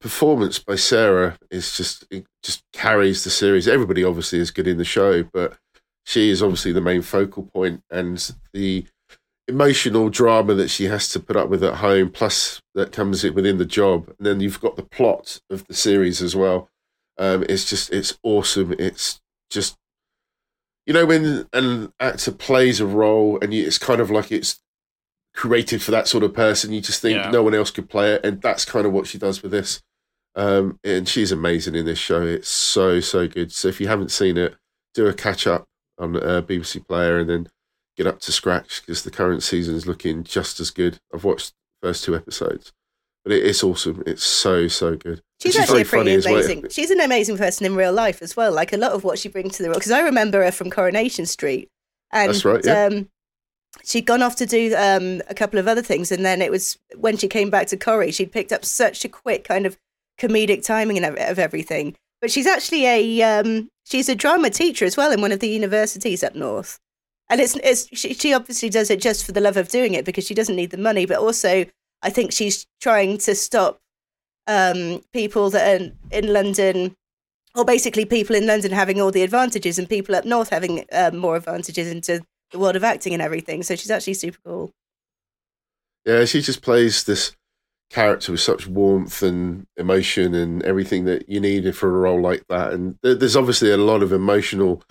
[0.00, 3.68] performance by Sarah is just it just carries the series.
[3.68, 5.56] Everybody obviously is good in the show, but
[6.04, 8.84] she is obviously the main focal point, and the
[9.48, 13.34] emotional drama that she has to put up with at home, plus that comes it
[13.34, 16.68] within the job, and then you've got the plot of the series as well.
[17.18, 18.74] Um, it's just it's awesome.
[18.78, 19.20] It's
[19.50, 19.76] just
[20.86, 24.60] you know when an actor plays a role and it's kind of like it's
[25.34, 26.72] created for that sort of person.
[26.72, 27.30] You just think Yeah.
[27.30, 29.80] no one else could play it, and that's kind of what she does with this.
[30.34, 32.22] Um, and she's amazing in this show.
[32.22, 33.52] It's so so good.
[33.52, 34.54] So if you haven't seen it,
[34.94, 35.66] do a catch up
[35.98, 37.48] on uh, BBC Player and then
[37.96, 40.98] get up to scratch because the current season is looking just as good.
[41.14, 41.52] I've watched
[41.82, 42.72] the first two episodes,
[43.24, 44.02] but it, it's awesome.
[44.06, 45.20] It's so so good.
[45.42, 46.34] She's And actually a very funny pretty as well.
[46.36, 46.68] amazing.
[46.70, 48.52] She's an amazing person in real life as well.
[48.52, 49.78] Like a lot of what she brings to the role.
[49.78, 51.68] Because I remember her from Coronation Street,
[52.10, 52.84] and That's right, yeah.
[52.86, 53.08] um,
[53.84, 56.78] she'd gone off to do um, a couple of other things, and then it was
[56.96, 59.78] when she came back to Corrie, she'd picked up such a quick kind of
[60.18, 61.96] comedic timing and of, everything.
[62.20, 65.48] But she's actually a um, she's a drama teacher as well in one of the
[65.48, 66.78] universities up north.
[67.28, 70.04] And it's, it's she, she obviously does it just for the love of doing it
[70.04, 71.64] because she doesn't need the money, but also
[72.02, 73.80] I think she's trying to stop
[74.46, 76.94] um, people that are in London,
[77.54, 81.16] or basically people in London having all the advantages and people up north having um,
[81.16, 82.22] more advantages into
[82.52, 83.62] the world of acting and everything.
[83.62, 84.70] So she's actually super cool.
[86.04, 87.34] Yeah, she just plays this
[87.90, 92.44] character with such warmth and emotion and everything that you need for a role like
[92.48, 92.72] that.
[92.72, 94.82] And th- there's obviously a lot of emotional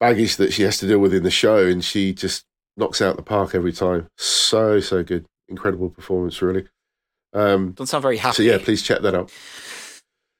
[0.00, 2.44] baggage that she has to deal with in the show, and she just
[2.76, 4.08] knocks out the park every time.
[4.18, 6.66] So so good, incredible performance, really.
[7.32, 8.36] Um, Don't sound very happy.
[8.36, 9.32] so yeah, please check that out.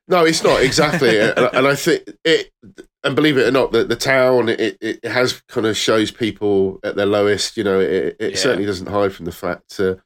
[0.06, 2.50] No, it's not exactly, and, and I think it.
[3.02, 6.78] And believe it or not, the, the town it, it has kind of shows people
[6.82, 7.56] at their lowest.
[7.56, 8.36] You know, it, it Yeah.
[8.36, 9.96] certainly doesn't hide from the fact uh,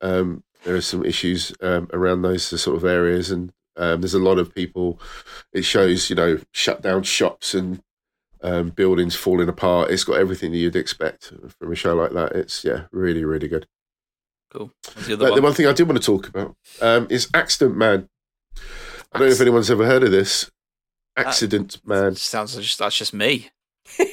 [0.00, 4.18] um, there are some issues um, around those sort of areas, and um, there's a
[4.20, 5.00] lot of people.
[5.52, 7.82] It shows, you know, shut down shops and
[8.42, 9.90] um, buildings falling apart.
[9.90, 12.32] It's got everything that you'd expect from a show like that.
[12.32, 13.66] It's yeah, really, really good.
[14.50, 14.70] Cool.
[15.08, 15.42] The the one?
[15.42, 18.08] one thing I did want to talk about um, is Accident Man.
[19.16, 20.50] I don't know if anyone's ever heard of this.
[21.16, 22.16] Accident Man.
[22.16, 23.48] Sounds just that's just me.
[23.98, 24.12] Is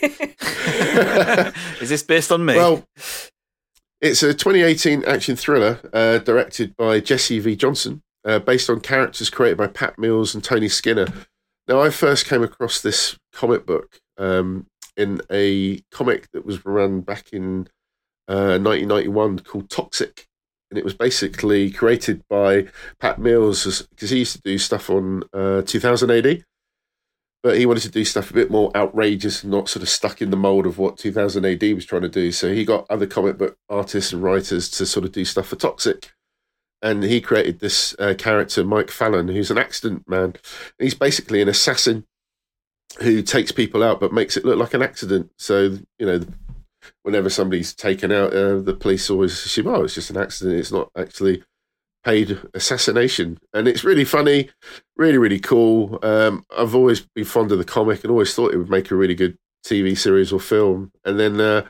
[1.89, 2.55] this based on me?
[2.55, 2.87] Well,
[3.99, 7.57] it's a 2018 action thriller uh, directed by Jesse V.
[7.57, 11.07] Johnson, uh, based on characters created by Pat Mills and Tony Skinner.
[11.67, 17.01] Now, I first came across this comic book um, in a comic that was run
[17.01, 17.67] back in
[18.29, 20.27] uh, 1991 called Toxic.
[20.73, 22.65] And it was basically created by
[22.99, 26.43] Pat Mills because he used to do stuff on uh, 2000 AD.
[27.43, 30.19] But he wanted to do stuff a bit more outrageous and not sort of stuck
[30.19, 32.31] in the mold of what 2000 AD was trying to do.
[32.31, 35.57] So he got other comic book artists and writers to sort of do stuff for
[35.57, 36.11] Toxic.
[36.81, 40.33] And he created this uh, character, Mike Fallon, who's an accident man.
[40.79, 42.07] He's basically an assassin
[42.99, 45.29] who takes people out but makes it look like an accident.
[45.37, 46.21] So, you know,
[47.03, 50.59] whenever somebody's taken out, uh, the police always assume, oh, it's just an accident.
[50.59, 51.43] It's not actually
[52.03, 53.39] paid assassination.
[53.53, 54.49] And it's really funny,
[54.97, 55.99] really, really cool.
[56.03, 58.95] Um, I've always been fond of the comic and always thought it would make a
[58.95, 60.91] really good TV series or film.
[61.05, 61.67] And then uh,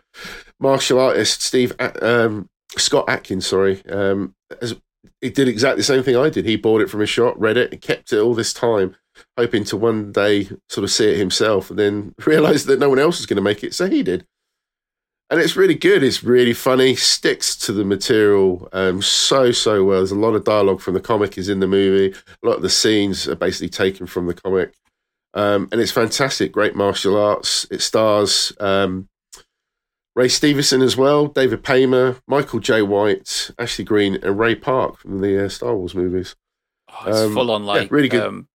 [0.60, 4.76] martial artist Steve um, Scott Adkins, sorry, um, has,
[5.22, 6.46] he did exactly the same thing I did.
[6.46, 8.96] He bought it from a shop, read it, and kept it all this time,
[9.38, 13.00] hoping to one day sort of see it himself, and then realized that no one
[13.00, 14.26] else was going to make it, so he did.
[15.34, 16.04] And it's really good.
[16.04, 16.94] It's really funny.
[16.96, 19.98] Sticks to the material um, so so well.
[19.98, 22.16] There's a lot of dialogue from the comic is in the movie.
[22.44, 24.76] A lot of the scenes are basically taken from the comic,
[25.34, 26.52] um, and it's fantastic.
[26.52, 27.66] Great martial arts.
[27.72, 29.10] It stars um,
[30.16, 35.18] Ray Stevenson as well, David Paymer, Michael Jai White, Ashley Greene, and Ray Park from
[35.18, 36.36] the uh, Star Wars movies.
[36.92, 38.22] Oh, it's um, full on yeah, like really good.
[38.22, 38.48] Um,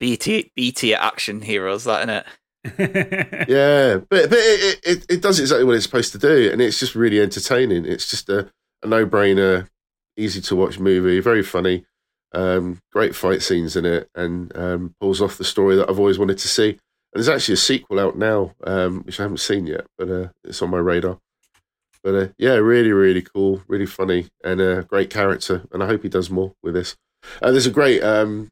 [0.00, 2.26] BT BT action heroes, that in it.
[2.78, 6.78] yeah, but but it, it it does exactly what it's supposed to do, and it's
[6.78, 7.84] just really entertaining.
[7.84, 8.50] It's just a,
[8.82, 9.68] a no brainer,
[10.16, 11.86] easy to watch movie, very funny,
[12.32, 16.18] um, great fight scenes in it, and um, pulls off the story that I've always
[16.18, 16.70] wanted to see.
[16.70, 16.80] And
[17.14, 20.60] there's actually a sequel out now, um, which I haven't seen yet, but uh, it's
[20.60, 21.18] on my radar.
[22.02, 25.62] But uh, yeah, really, really cool, really funny, and a great character.
[25.72, 26.96] And I hope he does more with this.
[27.40, 28.50] Uh, there's a great um,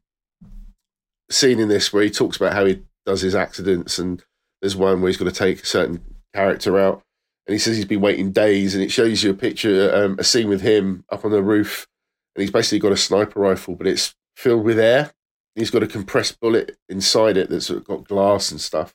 [1.29, 4.23] scene in this where he talks about how he does his accidents, and
[4.61, 6.03] there's one where he's got to take a certain
[6.35, 7.01] character out,
[7.47, 10.23] and he says he's been waiting days, and it shows you a picture, um, a
[10.23, 11.87] scene with him up on the roof,
[12.35, 15.11] and he's basically got a sniper rifle, but it's filled with air.
[15.55, 18.93] He's got a compressed bullet inside it that's got glass and stuff.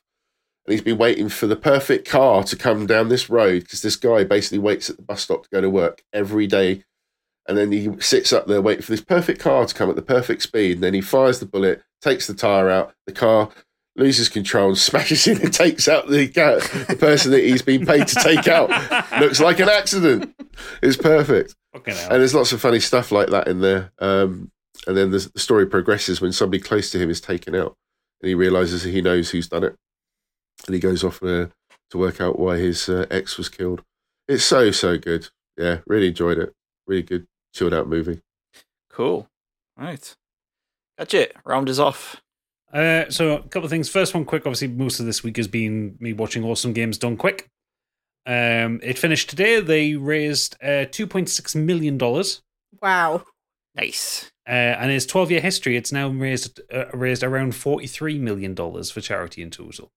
[0.65, 3.97] And he's been waiting for the perfect car to come down this road because this
[3.97, 6.85] guy basically waits at the bus stop to go to work every day.
[7.49, 10.01] And then he sits up there waiting for this perfect car to come at the
[10.01, 10.75] perfect speed.
[10.75, 13.49] And then he fires the bullet, takes the tire out, the car
[13.95, 17.85] loses control and smashes in and takes out the, ca- the person that he's been
[17.85, 18.69] paid to take out.
[19.19, 20.33] Looks like an accident.
[20.81, 21.55] It's perfect.
[21.73, 21.95] Fucking.
[21.95, 23.91] And there's lots of funny stuff like that in there.
[23.99, 24.51] Um,
[24.87, 27.75] and then the, the story progresses when somebody close to him is taken out,
[28.21, 29.75] and he realizes he knows who's done it,
[30.65, 31.47] and he goes off uh,
[31.91, 33.83] to work out why his uh, ex was killed.
[34.27, 35.29] It's so so good.
[35.57, 36.53] Yeah, really enjoyed it.
[36.87, 38.21] Really good, chilled out movie.
[38.89, 39.27] Cool.
[39.77, 40.15] Right.
[40.97, 41.35] That's it.
[41.45, 42.21] round is off.
[42.73, 43.87] Uh, so a couple of things.
[43.89, 44.43] First one, quick.
[44.45, 47.47] Obviously, most of this week has been me watching awesome games done quick.
[48.25, 49.59] Um, it finished today.
[49.59, 52.41] They raised uh, two point six million dollars,
[52.81, 53.23] Wow.
[53.75, 54.31] Nice.
[54.47, 58.17] uh, and in its twelve year history, it's now raised uh, raised around forty three
[58.17, 59.91] million dollars for charity in total.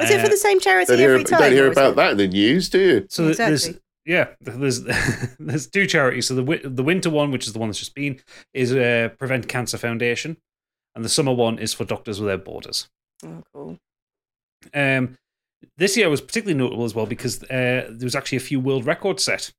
[0.00, 1.40] Is it for Uh, the same charity Don't hear, every time?
[1.40, 3.06] don't hear about that in the news, do you?
[3.10, 3.82] So th- there's Exactly.
[4.06, 4.82] yeah, there's
[5.38, 6.26] there's two charities.
[6.26, 8.18] So the the winter one, which is the one that's just been,
[8.54, 10.38] is uh, Prevent Cancer Foundation,
[11.00, 12.90] and the summer one is for Doctors Without Borders.
[13.24, 13.78] Oh, cool.
[14.74, 15.16] Um,
[15.78, 18.84] this year was particularly notable as well because uh, there was actually a few world
[18.84, 19.50] records set.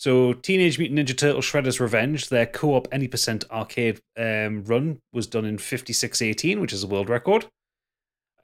[0.00, 5.28] So, Teenage Mutant Ninja Turtle Shredder's Revenge, their co-op any percent arcade um, run was
[5.28, 7.44] done in 5618, which is a world record.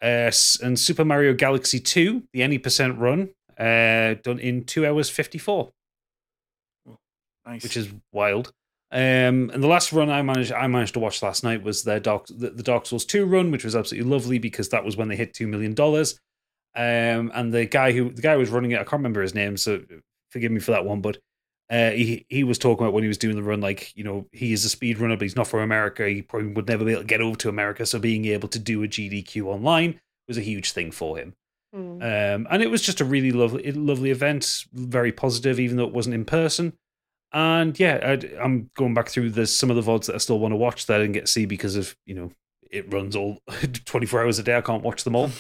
[0.01, 0.31] Uh,
[0.63, 5.73] and Super Mario Galaxy 2, the any percent run, uh, done in two hours 54.
[7.45, 7.65] Nice.
[7.65, 8.53] which is wild.
[8.93, 11.99] Um, and the last run I managed I managed to watch last night was their
[11.99, 15.09] Dark the, the Dark Souls two run, which was absolutely lovely because that was when
[15.09, 16.21] they hit two million dollars.
[16.77, 19.35] Um, and the guy who the guy who was running it, I can't remember his
[19.35, 19.83] name, so
[20.31, 21.01] forgive me for that one.
[21.01, 21.19] But
[21.69, 24.27] uh, he he was talking about when he was doing the run, like you know
[24.31, 26.09] he is a speed runner, but he's not from America.
[26.09, 27.87] He probably would never be able to get over to America.
[27.87, 31.35] So being able to do a GDQ online was a huge thing for him.
[31.75, 32.03] Mm.
[32.03, 35.93] Um, and it was just a really lovely, lovely event, very positive, even though it
[35.93, 36.73] wasn't in person.
[37.33, 40.39] And yeah, I'd, I'm going back through the some of the vods that I still
[40.39, 42.33] want to watch that I didn't get to see because of you know
[42.71, 43.39] it runs all
[43.85, 44.57] 24 hours a day.
[44.57, 45.31] I can't watch them all.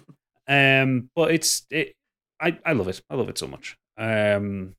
[0.48, 1.94] um, but it's it,
[2.40, 3.00] I I love it.
[3.08, 3.76] I love it so much.
[3.96, 4.74] Um,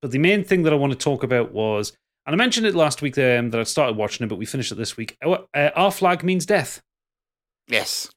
[0.00, 1.92] but the main thing that I want to talk about was,
[2.24, 4.70] and I mentioned it last week um, that I started watching it, but we finished
[4.72, 5.16] it this week.
[5.22, 6.80] Uh, Our flag means death
[7.68, 8.08] yes.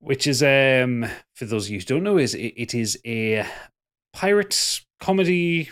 [0.00, 3.46] which is um for those of you who don't know is it, it is a
[4.12, 5.70] pirate comedy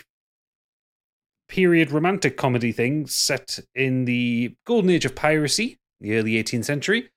[1.49, 7.09] period romantic comedy thing set in the golden age of piracy the early 18th century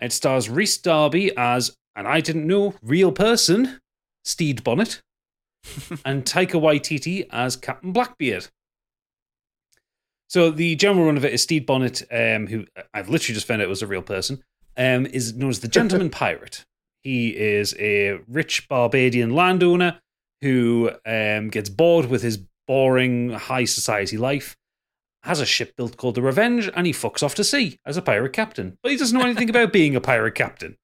[0.00, 3.80] it stars Rhys Darby as and I didn't know real person
[4.24, 5.00] Stede Bonnet
[6.04, 8.48] and Taika Waititi as Captain Blackbeard
[10.28, 13.62] so the general run of it is Stede Bonnet um who I've literally just found
[13.62, 14.42] out was a real person
[14.78, 16.64] um, is known as the Gentleman Pirate.
[17.02, 20.00] He is a rich Barbadian landowner
[20.40, 22.38] who um, gets bored with his
[22.68, 24.56] boring high society life,
[25.24, 28.02] has a ship built called the Revenge, and he fucks off to sea as a
[28.02, 28.78] pirate captain.
[28.82, 30.76] But he doesn't know anything about being a pirate captain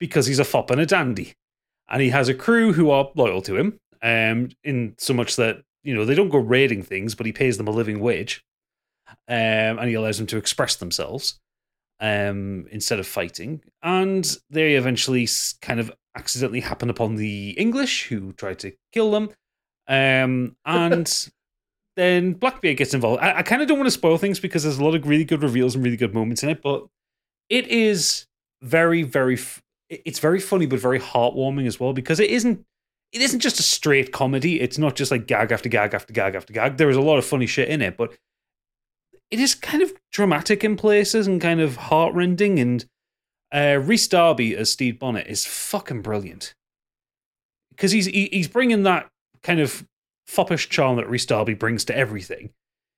[0.00, 1.34] because he's a fop and a dandy.
[1.88, 5.62] And he has a crew who are loyal to him, um, in so much that,
[5.82, 8.42] you know, they don't go raiding things, but he pays them a living wage.
[9.28, 11.38] Um, and he allows them to express themselves
[12.00, 13.62] um, instead of fighting.
[13.82, 15.28] And they eventually
[15.60, 19.30] kind of accidentally happen upon the English who try to kill them.
[19.88, 21.28] Um, and
[21.96, 23.22] then Blackbeard gets involved.
[23.22, 25.24] I, I kind of don't want to spoil things because there's a lot of really
[25.24, 26.86] good reveals and really good moments in it, but
[27.48, 28.26] it is
[28.62, 29.34] very, very.
[29.34, 32.64] F- it's very funny, but very heartwarming as well because it isn't.
[33.12, 34.60] It isn't just a straight comedy.
[34.60, 36.78] It's not just like gag after gag after gag after gag.
[36.78, 38.12] There is a lot of funny shit in it, but
[39.30, 42.58] it is kind of dramatic in places and kind of heartrending.
[42.58, 42.84] And
[43.52, 46.54] uh, Rhys Darby as Steve Bonnet is fucking brilliant
[47.70, 49.08] because he's he, he's bringing that
[49.44, 49.86] kind of
[50.26, 52.50] foppish charm that Rhys Darby brings to everything.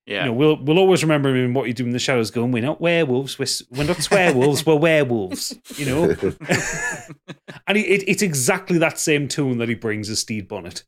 [0.07, 0.21] Yeah.
[0.21, 2.31] You know, we'll we'll always remember him in what you do in the shadows.
[2.31, 3.37] Going, we're not werewolves.
[3.37, 4.65] We're s- we're not swearwolves.
[4.65, 5.53] we're werewolves.
[5.75, 6.03] You know,
[7.67, 10.83] and he, it, it's exactly that same tone that he brings as Steve Bonnet.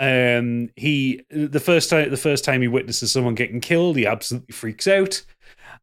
[0.00, 4.52] Um, he the first time the first time he witnesses someone getting killed, he absolutely
[4.52, 5.22] freaks out.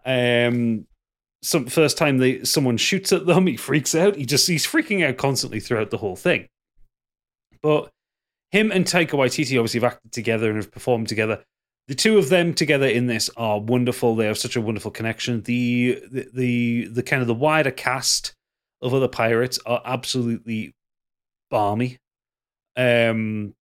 [0.05, 0.87] Um,
[1.41, 4.15] some first time they someone shoots at them, he freaks out.
[4.17, 6.47] He just he's freaking out constantly throughout the whole thing.
[7.61, 7.91] But
[8.51, 11.43] him and Taika Waititi obviously have acted together and have performed together.
[11.87, 14.15] The two of them together in this are wonderful.
[14.15, 15.41] They have such a wonderful connection.
[15.43, 18.33] The the the, the kind of the wider cast
[18.81, 20.73] of other pirates are absolutely
[21.49, 21.97] balmy.
[22.75, 23.53] Um,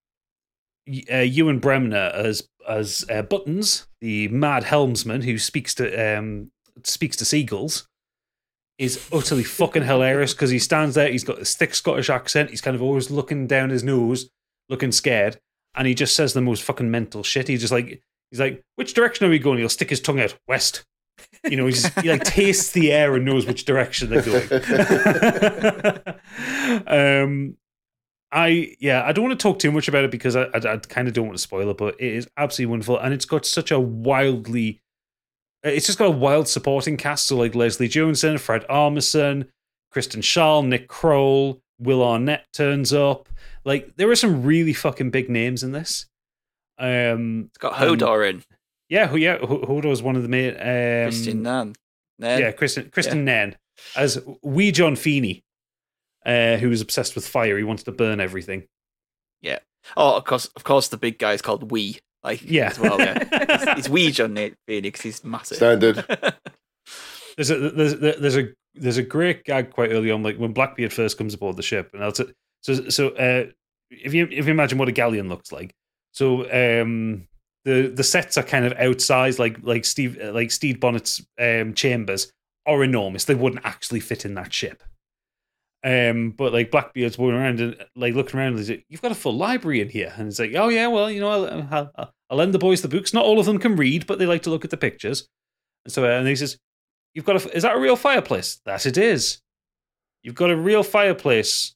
[1.11, 6.51] uh, Ewan Bremner as as uh, Buttons, the mad helmsman who speaks to um
[6.83, 7.87] speaks to seagulls,
[8.79, 11.11] is utterly fucking hilarious because he stands there.
[11.11, 12.51] He's got this thick Scottish accent.
[12.51, 14.29] He's kind of always looking down his nose,
[14.69, 15.39] looking scared,
[15.75, 17.49] and he just says the most fucking mental shit.
[17.49, 20.37] He just like he's like, "Which direction are we going?" He'll stick his tongue out
[20.49, 20.85] west.
[21.45, 24.49] You know, he just he like tastes the air and knows which direction they're going.
[26.87, 27.57] um,
[28.33, 30.77] I yeah, I don't want to talk too much about it because I I, I
[30.79, 33.47] kind of don't want to spoil it, but it is absolutely wonderful, and it's got
[33.47, 34.81] such a wildly,
[35.63, 37.27] it's just got a wild supporting cast.
[37.27, 39.49] So like Leslie Joneson, Fred Armisen,
[39.91, 43.29] Kristen Schaal, Nick Kroll, Will Arnett turns up.
[43.67, 46.07] Like there were some really fucking big names in this.
[46.79, 48.43] Um, It's got Um, Hodor in.
[48.89, 50.55] yeah, who yeah, who Hodor was one of the main.
[50.55, 51.75] Um, Kristian Nairn.
[52.19, 52.41] Ned.
[52.41, 53.57] yeah, Kristian Kristian Nairn
[53.95, 55.43] as wee John Feeney,
[56.25, 57.59] uh, who was obsessed with fire.
[57.59, 58.65] He wanted to burn everything.
[59.43, 59.59] Yeah.
[59.97, 61.99] Oh, of course, of course, the big guy is called Wee.
[62.25, 62.69] Like, Yeah.
[62.69, 62.99] as well.
[62.99, 65.01] Yeah, it's, it's Wee John Nate Phoenix.
[65.01, 65.59] He's massive.
[65.59, 66.05] Standard.
[67.37, 70.93] There's a there's there's a there's a great gag quite early on, like when Blackbeard
[70.93, 73.47] first comes aboard the ship, and I'll t- so so uh,
[73.91, 75.75] if you if you imagine what a galleon looks like,
[76.13, 77.27] so um
[77.65, 81.75] the the sets are kind of outsized, like like Steve uh, like Steve Bonnet's um,
[81.75, 82.33] chambers
[82.67, 83.25] are enormous.
[83.25, 84.83] They wouldn't actually fit in that ship.
[85.85, 89.13] Um, but like Blackbeard's walking around and like looking around, and he's like, "You've got
[89.13, 91.93] a full library in here," and it's like, "Oh yeah, well, you know, I'll, I'll,
[91.97, 93.15] I'll- I'll lend the boys the books.
[93.15, 95.29] Not all of them can read, but they like to look at the pictures."
[95.85, 96.59] And so, uh, and he says,
[97.15, 98.61] "You've got a is that a real fireplace?
[98.65, 99.41] That it is.
[100.25, 101.76] You've got a real fireplace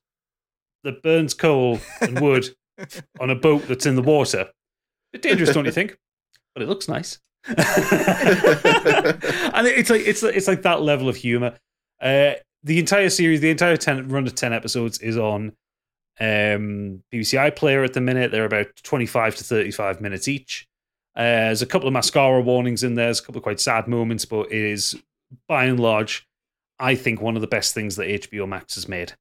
[0.85, 2.49] that burns coal and wood
[3.21, 4.49] on a boat that's in the water.
[5.13, 5.97] Bit dangerous, don't you think?"
[6.55, 7.19] but it looks nice.
[7.47, 7.57] and
[9.67, 11.55] it's like it's it's like that level of humor.
[12.01, 15.53] Uh, the entire series, the entire ten run of ten episodes, is on
[16.21, 18.31] um, BBC iPlayer at the minute.
[18.31, 20.69] They're about twenty-five to thirty-five minutes each.
[21.17, 23.07] Uh, there's a couple of mascara warnings in there.
[23.07, 25.01] There's a couple of quite sad moments, but it is
[25.49, 26.29] by and large,
[26.79, 29.15] I think one of the best things that HBO Max has made.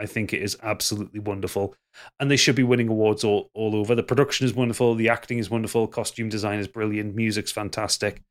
[0.00, 1.74] I think it is absolutely wonderful.
[2.18, 3.94] And they should be winning awards all, all over.
[3.94, 8.22] The production is wonderful, the acting is wonderful, costume design is brilliant, music's fantastic.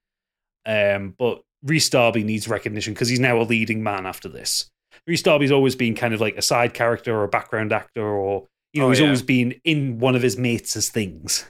[0.65, 4.69] Um, but Rhys Darby needs recognition because he's now a leading man after this.
[5.07, 8.47] Rhys Darby's always been kind of like a side character or a background actor, or
[8.73, 9.05] you know, Oh, he's yeah.
[9.05, 11.49] always been in one of his mates' things.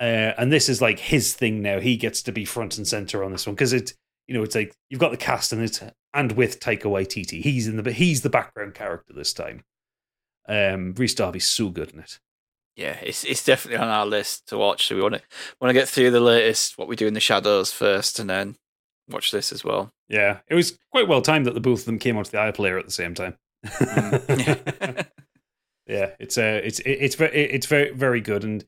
[0.00, 1.80] Uh, and this is like his thing now.
[1.80, 3.94] He gets to be front and center on this one because it's
[4.26, 7.66] you know it's like you've got the cast and it's and with Taika Waititi, he's
[7.68, 9.64] in the he's the background character this time.
[10.48, 12.18] Um, Rhys Darby's so good in it.
[12.76, 14.86] Yeah, it's it's definitely on our list to watch.
[14.88, 15.22] So we want to
[15.60, 18.56] want to get through the latest, what we do in the shadows first, and then
[19.08, 19.92] watch this as well.
[20.08, 22.78] Yeah, it was quite well timed that the both of them came onto the iPlayer
[22.78, 23.36] at the same time.
[23.66, 25.06] Mm.
[25.86, 28.64] yeah, it's uh, it's it- it's very it's very very good, and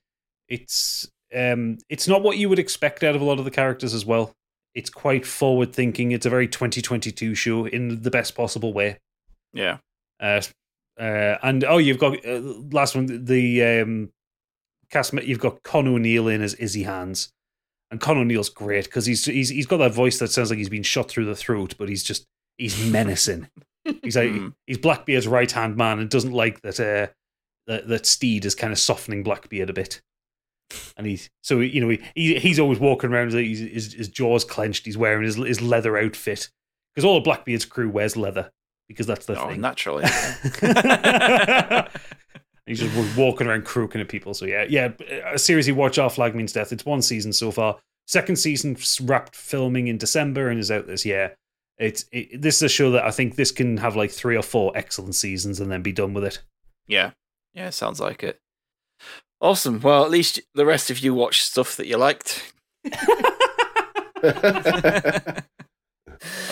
[0.48, 3.92] it's um it's not what you would expect out of a lot of the characters
[3.94, 4.32] as well.
[4.76, 6.12] It's quite forward thinking.
[6.12, 8.98] It's a very 2022 show in the best possible way.
[9.52, 9.78] yeah,
[10.20, 10.42] Uh,
[11.00, 14.10] uh, and oh, you've got uh, last one the um
[14.90, 15.12] cast.
[15.14, 17.28] You've got Con O'Neill in as Izzy Hands,
[17.90, 20.68] and Con O'Neill's great because he's he's he's got that voice that sounds like he's
[20.68, 22.24] been shot through the throat, but he's just
[22.58, 23.48] he's menacing.
[24.02, 24.52] he's like Mm.
[24.66, 27.12] he's Blackbeard's right hand man and doesn't like that uh
[27.66, 30.00] that that Stede is kind of softening Blackbeard a bit.
[30.96, 34.84] And he's so you know he, he's always walking around with his, his, jaws clenched.
[34.84, 36.48] He's wearing his his leather outfit
[36.94, 38.50] because all of Blackbeard's crew wears leather
[38.88, 39.60] because that's the oh, thing.
[39.60, 40.04] naturally.
[42.66, 44.34] He's just walking around croaking at people.
[44.34, 44.90] So yeah, yeah.
[45.32, 46.72] A series you watch, Our Flag Means Death.
[46.72, 47.78] It's one season so far.
[48.06, 51.36] Second season wrapped filming in December and is out this year.
[51.78, 54.42] It's it, this is a show that I think this can have like three or
[54.42, 56.42] four excellent seasons and then be done with it.
[56.88, 57.10] yeah,
[57.52, 58.40] yeah, sounds like it.
[59.40, 59.80] Awesome.
[59.80, 62.52] Well, at least the rest of you watched stuff that you liked.
[64.22, 65.42] I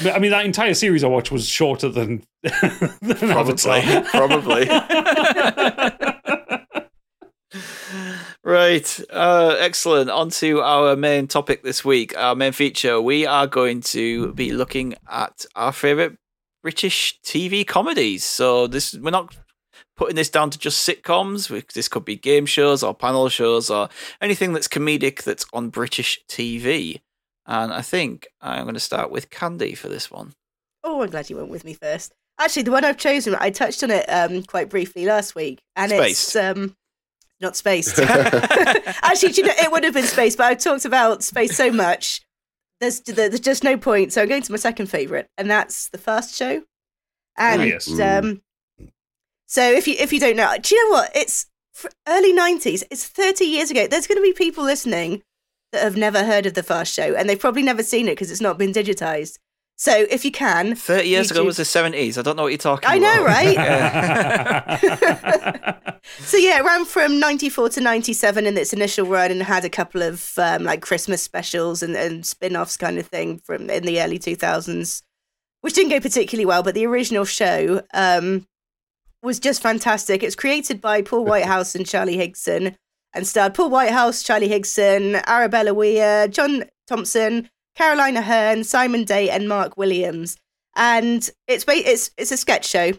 [0.02, 4.68] mean, I mean that entire series I watched was shorter than, than Probably, probably.
[8.46, 9.00] Right.
[9.10, 10.10] Uh, excellent.
[10.10, 13.00] On to our main topic this week, our main feature.
[13.00, 16.18] We are going to be looking at our favourite
[16.62, 18.22] British TV comedies.
[18.22, 19.34] So this we're not
[19.96, 21.48] putting this down to just sitcoms.
[21.72, 23.88] This could be game shows or panel shows or
[24.20, 27.00] anything that's comedic that's on British TV.
[27.46, 30.32] And I think I'm going to start with Candy for this one.
[30.82, 32.12] Oh, I'm glad you went with me first.
[32.38, 35.90] Actually, the one I've chosen, I touched on it um, quite briefly last week, and
[35.92, 36.34] Spaced.
[36.34, 36.76] it's um,
[37.40, 37.98] not spaced.
[38.00, 42.22] Actually, you know, it would have been spaced, but I've talked about space so much.
[42.80, 44.12] There's there's just no point.
[44.12, 46.62] So I'm going to my second favourite, and that's the Fast Show.
[47.38, 48.00] And Oh, yes.
[48.00, 48.42] um,
[49.54, 51.12] so if you if you don't know, do you know what?
[51.14, 51.46] It's
[52.08, 52.82] early '90s.
[52.90, 53.86] It's 30 years ago.
[53.86, 55.22] There's going to be people listening
[55.70, 58.32] that have never heard of the Fast Show, and they've probably never seen it because
[58.32, 59.38] it's not been digitized.
[59.76, 61.46] So if you can, 30 years ago YouTube.
[61.46, 62.18] was the 70s.
[62.18, 62.94] I don't know what you're talking about.
[62.94, 64.82] I about.
[64.82, 65.80] know, right?
[66.18, 69.70] So yeah, it ran from '94 to '97 in its initial run, and had a
[69.70, 74.02] couple of um, like Christmas specials and, and spin-offs kind of thing from in the
[74.02, 75.02] early 2000s,
[75.60, 76.64] which didn't go particularly well.
[76.64, 78.46] But the original show um,
[79.24, 80.22] was just fantastic.
[80.22, 82.76] It's created by Paul Whitehouse and Charlie Higson,
[83.12, 89.48] and starred Paul Whitehouse, Charlie Higson, Arabella Weir, John Thomson, Caroline Aherne, Simon Day, and
[89.48, 90.36] Mark Williams.
[90.76, 92.92] And it's it's it's a sketch show,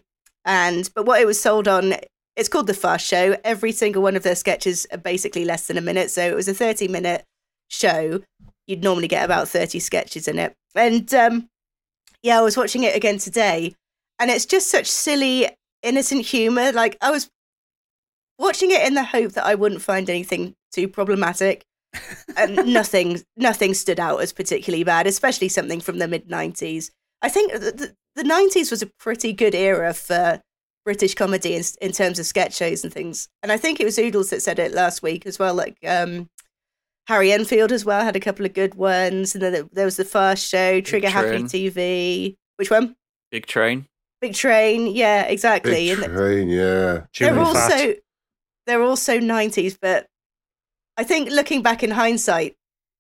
[0.43, 1.95] and but what it was sold on
[2.35, 3.37] it's called the Fast Show.
[3.43, 6.11] Every single one of their sketches are basically less than a minute.
[6.11, 7.23] So it was a 30 minute
[7.69, 8.21] show.
[8.67, 10.53] You'd normally get about 30 sketches in it.
[10.75, 11.47] And um,
[12.21, 13.73] yeah, I was watching it again today.
[14.19, 15.47] And it's just such silly,
[15.85, 16.71] innocent humor.
[16.71, 17.29] Like I was
[18.39, 21.63] watching it in the hope that I wouldn't find anything too problematic.
[22.35, 26.91] and nothing, nothing stood out as particularly bad, especially something from the mid 90s.
[27.21, 27.59] I think the,
[28.15, 30.41] the, the 90s was a pretty good era for
[30.83, 33.29] British comedy in, in terms of sketch shows and things.
[33.41, 35.55] And I think it was Oodles that said it last week as well.
[35.55, 36.29] Like um,
[37.07, 39.33] Harry Enfield as well had a couple of good ones.
[39.33, 42.35] And then there- there was the first Show, Trigger Happy TV.
[42.57, 42.95] Which one?
[43.31, 43.87] Big Train.
[44.25, 44.87] Big Train.
[44.87, 45.89] Yeah, exactly.
[45.89, 47.03] Big And train, yeah.
[47.19, 47.37] They're fat.
[47.37, 47.93] also
[48.65, 50.07] they're also 90s, but
[50.97, 52.55] I think looking back in hindsight,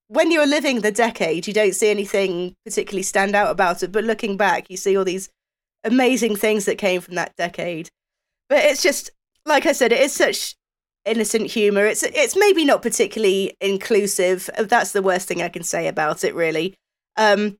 [0.07, 3.91] when you're living the decade, you don't see anything particularly stand out about it.
[3.91, 5.29] But looking back, you see all these
[5.83, 7.89] amazing things that came from that decade.
[8.47, 9.09] But it's just
[9.47, 10.55] like I said, it is such
[11.05, 11.87] innocent humor.
[11.87, 14.47] It's it's maybe not particularly inclusive.
[14.59, 16.75] That's the worst thing I can say about it, really.
[17.17, 17.57] Um,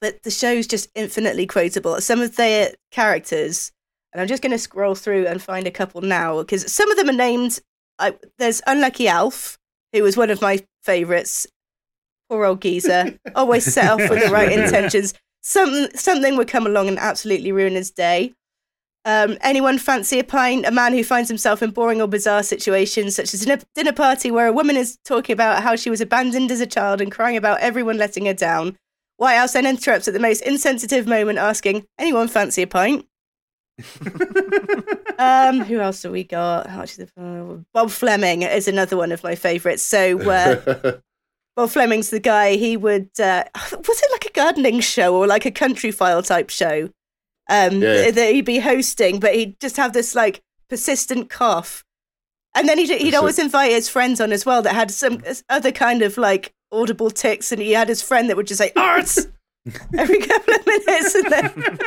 [0.00, 2.00] but the show's just infinitely quotable.
[2.00, 3.72] Some of their characters,
[4.12, 6.96] and I'm just going to scroll through and find a couple now because some of
[6.96, 7.60] them are named.
[7.98, 9.58] I, there's Unlucky Alf,
[9.92, 11.46] who was one of my favourites.
[12.28, 15.14] Poor old geezer, always set off with the right intentions.
[15.42, 18.34] Some something would come along and absolutely ruin his day.
[19.06, 20.66] Um, anyone fancy a pint?
[20.66, 24.30] A man who finds himself in boring or bizarre situations, such as a dinner party
[24.30, 27.36] where a woman is talking about how she was abandoned as a child and crying
[27.36, 28.76] about everyone letting her down.
[29.20, 33.06] Whitehouse then interrupts at the most insensitive moment, asking, "Anyone fancy a pint?"
[35.18, 36.66] um, who else do we got?
[37.72, 39.82] Bob Fleming is another one of my favourites.
[39.82, 40.98] So uh,
[41.56, 42.56] Bob Fleming's the guy.
[42.56, 46.90] He would uh, was it like a gardening show or like a Countryfile type show?
[47.50, 48.10] um, yeah.
[48.12, 51.84] that he'd be hosting, but he'd just have this like persistent cough.
[52.54, 55.72] And then he'd, he'd always invite his friends on as well that had some other
[55.72, 57.52] kind of like audible ticks.
[57.52, 59.26] And he had his friend that would just say, arts!
[59.98, 61.14] every couple of minutes.
[61.14, 61.44] And then,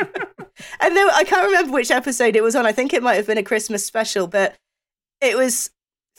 [0.80, 2.66] and then I can't remember which episode it was on.
[2.66, 4.56] I think it might have been a Christmas special, but
[5.20, 5.70] it was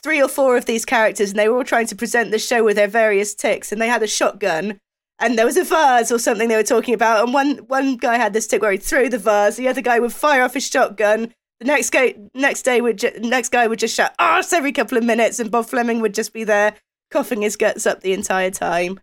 [0.03, 2.63] three or four of these characters and they were all trying to present the show
[2.63, 3.71] with their various ticks.
[3.71, 4.79] And they had a shotgun
[5.19, 8.17] and there was a vase or something they were talking about, and one one guy
[8.17, 10.67] had this tick where he'd throw the vase, the other guy would fire off his
[10.67, 11.33] shotgun.
[11.59, 14.97] The next guy, next day would ju- next guy would just shout "arse" every couple
[14.97, 16.73] of minutes, and Bob Fleming would just be there
[17.15, 18.99] coughing his guts up the entire time.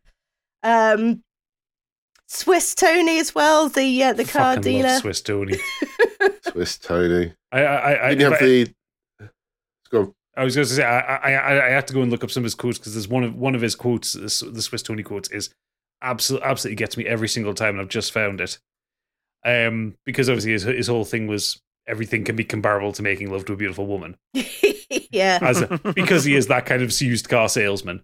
[0.63, 1.23] Um,
[2.27, 4.99] Swiss Tony as well, the uh, the car dealer.
[4.99, 5.57] Swiss Tony.
[6.43, 7.33] Swiss Tony.
[7.51, 8.75] I I I, Didn't have the.
[9.91, 10.15] Go.
[10.37, 12.43] I was going to say I, I I have to go and look up some
[12.43, 15.31] of his quotes because there's one of one of his quotes, the Swiss Tony quotes,
[15.31, 15.51] is
[16.03, 18.59] absolutely absolutely gets me every single time, and I've just found it.
[19.45, 23.45] Um, because obviously his his whole thing was everything can be comparable to making love
[23.47, 24.17] to a beautiful woman.
[25.11, 28.03] yeah, As a, because he is that kind of used car salesman.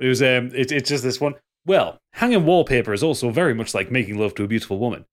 [0.00, 1.34] It was um, it, it's just this one.
[1.66, 5.04] Well, hanging wallpaper is also very much like making love to a beautiful woman.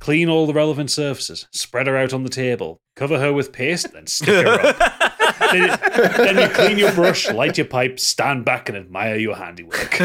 [0.00, 3.92] Clean all the relevant surfaces, spread her out on the table, cover her with paste,
[3.92, 5.10] then stick her up.
[5.52, 5.78] then,
[6.16, 10.00] then, you clean your brush, light your pipe, stand back, and admire your handiwork.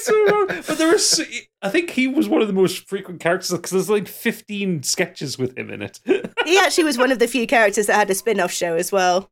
[0.00, 0.46] It's so wrong.
[0.66, 1.20] But there was,
[1.62, 5.38] I think he was one of the most frequent characters because there's like 15 sketches
[5.38, 6.00] with him in it.
[6.44, 8.90] he actually was one of the few characters that had a spin off show as
[8.92, 9.30] well.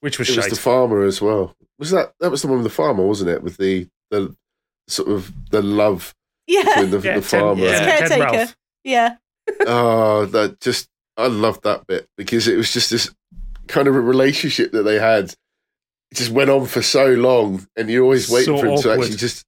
[0.00, 0.44] Which was It shite.
[0.50, 1.54] was the farmer as well.
[1.78, 3.42] Was that that was the one with the farmer, wasn't it?
[3.42, 4.36] With the the
[4.86, 6.14] sort of the love
[6.46, 7.64] Yeah, between the, Yeah, the Ted- farmer.
[7.64, 8.54] yeah, Ted caretaker.
[8.84, 9.16] Yeah.
[9.66, 13.14] Oh, that just I loved that bit because it was just this
[13.66, 15.30] kind of a relationship that they had.
[16.10, 18.92] It just went on for so long, and you're always waiting So for him to
[18.92, 19.44] actually just.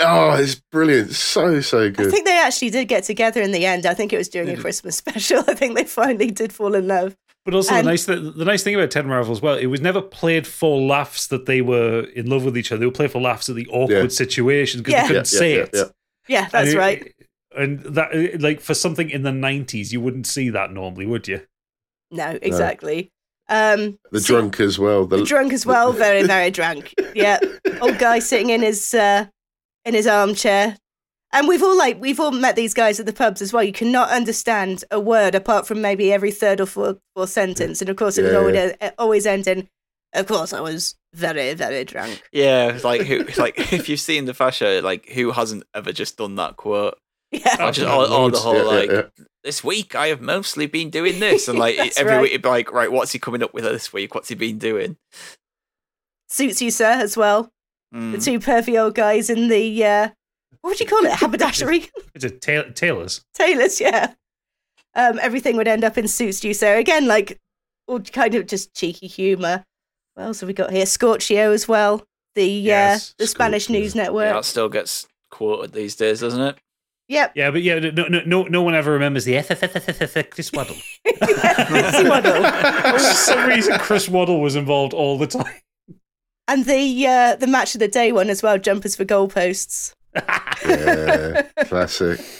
[0.00, 1.12] Oh, it's brilliant!
[1.12, 2.06] So so good.
[2.06, 3.84] I think they actually did get together in the end.
[3.86, 5.40] I think it was during a Christmas special.
[5.46, 7.14] I think they finally did fall in love.
[7.44, 9.56] But also And- the nice th- the nice thing about Ted and Ralph as well,
[9.56, 12.78] it was never played for laughs that they were in love with each other.
[12.80, 14.08] They were played for laughs at the awkward Yeah.
[14.08, 15.02] situations because Yeah.
[15.02, 15.70] they couldn't Yeah, say yeah, it.
[15.74, 15.84] yeah.
[16.28, 17.12] Yeah, that's And it- right.
[17.54, 21.42] And that like for something in the nineties, you wouldn't see that normally, would you?
[22.10, 23.10] No, exactly.
[23.48, 25.04] Um, the so- drunk as well.
[25.06, 26.94] The, the drunk as well, very very drunk.
[27.14, 27.40] Yeah,
[27.82, 29.26] old guy sitting in his uh,
[29.84, 30.76] in his armchair.
[31.34, 33.62] And we've all like we've all met these guys at the pubs as well.
[33.62, 37.88] You cannot understand a word apart from maybe every third or fourth, fourth sentence, and
[37.88, 39.68] of course it would Yeah, always, always end in.
[40.12, 42.22] Of course, I was very very drunk.
[42.32, 43.20] Yeah, it's like who?
[43.20, 46.98] it's like if you've seen the fashion, like who hasn't ever just done that quote?
[47.30, 49.24] Yeah, Or just all, all the whole Yeah, yeah, like yeah.
[49.42, 52.20] this week I have mostly been doing this, and like every right.
[52.20, 54.14] week it'd be like right, what's he coming up with this week?
[54.14, 54.98] What's he been doing?
[56.28, 57.50] suits you, sir, as well.
[57.92, 58.12] Mm.
[58.12, 60.08] The two pervy old guys in the uh,
[60.60, 61.12] what would you call it?
[61.12, 61.90] Haberdashery.
[62.14, 63.22] It's a ta- tailors.
[63.34, 64.14] tailors, yeah.
[64.94, 67.38] Um, everything would end up in suits you so again, like
[67.86, 69.64] all kind of just cheeky humour.
[70.14, 70.86] What else have we got here?
[70.86, 72.04] Scorchio as well.
[72.34, 73.80] The Yes, uh, the Spanish Scorchio.
[73.82, 74.34] news Yeah, network.
[74.34, 76.56] that still gets quoted these days, doesn't it?
[77.08, 77.32] Yep.
[77.34, 79.34] Yeah, but yeah, no, no, no, no one ever remembers the
[80.30, 80.76] Chris Waddle.
[81.04, 82.92] Chris Waddle.
[82.92, 85.54] For some reason, Chris Waddle was involved all the time.
[86.52, 88.58] And the uh, the match of the day one as well.
[88.58, 89.94] Jumpers for goalposts.
[90.66, 92.20] yeah, classic.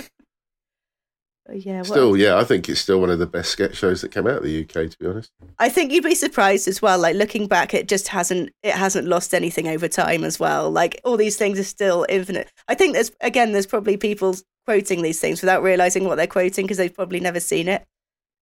[1.55, 1.83] Yeah.
[1.83, 4.39] Still, yeah, I think it's still one of the best sketch shows that came out
[4.39, 4.91] of the UK.
[4.91, 6.99] To be honest, I think you'd be surprised as well.
[6.99, 10.71] Like looking back, it just hasn't it hasn't lost anything over time as well.
[10.71, 12.51] Like all these things are still infinite.
[12.69, 14.35] I think there's again there's probably people
[14.65, 17.85] quoting these things without realizing what they're quoting because they've probably never seen it.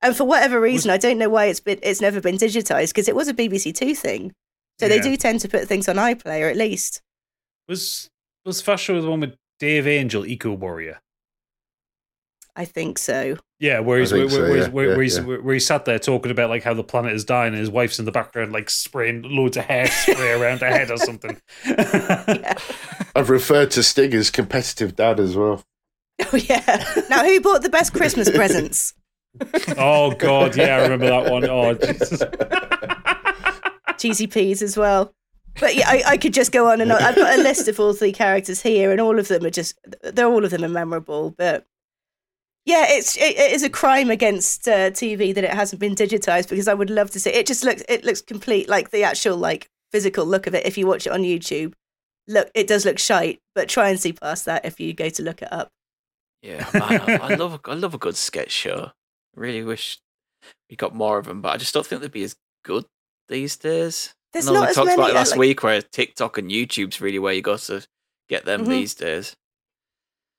[0.03, 3.09] And for whatever reason, I don't know why it's been it's never been digitized because
[3.09, 4.33] it was a BBC Two thing.
[4.81, 7.03] So they do tend to put things on iPlayer at least.
[7.69, 8.09] Was
[8.45, 11.01] was Fast Show the one with Dave Angel, Eco Warrior?
[12.57, 13.37] I think so.
[13.59, 15.67] Yeah, where he's where, think so, where, he's- yeah, where, yeah, where he's where he's
[15.67, 18.13] sat there talking about like how the planet is dying, and his wife's in the
[18.13, 21.39] background like spraying loads of hairspray around her head or something.
[21.67, 22.55] Yeah.
[23.15, 25.63] I've referred to Sting as competitive dad as well.
[26.33, 27.03] Oh yeah.
[27.09, 28.95] Now, who bought the best Christmas presents?
[29.79, 31.49] oh god, yeah, I remember that one.
[31.49, 32.23] Oh Jesus.
[34.01, 35.13] Cheesy peas as well.
[35.59, 37.03] But yeah, I, I could just go on and on.
[37.03, 39.79] I've got a list of all the characters here, and all of them are just
[40.03, 41.35] they're all of them are memorable.
[41.37, 41.67] But
[42.65, 46.49] yeah, it's it, it is a crime against uh, TV that it hasn't been digitized
[46.49, 47.47] because I would love to see it.
[47.47, 50.67] Just looks it looks complete like the actual like physical look of it.
[50.67, 51.73] If you watch it on YouTube,
[52.29, 55.23] look it does look shite, but try and see past that if you go to
[55.23, 55.69] look it up.
[56.43, 58.93] Yeah, man, I, I love a, I love a good sketch show.
[59.37, 59.99] I really wish
[60.71, 62.87] we got more of them, but I just don't think they'd be as good
[63.31, 64.15] these days.
[64.33, 65.01] There's I know not we as talked many.
[65.01, 67.87] about it last like- week where TikTok and YouTube's really where you go to
[68.29, 68.69] get them Mhm.
[68.69, 69.35] these days.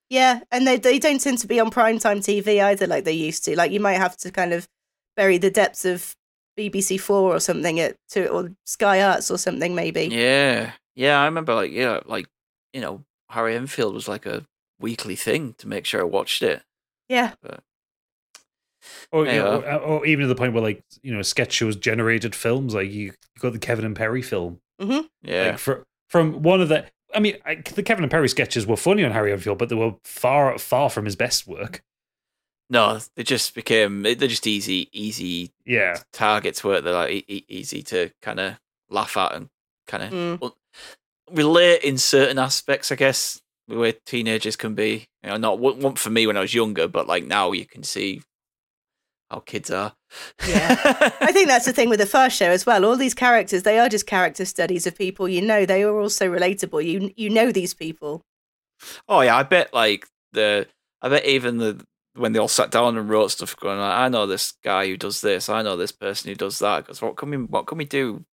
[0.09, 3.45] Yeah, and they they don't tend to be on primetime TV either, like they used
[3.45, 3.55] to.
[3.55, 4.67] Like you might have to kind of
[5.15, 6.15] bury the depths of
[6.57, 10.05] BBC Four or something at to or Sky Arts or something maybe.
[10.11, 12.27] Yeah, yeah, I remember like yeah, like
[12.73, 14.45] you know Harry Enfield was like a
[14.79, 16.61] weekly thing to make sure I watched it.
[17.07, 17.33] Yeah,
[19.11, 21.75] Or, you know, or, or even to the point where like you know sketch shows
[21.75, 22.73] generated films.
[22.73, 24.59] Like you, you got the Kevin and Perry film.
[24.79, 26.85] Yeah, Like for, from one of the.
[27.13, 29.75] I mean, I, the Kevin and Perry sketches were funny on Harry Enfield, but they
[29.75, 31.83] were far far from his best work.
[32.69, 36.63] no, they just became they're just easy easy Yeah, targets.
[36.63, 38.59] Where they're like e- easy to kind of
[38.89, 39.49] laugh at and
[39.87, 40.53] kind of Mm.
[41.31, 45.07] relate in certain aspects, I guess, the way teenagers can be.
[45.23, 47.65] You know, not one one for me when I was younger, but like now you
[47.65, 48.21] can see
[49.31, 49.93] how kids are.
[50.47, 50.75] Yeah.
[51.21, 52.85] I think that's the thing with the first show as well.
[52.85, 55.65] All these characters, they are just character studies of people you know.
[55.65, 56.85] They are also relatable.
[56.85, 58.21] You you know these people.
[59.07, 60.67] oh yeah, I bet like the
[61.01, 64.09] I bet even the when they all sat down and wrote stuff, going, like, I
[64.09, 66.79] know this guy who does this, I know this person who does that.
[66.83, 68.25] Because what can we what can we do?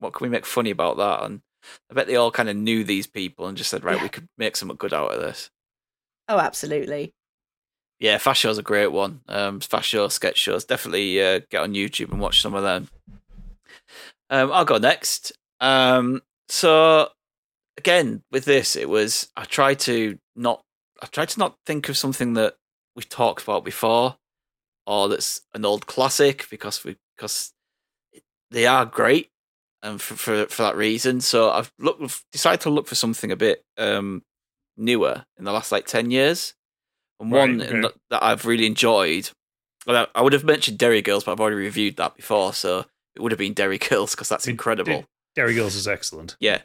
[0.00, 1.22] What can we make funny about that?
[1.24, 1.40] And
[1.90, 4.02] I bet they all kind of knew these people and just said, right, Yeah.
[4.02, 5.50] we could make something good out of this.
[6.28, 7.14] Oh, absolutely.
[8.02, 9.20] Yeah, Fast Show's a great one.
[9.28, 10.64] Um, Fast Show, sketch shows.
[10.64, 12.88] Definitely uh, get on YouTube and watch some of them.
[14.28, 15.30] Um, I'll go next.
[15.60, 17.10] Um, so
[17.78, 20.64] again, with this, it was I tried to not
[21.00, 22.56] I tried to not think of something that
[22.96, 24.16] we've talked about before
[24.84, 27.52] or that's an old classic because we because
[28.50, 29.30] they are great
[29.80, 31.20] and for for, for that reason.
[31.20, 34.24] So I've looked decided to look for something a bit um,
[34.76, 36.54] newer in the last like ten years,
[37.22, 37.80] and Right, one okay.
[37.80, 39.30] that- that I've really enjoyed.
[39.86, 42.84] Well, I I would have mentioned Derry Girls, but I've already reviewed that before, so
[43.14, 44.92] it would have been Derry Girls because that's incredible.
[45.00, 46.36] it- Derry Girls is excellent.
[46.40, 46.60] Yeah,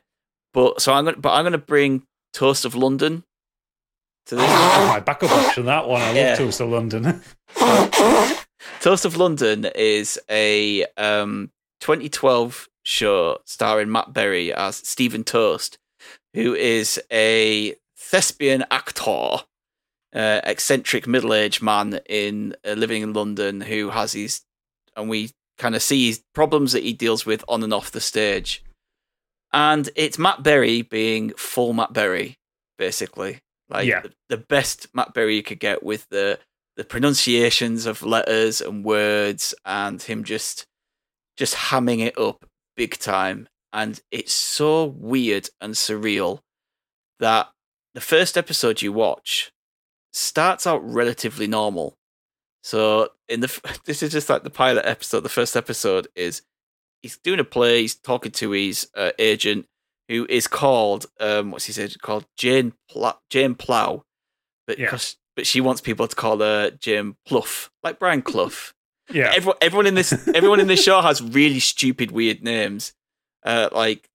[0.53, 2.03] but so I'm gonna but I'm gonna bring
[2.33, 3.23] Toast of London
[4.27, 4.45] to this.
[4.49, 6.01] My backup option, that one.
[6.01, 6.29] I Yeah.
[6.31, 7.21] love Toast of London.
[8.81, 15.77] Toast of London is a um, 2012 show starring Matt Berry as Stephen Toast,
[16.33, 19.37] who is a thespian actor,
[20.17, 24.41] uh, eccentric middle-aged man in uh, living in London who has these,
[24.95, 28.01] and we kind of see his problems that he deals with on and off the
[28.01, 28.63] stage.
[29.53, 32.35] And it's Matt Berry being full Matt Berry,
[32.77, 33.39] basically.
[33.69, 34.01] Like Yeah.
[34.01, 36.39] the, the best Matt Berry you could get with the
[36.77, 40.65] the pronunciations of letters and words and him just
[41.35, 42.45] just hamming it up
[42.75, 46.39] big time and it's so weird and surreal
[47.19, 47.49] that
[47.95, 49.51] the first episode you watch
[50.17, 51.93] starts out relatively normal
[52.63, 56.41] so in the this is just like the pilot episode the first episode is
[57.01, 59.65] he's doing a play he's talking to his uh, agent
[60.09, 64.03] who is called um what's he said called jane Pl- jane Plough
[64.65, 64.97] but Yeah.
[65.35, 68.51] but she wants people to call her Jane Pluff, like Brian Clough.
[69.09, 69.31] Yeah.
[69.33, 72.91] Everyone, everyone in this, everyone in this show has really stupid, weird names.
[73.45, 74.09] Uh, like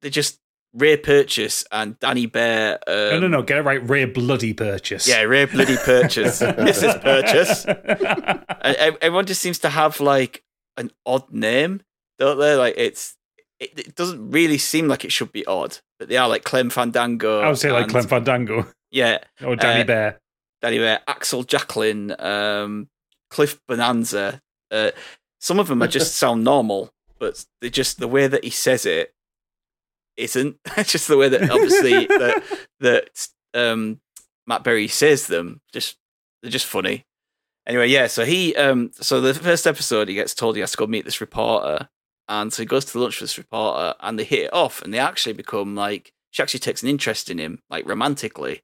[0.00, 0.38] they're just
[0.74, 2.78] Ray Purchase and Danny Bear.
[2.86, 3.42] Um, no, no, no.
[3.42, 3.86] Get it right.
[3.88, 5.06] Ray Bloody Purchase.
[5.06, 6.40] Yeah, Ray Bloody Purchase.
[6.42, 7.00] Mrs.
[7.02, 7.66] Purchase.
[8.64, 10.44] And everyone just seems to have like
[10.76, 11.82] an odd name,
[12.18, 12.54] don't they?
[12.54, 13.16] Like it's.
[13.58, 16.70] It, it doesn't really seem like it should be odd, but they are like Clem
[16.70, 17.40] Fandango.
[17.40, 20.20] I would say like Clem Fandango Yeah, or Danny Uh, Bear.
[20.64, 22.88] anyway, Axel Jacqueline, um,
[23.30, 24.40] Cliff Bonanza.
[24.70, 24.90] Uh,
[25.40, 28.84] some of them are just sound normal, but they just the way that he says
[28.86, 29.12] it
[30.16, 30.56] isn't.
[30.76, 32.42] It's just the way that obviously that
[32.80, 34.00] that um,
[34.46, 35.60] Matt Berry says them.
[35.72, 35.96] Just
[36.42, 37.04] they're just funny.
[37.66, 38.08] Anyway, yeah.
[38.08, 41.04] So he, um, so the first episode, he gets told he has to go meet
[41.04, 41.88] this reporter,
[42.28, 44.92] and so he goes to lunch with this reporter, and they hit it off, and
[44.92, 48.62] they actually become like she actually takes an interest in him, like romantically.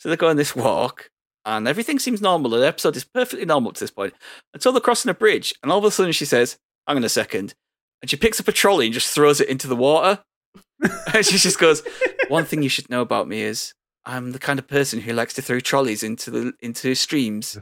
[0.00, 1.10] So they go on this walk,
[1.44, 2.50] and everything seems normal.
[2.52, 4.14] The episode is perfectly normal to this point
[4.54, 7.08] until they're crossing a bridge, and all of a sudden she says, "Hang on a
[7.10, 7.54] second.
[8.00, 10.22] and she picks up a trolley and just throws it into the water.
[11.14, 11.82] and she just goes,
[12.28, 13.74] "One thing you should know about me is
[14.04, 17.58] I'm the kind of person who likes to throw trolleys into the into streams,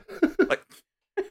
[0.48, 0.62] like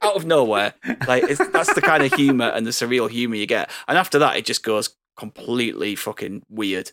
[0.02, 0.74] out of nowhere.
[1.08, 3.70] Like it's, that's the kind of humor and the surreal humor you get.
[3.88, 6.92] And after that, it just goes completely fucking weird.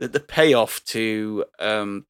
[0.00, 2.06] The, the payoff to um,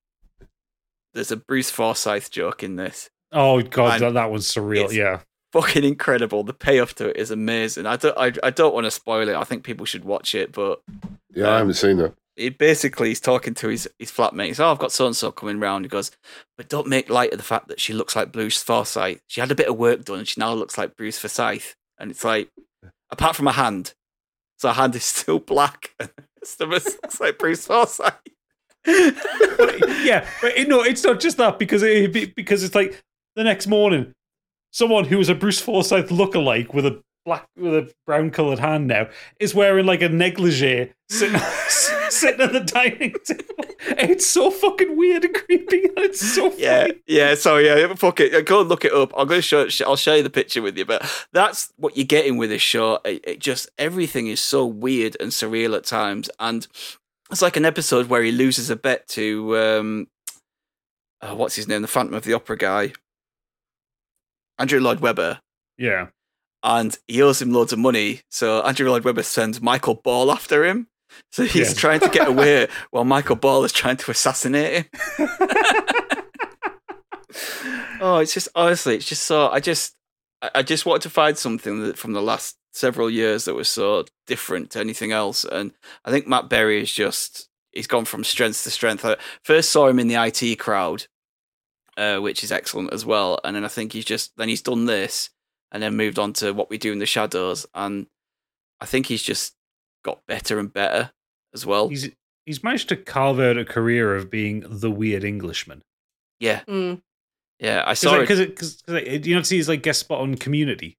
[1.13, 3.11] there's a Bruce Forsyth joke in this.
[3.33, 4.93] Oh god, And that, that was surreal.
[4.93, 5.21] Yeah,
[5.53, 6.45] Fucking incredible.
[6.45, 7.87] The payoff to it is amazing.
[7.87, 9.35] I don't, I, I don't want to spoil it.
[9.35, 10.81] I think people should watch it, but
[11.35, 12.15] Yeah, I haven't um, seen that.
[12.37, 14.47] he basically he's talking to his his flatmate.
[14.47, 15.85] He's, oh, I've got so and so coming round.
[15.85, 16.13] He goes,
[16.57, 19.21] but don't make light of the fact that she looks like Bruce Forsyth.
[19.27, 21.75] She had a bit of work done, and she now looks like Bruce Forsyth.
[21.99, 22.49] And it's like,
[23.11, 23.95] apart from a hand,
[24.59, 26.11] so her hand is still black, and
[26.41, 28.15] the stomach looks like Bruce Forsyth.
[28.87, 33.03] yeah, but it, no, it's not just that because it because it's like
[33.37, 34.13] the next morning,
[34.71, 38.87] someone who is a Bruce Forsyth lookalike with a black with a brown colored hand
[38.87, 41.39] now is wearing like a negligee sitting
[42.09, 43.75] sitting at the dining table.
[43.81, 45.85] It's so fucking weird and creepy.
[45.85, 46.63] And it's so funny.
[46.63, 47.35] Yeah, yeah.
[47.35, 48.47] So yeah, fuck it.
[48.47, 49.13] Go and look it up.
[49.17, 49.69] I'm to show.
[49.87, 50.85] I'll show you the picture with you.
[50.85, 53.01] But that's what you're getting with this show.
[53.05, 56.67] It, it just everything is so weird and surreal at times, and
[57.31, 60.09] it's like an episode where he loses a bet to um,
[61.23, 62.93] oh, what's his name, the Phantom of the Opera guy,
[64.61, 65.41] Andrew Lloyd Webber.
[65.79, 66.09] yeah.
[66.63, 70.63] And he owes him loads of money, so Andrew Lloyd Webber sends Michael Ball after
[70.67, 70.89] him.
[71.33, 71.75] So he's Yeah.
[71.81, 75.29] trying to get away while Michael Ball is trying to assassinate him.
[78.01, 79.49] oh, it's just honestly, it's just so.
[79.49, 79.95] I just,
[80.43, 83.69] I I just wanted to find something that from the last several years that was
[83.69, 85.73] so different to anything else, and
[86.05, 89.05] I think Matt Berry is just he's gone from strength to strength.
[89.05, 91.07] I first saw him in the IT crowd,
[91.97, 94.87] uh, which is excellent as well, and then I think he's just then he's done
[94.87, 95.31] this,
[95.73, 98.07] and then moved on to what we do in the shadows, and
[98.81, 99.55] I think he's just
[100.05, 101.13] got better and better
[101.55, 101.89] as well.
[101.89, 102.11] He's
[102.47, 105.83] he's managed to carve out a career of being the weird Englishman.
[106.39, 107.03] yeah, Mm.
[107.59, 107.85] yeah.
[107.87, 108.51] I saw Because it.
[108.57, 108.83] because
[109.27, 110.97] you know see his like guest spot on Community,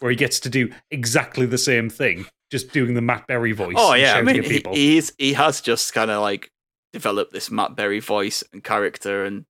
[0.00, 3.76] where he gets to do exactly the same thing, just doing the Matt Berry voice.
[3.78, 4.74] Oh yeah, I mean at he, people.
[4.74, 6.50] he's he has just kind of like
[6.92, 9.46] developed this Matt Berry voice and character, and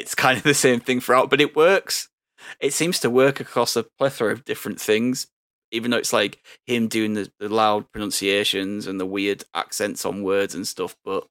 [0.00, 2.08] it's kind of the same thing throughout, but it works.
[2.60, 5.26] It seems to work across a plethora of different things,
[5.70, 10.22] even though it's like him doing the, the loud pronunciations and the weird accents on
[10.22, 10.96] words and stuff.
[11.04, 11.26] But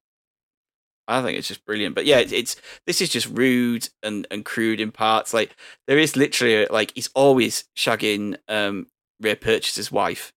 [1.07, 1.95] I think it's just brilliant.
[1.95, 2.55] But yeah, it's, it's
[2.85, 5.33] this is just rude and and crude in parts.
[5.33, 5.55] Like
[5.87, 8.87] there is literally like he's always shagging um
[9.19, 10.31] Ray Purchase's wife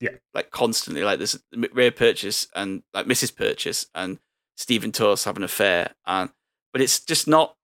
[0.00, 1.38] Yeah, like constantly like this
[1.72, 3.34] Ray Purchase and like Mrs.
[3.34, 4.18] Purchase and
[4.56, 6.30] Stephen Toast have an affair and
[6.72, 7.56] but it's just not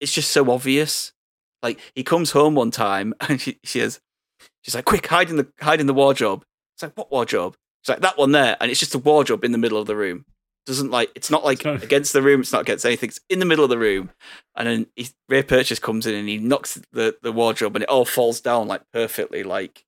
[0.00, 1.12] it's just so obvious.
[1.62, 4.00] Like he comes home one time and she, she says
[4.62, 6.44] she's like quick hide in the hide in the wardrobe.
[6.76, 7.56] It's like what wardrobe?
[7.82, 9.96] It's like that one there and it's just a wardrobe in the middle of the
[9.96, 10.24] room.
[10.66, 13.08] Doesn't like it's not like not- against the room, it's not against anything.
[13.08, 14.10] It's in the middle of the room.
[14.54, 17.88] And then he, Ray Purchase comes in and he knocks the, the wardrobe and it
[17.88, 19.84] all falls down like perfectly like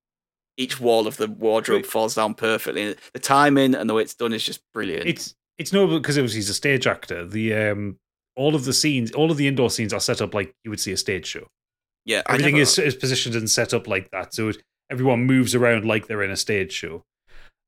[0.56, 1.86] each wall of the wardrobe Wait.
[1.86, 2.96] falls down perfectly.
[3.12, 5.06] The timing and the way it's done is just brilliant.
[5.06, 7.26] It's it's no because it was he's a stage actor.
[7.26, 7.98] The um
[8.40, 10.80] all of the scenes, all of the indoor scenes are set up like you would
[10.80, 11.46] see a stage show.
[12.04, 14.56] yeah, I Everything never- is is positioned and set up like that, so it,
[14.90, 17.04] everyone moves around like they're in a stage show.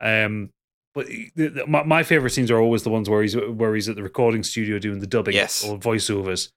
[0.00, 0.50] Um,
[0.94, 3.88] but the, the, my, my favorite scenes are always the ones where he's where he's
[3.88, 5.64] at the recording studio doing the dubbing Yes.
[5.64, 6.50] or voiceovers.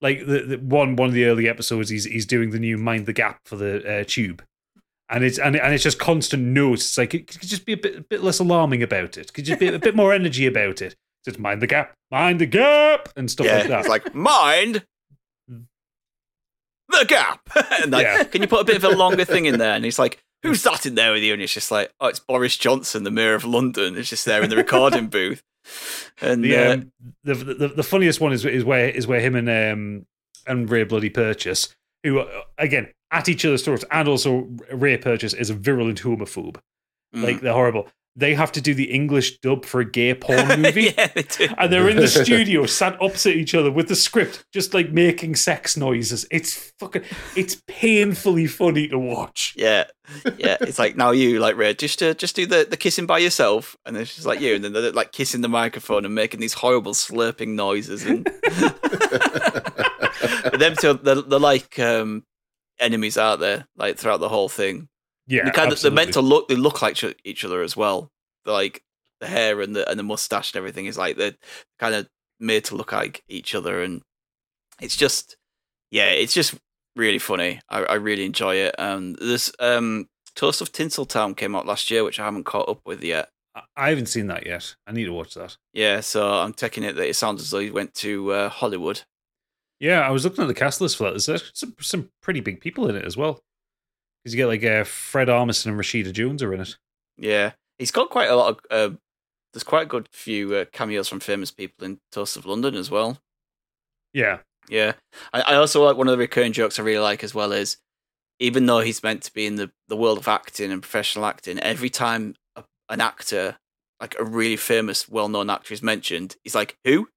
[0.00, 3.06] Like the, the one one of the early episodes, he's he's doing the new Mind
[3.06, 4.42] the Gap for the uh, tube,
[5.08, 6.82] and it's and, and it's just constant notes.
[6.82, 9.32] It's like it could just be a bit a bit less alarming about it.
[9.32, 10.96] Could just be a bit more energy about it.
[11.24, 13.80] Just mind the gap, mind the gap, and stuff yeah, like that.
[13.80, 14.84] it's like mind
[16.88, 17.40] the gap.
[17.82, 18.24] and like, Yeah.
[18.24, 19.74] can you put a bit of a longer thing in there?
[19.74, 22.20] And he's like, "Who's that in there with you?" And it's just like, "Oh, it's
[22.20, 25.42] Boris Johnson, the mayor of London." It's just there in the recording booth.
[26.20, 26.92] And The, uh, um,
[27.22, 30.06] the, the the funniest one is is where is where him and um
[30.46, 35.34] and Ray Bloody Purchase, who uh, again at each other's throats, and also Ray Purchase
[35.34, 36.56] is a virulent homophobe.
[37.14, 37.22] mm.
[37.22, 37.88] Like they're horrible.
[38.14, 40.92] They have to do the English dub for a gay porn movie.
[40.96, 41.48] yeah, they do.
[41.56, 45.36] And they're in the studio, sat opposite each other with the script, just like making
[45.36, 46.26] sex noises.
[46.30, 47.04] It's fucking,
[47.36, 49.54] it's painfully funny to watch.
[49.56, 49.84] Yeah,
[50.36, 50.58] yeah.
[50.60, 53.76] It's like now you like Red, just uh, just do the, the kissing by yourself,
[53.86, 56.54] and it's just like you, and then they're like kissing the microphone and making these
[56.54, 58.24] horrible slurping noises, and
[60.42, 62.24] but them two, they're, they're like um,
[62.78, 64.88] enemies out there, like throughout the whole thing.
[65.32, 68.10] Yeah, they kind of, they're meant to look, they look like each- other as well.
[68.44, 68.82] They're like
[69.20, 71.36] the hair and the and the mustache and everything is like they're
[71.78, 72.08] kind of
[72.40, 74.02] made to look like each other, and
[74.80, 75.36] it's just
[75.90, 76.54] yeah, it's just
[76.96, 77.60] really funny.
[77.68, 78.74] I, I really enjoy it.
[78.78, 82.80] Um, this um, Toast of Tinseltown came out last year, which I haven't caught up
[82.84, 83.28] with yet.
[83.54, 84.74] I- I haven't seen that yet.
[84.86, 85.56] I need to watch that.
[85.72, 89.02] Yeah, so I'm taking it that it sounds as though he went to uh, Hollywood.
[89.80, 91.24] Yeah, I was looking at the cast list for that.
[91.24, 93.40] There's some, some pretty big people in it as well.
[94.22, 96.76] Because you get like uh, Fred Armisen and Rashida Jones are in it.
[97.16, 98.60] Yeah, he's got quite a lot of.
[98.70, 98.96] Uh,
[99.52, 102.90] there's quite a good few uh, cameos from famous people in Toast of London as
[102.90, 103.18] well.
[104.12, 104.38] Yeah.
[104.68, 104.92] Yeah,
[105.32, 107.78] I, I also like one of the recurring jokes I really like as well is
[108.38, 111.58] even though he's meant to be in the, the world of acting and professional acting,
[111.60, 113.56] every time a, an actor,
[114.00, 117.08] like a really famous, well known actor, is mentioned, he's like, "Who?"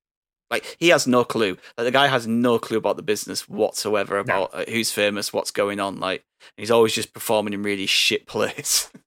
[0.52, 1.58] Like he has no clue.
[1.78, 5.52] Like the guy has no clue about the business whatsoever about uh, who's famous, what's
[5.52, 6.00] going on.
[6.00, 6.24] Like
[6.58, 8.90] he's always just performing in really shit plays.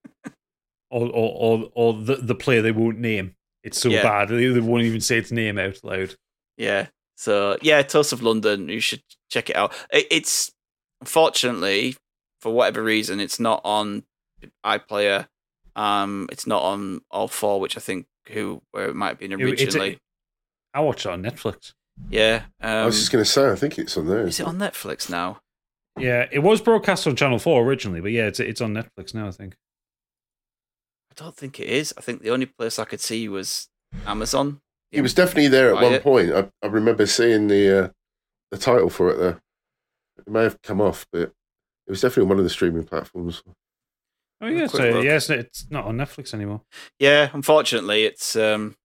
[0.90, 3.34] Or, or, or, or the, the player they won't name.
[3.62, 4.02] It's so Yeah.
[4.02, 4.30] bad.
[4.30, 6.14] They, they won't even say its name out loud.
[6.56, 6.86] Yeah.
[7.18, 8.70] So yeah, Toast of London.
[8.70, 9.74] You should check it out.
[9.92, 10.50] It, it's
[11.02, 11.96] unfortunately
[12.40, 14.04] for whatever reason, it's not on
[14.64, 15.26] iPlayer.
[15.76, 19.32] Um, it's not on all four, which I think who where it might have been
[19.32, 19.98] It- it's a- originally.
[20.78, 21.72] I watched it on Netflix.
[22.08, 22.42] yeah.
[22.60, 24.28] Um, I was just going to say, I think it's on there.
[24.28, 25.40] is it on Netflix now?
[25.98, 29.26] Yeah, it was broadcast on Channel 4 originally, but yeah, it's it's on Netflix now,
[29.26, 29.56] I think.
[31.10, 31.92] I don't think it is.
[31.98, 33.68] I think the only place I could see was
[34.06, 34.60] Amazon.
[34.92, 36.04] He was definitely there at one it.
[36.04, 36.30] point.
[36.32, 37.88] I, I remember seeing the uh,
[38.52, 39.40] the title for it there.
[40.18, 43.42] It may have come off, but it was definitely on one of the streaming platforms.
[44.40, 45.04] Oh, yeah, so, look.
[45.04, 46.62] yes, it's not on Netflix anymore.
[47.00, 48.76] Yeah, unfortunately, it's um,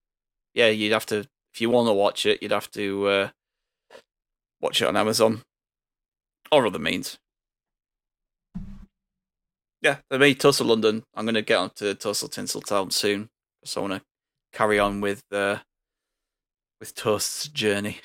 [0.55, 3.29] yeah, you'd have to if you want to watch it, you'd have to uh,
[4.59, 5.43] watch it on Amazon
[6.51, 7.19] or other means.
[9.81, 11.03] Yeah, for me, Toast of London.
[11.13, 13.29] I'm going to get onto Toast of Tinseltown soon,
[13.65, 14.07] so I want to
[14.53, 15.57] carry on with uh,
[16.79, 17.99] with Toast's journey.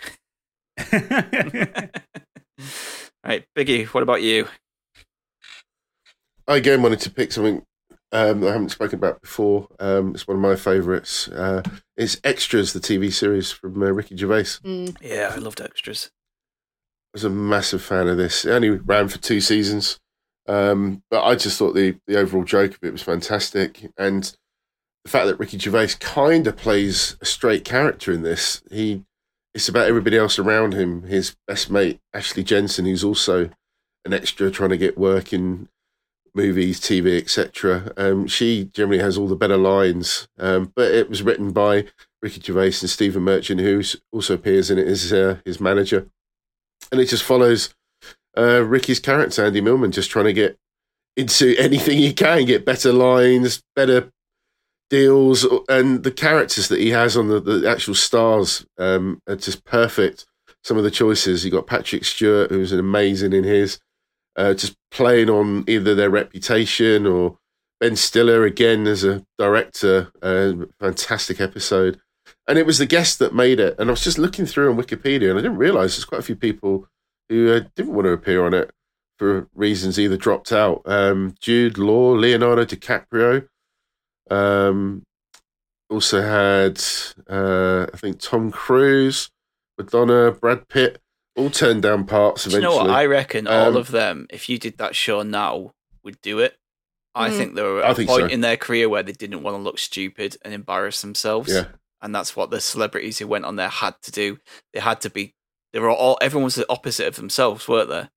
[0.93, 1.93] right,
[3.57, 4.49] Biggie, what about you?
[6.47, 7.63] I again wanted to pick something
[8.11, 9.69] um, I haven't spoken about before.
[9.79, 11.29] Um, it's one of my favourites.
[11.29, 11.63] Uh,
[11.99, 14.61] it's Extras, the TV series from uh, Ricky Gervais.
[14.65, 14.97] Mm.
[15.03, 16.11] Yeah, I loved extras.
[17.13, 18.45] I was a massive fan of this.
[18.45, 19.99] It only ran for two seasons,
[20.47, 24.35] um, but I just thought the the overall joke of it was fantastic, and
[25.05, 28.63] the fact that Ricky Gervais kind of plays a straight character in this.
[28.71, 29.05] He
[29.55, 31.03] it's about everybody else around him.
[31.03, 33.51] His best mate Ashley Jensen, who's also
[34.05, 35.69] an extra trying to get work in
[36.35, 37.93] movies, TV, etc.
[37.97, 41.87] Um, she generally has all the better lines, um, but it was written by
[42.23, 43.83] Ricky Gervais and Stephen Merchant, who
[44.13, 46.09] also appears in it as uh, his manager
[46.91, 47.75] and it just follows
[48.37, 50.59] uh, Ricky's character, Andy Millman, just trying to get
[51.17, 54.11] into anything he can, get better lines, better
[54.91, 59.65] deals, and the characters that he has on the, the actual stars um, are just
[59.65, 60.27] perfect.
[60.65, 63.79] Some of the choices you got Patrick Stewart, who's amazing in his,
[64.39, 67.37] uh, just playing on either their reputation or
[67.81, 72.01] Ben Stiller again as a director, uh, fantastic episode
[72.49, 73.77] and it was the guest that made it.
[73.79, 76.25] And I was just looking through on Wikipedia, and I didn't realize there's quite a
[76.25, 76.89] few people
[77.29, 78.71] who uh, didn't want to appear on it
[79.19, 80.81] for reasons either dropped out.
[80.87, 83.47] Um, Jude Law, Leonardo DiCaprio,
[84.31, 85.03] um,
[85.91, 86.81] also had
[87.29, 89.31] uh, I think Tom Cruise,
[89.77, 91.01] Madonna, Brad Pitt,
[91.39, 92.91] all turned down parts Do you know what?
[92.91, 95.73] I reckon all Um, of them, if you did that show now,
[96.05, 96.57] would do it.
[97.15, 97.37] I Mm.
[97.37, 98.35] think they were I at a think point so.
[98.35, 101.53] in their career where they didn't want to look stupid and embarrass themselves.
[101.53, 101.65] yeah,
[102.03, 104.39] And that's what the celebrities who went on there had to do.
[104.73, 105.35] They had to be,
[105.73, 108.09] they were all, everyone was the opposite of themselves, weren't they?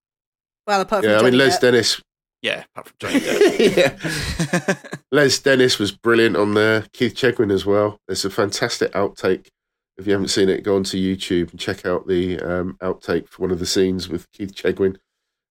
[0.66, 1.18] Well, apart from yeah.
[1.18, 1.60] I mean, Les Depp.
[1.60, 2.02] Dennis.
[2.42, 4.56] Yeah, apart from Johnny Depp.
[4.56, 4.74] yeah.
[5.12, 6.84] Les Dennis was brilliant on there.
[6.92, 7.98] Keith Chegwin as well.
[8.06, 9.48] There's a fantastic outtake.
[9.98, 13.42] If you haven't seen it, go onto YouTube and check out the um, outtake for
[13.42, 14.96] one of the scenes with Keith Chegwin.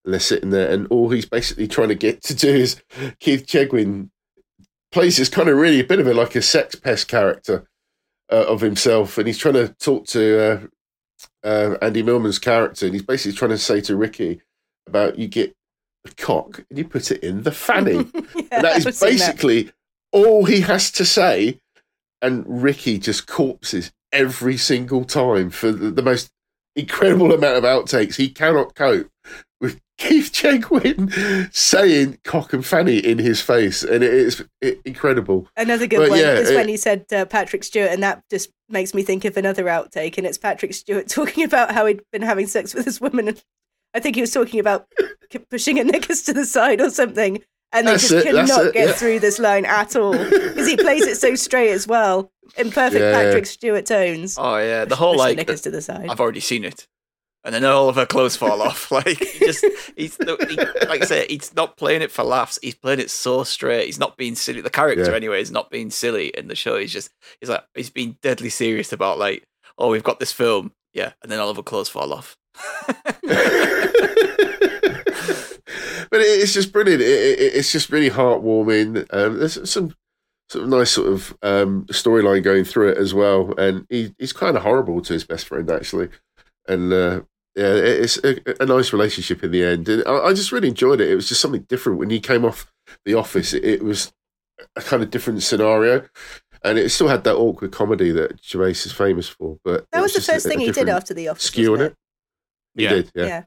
[0.04, 2.82] And they're sitting there, and all he's basically trying to get to do is
[3.20, 4.10] Keith Chegwin
[4.92, 7.68] plays this kind of really a bit of a like a sex pest character
[8.32, 10.68] uh, of himself, and he's trying to talk to
[11.44, 14.42] uh, uh, Andy Millman's character, and he's basically trying to say to Ricky
[14.88, 15.56] about you get
[16.04, 18.08] the cock and you put it in the fanny.
[18.52, 19.72] Yeah, that I've basically
[20.12, 21.60] all he has to say.
[22.22, 26.32] And Ricky just corpses every single time for the, the most
[26.76, 28.16] incredible amount of outtakes.
[28.16, 29.10] He cannot cope
[29.60, 33.84] with Keith Chegwin saying cock and fanny in his face.
[33.84, 34.44] And it is
[34.86, 35.48] incredible.
[35.58, 38.24] Another good But one yeah, is it- when he said uh, Patrick Stewart, and that
[38.30, 42.02] just makes me think of another outtake, and it's Patrick Stewart talking about how he'd
[42.12, 43.44] been having sex with this woman, and
[43.94, 44.88] I think he was talking about
[45.50, 47.44] pushing a knickers to the side or something,
[47.74, 48.94] and they That's just it, that's cannot it, get yeah.
[48.94, 53.02] through this line at all because he plays it so straight as well in perfect
[53.02, 53.12] Yeah.
[53.14, 54.36] Patrick Stewart tones.
[54.38, 54.86] oh, yeah.
[54.86, 56.10] The whole, push like, knickers to the side.
[56.10, 56.88] I've already seen it.
[57.46, 58.92] and then all of her clothes fall off.
[58.92, 59.66] Like he just
[59.96, 62.60] he's he, like I say, he's not playing it for laughs.
[62.62, 63.86] He's playing it so straight.
[63.86, 64.62] He's not being silly.
[64.62, 65.16] The character Yeah.
[65.16, 66.78] anyway is not being silly in the show.
[66.78, 69.44] He's just he's like he's being deadly serious about like
[69.78, 72.36] oh we've got this film yeah, and then all of her clothes fall off.
[76.10, 77.02] But it's just brilliant.
[77.02, 77.08] It,
[77.40, 79.06] it, it's just really heartwarming.
[79.14, 79.96] Um, there's some
[80.50, 84.34] sort of nice sort of um, storyline going through it as well, and he, he's
[84.34, 86.10] kind of horrible to his best friend actually,
[86.68, 87.22] and uh,
[87.56, 89.88] yeah, it- it's a, a nice relationship in the end.
[89.90, 91.10] And I, I just really enjoyed it.
[91.10, 92.72] It was just something different when he came off
[93.06, 93.54] the office.
[93.54, 94.12] It, it was
[94.76, 96.08] a kind of different scenario.
[96.64, 100.02] And it still had that awkward comedy that Gervais is famous for, but That it
[100.04, 101.50] was the just a- first a thing he did after The Office.
[101.50, 101.96] Skewing on wasn't it.
[102.76, 102.90] He Yeah.
[102.90, 103.26] did, Yeah.
[103.26, 103.44] yeah.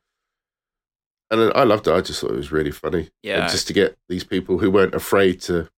[1.31, 1.93] And I loved it.
[1.95, 3.09] I just thought it was really funny.
[3.23, 3.43] Yeah.
[3.43, 5.69] And just to get these people who weren't afraid to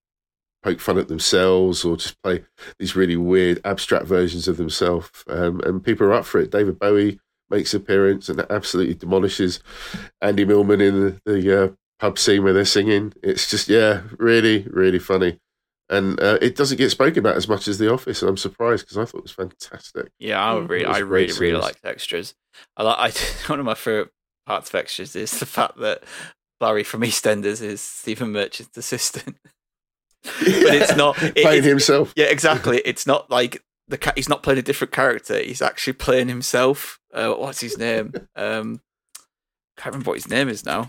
[0.62, 2.44] poke fun at themselves or just play
[2.78, 5.08] these really weird abstract versions of themselves.
[5.28, 6.50] Um, and people are up for it.
[6.50, 9.60] David Bowie makes an appearance and absolutely demolishes
[10.20, 11.68] Andy Millman in the, the uh,
[12.00, 13.12] pub scene where they're singing.
[13.22, 15.38] It's just, yeah, really, really funny.
[15.88, 18.84] And uh, it doesn't get spoken about as much as The Office, and I'm surprised
[18.84, 20.10] because I thought it was fantastic.
[20.18, 22.34] Yeah, I really, I really, really liked extras.
[22.76, 22.98] I like.
[22.98, 23.10] I,
[23.46, 24.10] one of my favorite
[24.46, 26.02] parts of extras is the fact that
[26.60, 29.36] Barry from EastEnders is Stephen Merchant's assistant.
[30.22, 32.12] but it's not it- playing it's- himself.
[32.16, 32.80] Yeah, exactly.
[32.84, 35.38] It's not like the ca- he's not playing a different character.
[35.38, 36.98] He's actually playing himself.
[37.12, 38.12] Uh, what's his name?
[38.36, 38.80] Um,
[39.76, 40.88] can't remember what his name is now.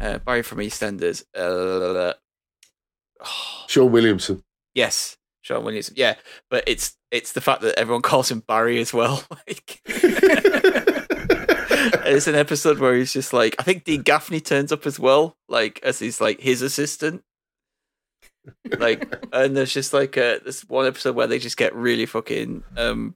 [0.00, 1.24] Uh, Barry from EastEnders.
[1.34, 2.12] Uh,
[3.68, 4.42] Shaun Williamson.
[4.74, 5.94] yes, Shaun Williamson.
[5.96, 6.16] Yeah,
[6.50, 9.24] but it's it's the fact that everyone calls him Barry as well.
[9.48, 9.80] Like,
[12.04, 15.36] it's an episode where he's just like, I think Dean Gaffney turns up as well,
[15.48, 17.22] like as he's like his assistant.
[18.78, 22.62] Like, and there's just like uh this one episode where they just get really fucking
[22.76, 23.14] um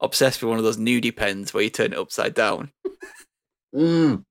[0.00, 2.70] obsessed with one of those nudie pens where you turn it upside down.
[3.74, 4.24] Mm.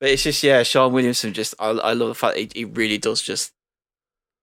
[0.00, 1.34] But it's just yeah, Shaun Williamson.
[1.34, 3.52] Just I, I love the fact that he, he really does just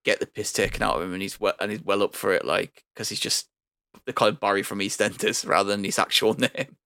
[0.05, 2.33] get the piss taken out of him, and he's well, and he's well up for
[2.33, 2.45] it.
[2.45, 3.47] Like because he's just
[4.05, 6.77] they call him Barry from EastEnders rather than his actual name.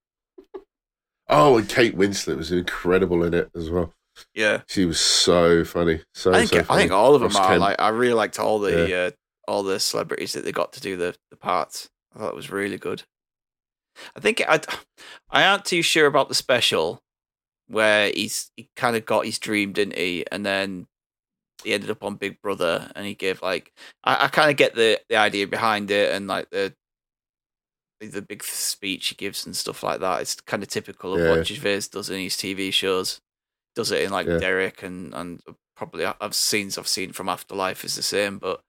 [1.31, 3.93] Oh, and Kate Winslet was incredible in it as well.
[4.35, 6.01] Yeah, She was so funny.
[6.13, 7.47] So, I think so I think all of them Ross are.
[7.47, 7.61] Kemp.
[7.61, 9.11] Like I really liked all the uh,
[9.47, 11.89] all the celebrities that they got to do the the parts.
[12.13, 13.03] I thought it was really good.
[14.15, 14.59] I think I
[15.31, 17.01] I aren't too sure about the special
[17.67, 20.25] where he's he kind of got his dream, didn't he?
[20.31, 20.87] And then
[21.63, 23.71] he ended up on Big Brother, and he gave like
[24.03, 26.73] I, I kind of get the the idea behind it, and like the
[28.07, 30.21] the big speech he gives and stuff like that.
[30.21, 31.29] It's kind of typical of Yeah.
[31.29, 33.21] what Gervais does in his TV shows.
[33.75, 34.37] Does it in like Yeah.
[34.39, 35.41] Derek and and
[35.75, 38.61] probably I've scenes I've seen from Afterlife is the same, but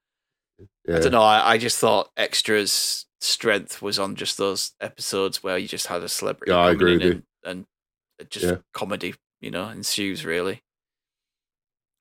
[0.87, 0.97] yeah.
[0.97, 1.21] I don't know.
[1.23, 6.03] I, I just thought extras strength was on just those episodes where you just had
[6.03, 7.23] a celebrity Yeah, I agree in with you.
[7.43, 7.65] and,
[8.19, 8.57] and just Yeah.
[8.73, 10.61] comedy, you know, ensues really.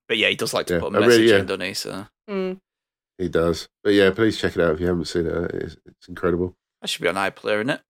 [0.09, 1.39] But yeah, he does like to Yeah, put a I message really- yeah.
[1.39, 1.75] in, doesn't he?
[1.75, 2.61] So Mm.
[3.19, 3.69] He does.
[3.85, 5.51] But yeah, please check it out if you haven't seen it.
[5.55, 6.57] It's, it's incredible.
[6.83, 7.81] That should be on iPlayer, isn't it?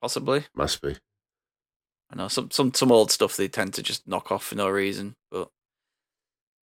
[0.00, 0.44] Possibly.
[0.54, 0.96] Must be.
[2.12, 4.68] I know some some some old stuff they tend to just knock off for no
[4.68, 5.48] reason, but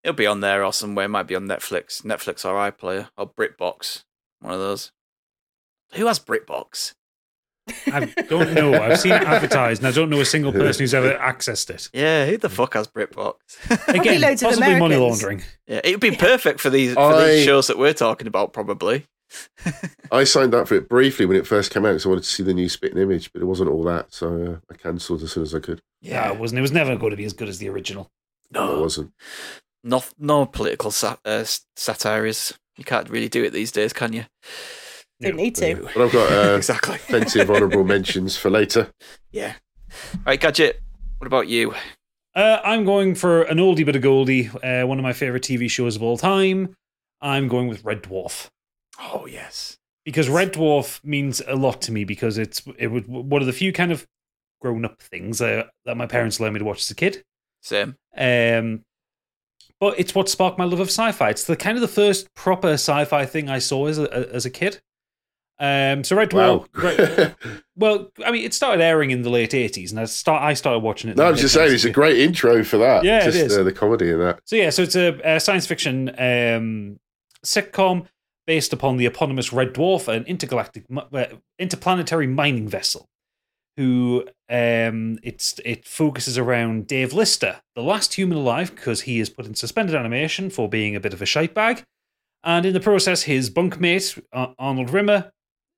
[0.04, 1.06] it'll be on there or somewhere.
[1.06, 4.04] It might be on Netflix, Netflix or iPlayer or BritBox,
[4.40, 4.92] one of those.
[5.96, 6.94] Who has BritBox?
[7.88, 8.74] I don't know.
[8.74, 11.90] I've seen it advertised, and I don't know a single person who's ever accessed it.
[11.94, 13.36] Yeah, who the fuck has BritBox?
[13.88, 15.44] Again, loads of possibly money laundering.
[15.68, 19.06] yeah, it'd be perfect for these for I- these shows that we're talking about, probably.
[20.12, 22.30] I signed up for it briefly when it first came out because I wanted to
[22.30, 24.14] see the new spitting image, but it wasn't all that.
[24.14, 25.82] So uh, I cancelled as soon as I could.
[26.02, 26.60] Yeah, it wasn't.
[26.60, 28.10] It was never going to be as good as the original.
[28.50, 29.12] It no, it wasn't.
[29.84, 31.46] no, no political sa- uh,
[31.76, 32.54] satire is.
[32.78, 34.26] You can't really do it these days, can you?
[35.22, 35.76] Don't need Yeah.
[35.76, 35.90] to.
[35.96, 36.98] But I've got uh, exactly.
[37.08, 38.92] plenty of honourable mentions for later.
[39.32, 39.54] Yeah.
[40.14, 40.82] All right, Gadget.
[41.20, 41.74] What about you?
[42.36, 44.50] Uh, I'm going for an oldie but a goldie.
[44.50, 46.76] Uh, one of my favorite TV shows of all time.
[47.22, 48.50] I'm going with Red Dwarf
[49.00, 49.78] Oh yes.
[50.06, 53.54] because Red Dwarf means a lot to me because it's it was one of the
[53.54, 54.08] few kind of
[54.62, 57.24] grown up things uh, that my parents allowed me to watch as a kid.
[57.62, 57.98] Same.
[58.18, 58.84] Um,
[59.80, 61.30] but it's what sparked my love of sci-fi.
[61.30, 64.50] It's the kind of the first proper sci-fi thing I saw as a as a
[64.50, 64.82] kid.
[65.60, 66.36] Um, so Red Dwarf.
[66.36, 66.66] Wow.
[66.74, 67.36] Red-
[67.76, 70.80] well, I mean, it started airing in the late '80s, and I start I started
[70.80, 71.14] watching it.
[71.14, 73.04] in no, I'm just saying it's a great intro for that.
[73.04, 73.58] Yeah, it just, is.
[73.58, 74.40] Uh, the comedy in that.
[74.46, 77.00] So yeah, so it's a, a science fiction um,
[77.46, 78.08] sitcom
[78.46, 81.26] based upon the eponymous Red Dwarf, an intergalactic, uh,
[81.60, 83.10] interplanetary mining vessel.
[83.78, 89.32] Who um, it's it focuses around Dave Lister, the last human alive, because he is
[89.32, 91.84] put in suspended animation for being a bit of a shite bag,
[92.44, 94.22] and in the process, his bunkmate
[94.60, 95.32] Arnold Rimmer,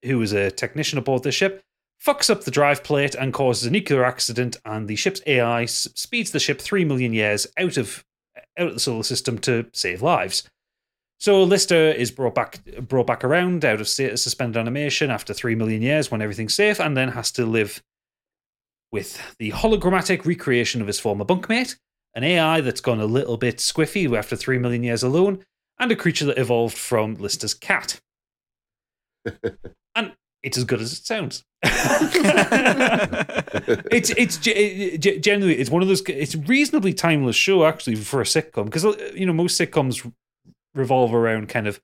[0.03, 1.63] who is a technician aboard the ship,
[2.03, 6.31] fucks up the drive plate and causes a nuclear accident, and the ship's AI speeds
[6.31, 8.03] the ship three million years out of
[8.57, 10.49] out of the solar system to save lives.
[11.19, 15.81] So Lister is brought back brought back around out of suspended animation after three million
[15.81, 17.81] years when everything's safe, and then has to live
[18.91, 21.77] with the hologrammatic recreation of his former bunkmate,
[22.13, 25.43] an AI that's gone a little bit squiffy after three million years alone,
[25.79, 27.99] and a creature that evolved from Lister's cat.
[29.95, 30.13] and
[30.43, 31.43] it's as good as it sounds.
[33.91, 37.95] it's it's ge- ge- generally it's one of those it's a reasonably timeless show actually
[37.95, 40.09] for a sitcom because uh, you know most sitcoms
[40.75, 41.79] revolve around kind of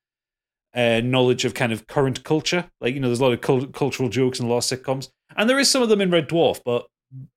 [0.74, 2.70] uh, knowledge of kind of current culture.
[2.80, 5.10] Like you know there's a lot of cul- cultural jokes in a lot of sitcoms.
[5.36, 6.88] And there is some of them in Red Dwarf but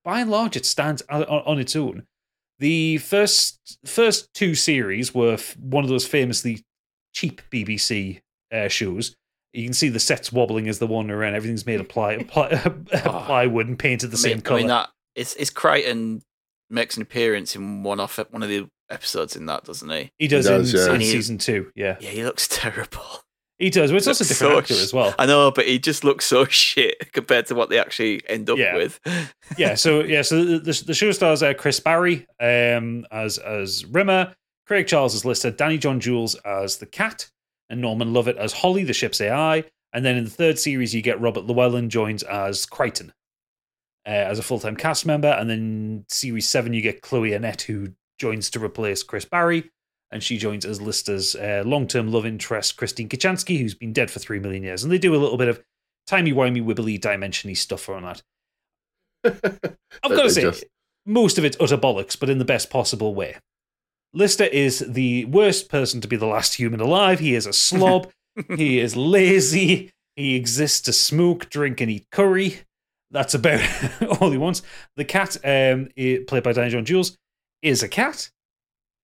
[0.05, 2.05] by and large it stands on, on its own.
[2.59, 6.65] The first first two series were f- one of those famously
[7.13, 8.21] cheap BBC
[8.53, 9.17] uh, shows.
[9.53, 11.35] You can see the sets wobbling as the wander around.
[11.35, 12.49] Everything's made of ply, ply,
[12.95, 14.59] plywood and painted the I same mean, color.
[14.59, 16.23] I mean that it's it's Kryten
[16.71, 20.11] makes an appearance in one off one of the episodes in that, doesn't he?
[20.19, 20.95] he does, He does, in, yeah.
[20.95, 21.71] in he- season two.
[21.75, 23.01] Yeah, Yeah, he looks terrible.
[23.59, 23.91] he does.
[23.91, 25.15] But it's also a different so actor sh- as well.
[25.19, 28.59] I know, but he just looks so shit compared to what they actually end up
[28.59, 28.77] Yeah.
[28.77, 29.01] with.
[29.59, 29.75] yeah.
[29.75, 30.23] So yeah.
[30.23, 34.35] So the, the, the show stars uh, Chris Barrie um, as as Rimmer,
[34.67, 37.31] Craig Charles as Lister, Danny John Jules as the cat,
[37.71, 39.65] and Norman Lovett as Holly, the ship's AI.
[39.93, 43.11] And then in the third series, you get Robert Llewellyn joins as Kryten
[44.07, 45.29] uh, as a full time cast member.
[45.29, 49.71] And then series seven, you get Chloe Annett, who joins to replace Chris Barrie.
[50.11, 54.11] And she joins as Lister's uh, long term love interest, Kristine Kochanski, who's been dead
[54.11, 54.85] for three million years.
[54.85, 55.63] And they do a little bit of
[56.07, 58.23] timey wimey, wibbly, dimensiony stuff on that.
[60.03, 60.65] I've got to say, just-
[61.07, 63.37] most of it's utter bollocks, but in the best possible way.
[64.13, 67.19] Lister is the worst person to be the last human alive.
[67.19, 68.11] He is a slob.
[68.57, 69.91] he is lazy.
[70.15, 72.61] He exists to smoke, drink, and eat curry.
[73.11, 73.61] That's about
[74.21, 74.63] all he wants.
[74.97, 77.19] The cat, um, played by Danny John Jules,
[77.65, 78.31] is a cat.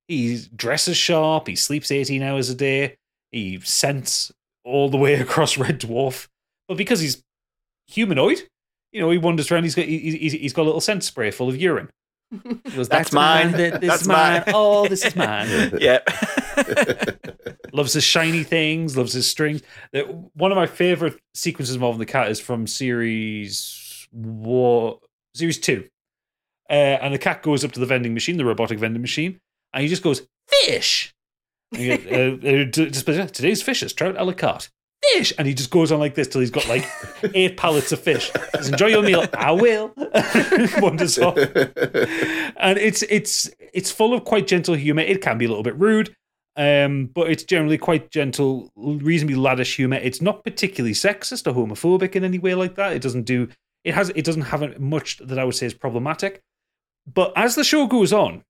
[0.06, 1.48] He dresses sharp.
[1.48, 2.96] He sleeps 18 hours a day.
[3.32, 4.30] He scents
[4.64, 6.28] all the way across Red Dwarf.
[6.68, 7.22] But because he's
[7.88, 8.42] humanoid,
[8.92, 9.64] you know, he wanders around.
[9.64, 11.88] He's got he, he's, he's got a little scent spray full of urine.
[12.74, 13.52] Goes, That's mine.
[13.52, 14.42] This That's is mine.
[14.46, 15.48] mine." Oh, this is mine.
[15.80, 16.08] yep.
[17.72, 19.62] loves his shiny things, loves his strings.
[20.34, 25.00] One of my favorite sequences involving the cat is from series war,
[25.34, 25.88] series two,
[26.70, 29.40] uh, and the cat goes up to the vending machine, the robotic vending machine,
[29.74, 31.14] and he just goes fish.
[31.74, 34.70] Go, uh, uh, today's fish is trout a la carte.
[35.12, 36.86] Fish, and he just goes on like this till he's got like
[37.34, 38.30] eight pallets of fish.
[38.30, 39.24] He says, Enjoy your meal.
[39.32, 39.92] I will.
[40.78, 41.38] Wanders off
[42.60, 45.02] and it's it's it's full of quite gentle humor.
[45.02, 46.14] It can be a little bit rude,
[46.56, 49.96] um, but it's generally quite gentle, reasonably laddish humor.
[49.96, 52.92] It's not particularly sexist or homophobic in any way like that.
[52.92, 53.48] It doesn't do
[53.84, 56.42] it has it doesn't have much that I would say is problematic.
[57.06, 58.44] But as the show goes on,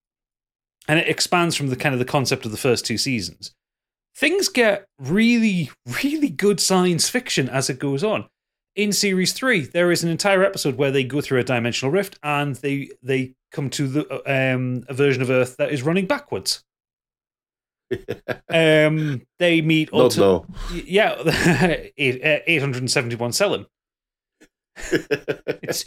[0.88, 3.52] and it expands from the kind of the concept of the first two seasons,
[4.16, 5.70] things get really
[6.02, 8.28] really good science fiction as it goes on
[8.76, 12.18] in series three, there is an entire episode where they go through a dimensional rift
[12.22, 16.64] and they they come to the um, a version of Earth that is running backwards.
[18.48, 20.46] um, they meet Not alter- no.
[20.72, 23.66] yeah, uh, 871 Selim.
[24.92, 25.84] It's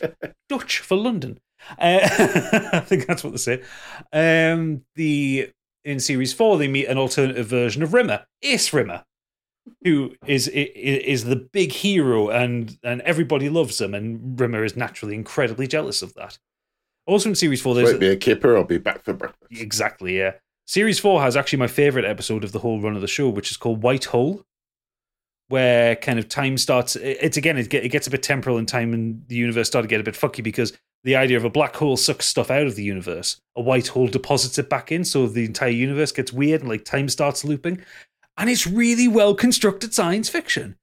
[0.49, 1.39] Dutch for London.
[1.77, 1.99] Uh,
[2.73, 3.61] I think that's what they say.
[4.11, 5.49] Um, the
[5.85, 9.03] in series four, they meet an alternative version of Rimmer, Ace Rimmer,
[9.83, 14.63] who is i- i- is the big hero, and and everybody loves him, and Rimmer
[14.63, 16.37] is naturally incredibly jealous of that.
[17.05, 18.55] Also in series four, there's Won't be a kipper.
[18.55, 19.51] I'll be back for breakfast.
[19.51, 20.33] Exactly, yeah.
[20.65, 23.51] Series four has actually my favorite episode of the whole run of the show, which
[23.51, 24.45] is called White Hole,
[25.49, 26.95] where kind of time starts.
[26.95, 29.99] It's again, it, gets a bit temporal in time, and the universe started to get
[29.99, 30.71] a bit fucky because
[31.03, 34.07] the idea of a black hole sucks stuff out of the universe, a white hole
[34.07, 37.81] deposits it back in, so the entire universe gets weird and like time starts looping.
[38.37, 40.75] And it's really well constructed science fiction.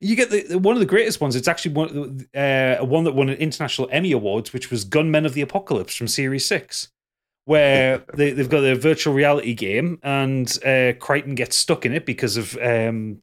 [0.00, 1.36] You get the, the- one of the greatest ones.
[1.36, 5.34] It's actually one uh, one that won an international Emmy awards, which was Gunmen of
[5.34, 6.88] the Apocalypse from Series Six,
[7.44, 12.06] where they, they've got their virtual reality game, and uh, Kryten gets stuck in it
[12.06, 13.22] because of um,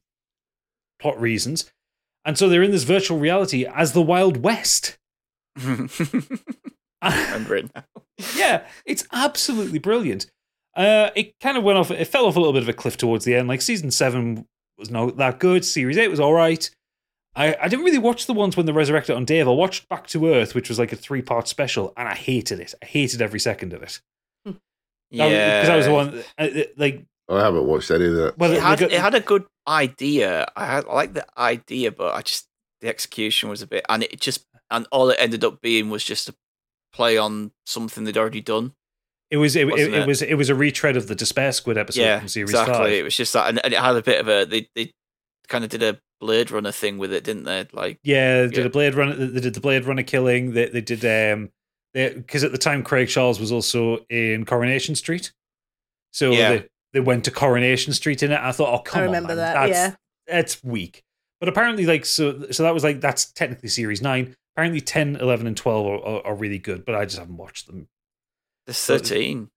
[1.00, 1.70] plot reasons,
[2.24, 4.96] and so they're in this virtual reality as the Wild West.
[5.56, 7.84] Remember it now.
[8.36, 10.26] yeah, it's absolutely brilliant.
[10.74, 11.90] Uh, it kind of went off.
[11.90, 13.48] It fell off a little bit of a cliff towards the end.
[13.48, 14.46] Like season seven
[14.78, 15.64] was not that good.
[15.64, 16.68] Series eight was all right.
[17.34, 19.46] I, I didn't really watch the ones when they resurrected on Dave.
[19.46, 22.60] I watched Back to Earth, which was like a three part special, and I hated
[22.60, 22.74] it.
[22.82, 24.00] I hated every second of it.
[25.10, 27.04] Yeah, because I was the one uh, uh, like.
[27.28, 28.38] I haven't watched any of that.
[28.38, 30.46] Well, it had, got- it had a good idea.
[30.56, 32.46] I, had, I like the idea, but I just
[32.80, 36.04] the execution was a bit, and it just and all it ended up being was
[36.04, 36.34] just a
[36.92, 38.72] play on something they'd already done.
[39.30, 40.06] It was it, it, Wasn't it it?
[40.06, 42.74] was it was a retread of the Despair Squid episode yeah, from series exactly.
[42.74, 42.92] five.
[42.92, 44.92] It was just that, and, and it had a bit of a they they
[45.48, 47.66] kind of did a Blade Runner thing with it, didn't they?
[47.72, 48.64] Like, Yeah, they did Yeah.
[48.66, 49.14] a Blade Runner.
[49.14, 50.52] They did the Blade Runner killing.
[50.52, 51.50] They they did um,
[51.92, 55.32] because at the time Craig Charles was also in Coronation Street,
[56.12, 56.50] so Yeah.
[56.50, 58.40] they they went to Coronation Street in it.
[58.40, 59.94] I thought, oh come on, remember man, that, That's, yeah.
[60.26, 61.02] that's weak.
[61.40, 64.36] But apparently, like so, so that was like that's technically series nine.
[64.56, 67.66] Apparently, 10, 11, and twelve are, are, are really good, but I just haven't watched
[67.66, 67.88] them.
[68.66, 69.50] there's thirteen.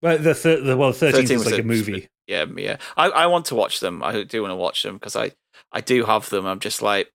[0.00, 2.08] But the, thir- the well, thirteenth 13 is like a a- movie.
[2.26, 2.76] Yeah, yeah.
[2.96, 4.02] I, I want to watch them.
[4.02, 5.32] I do want to watch them because I
[5.72, 6.46] I do have them.
[6.46, 7.10] I'm just like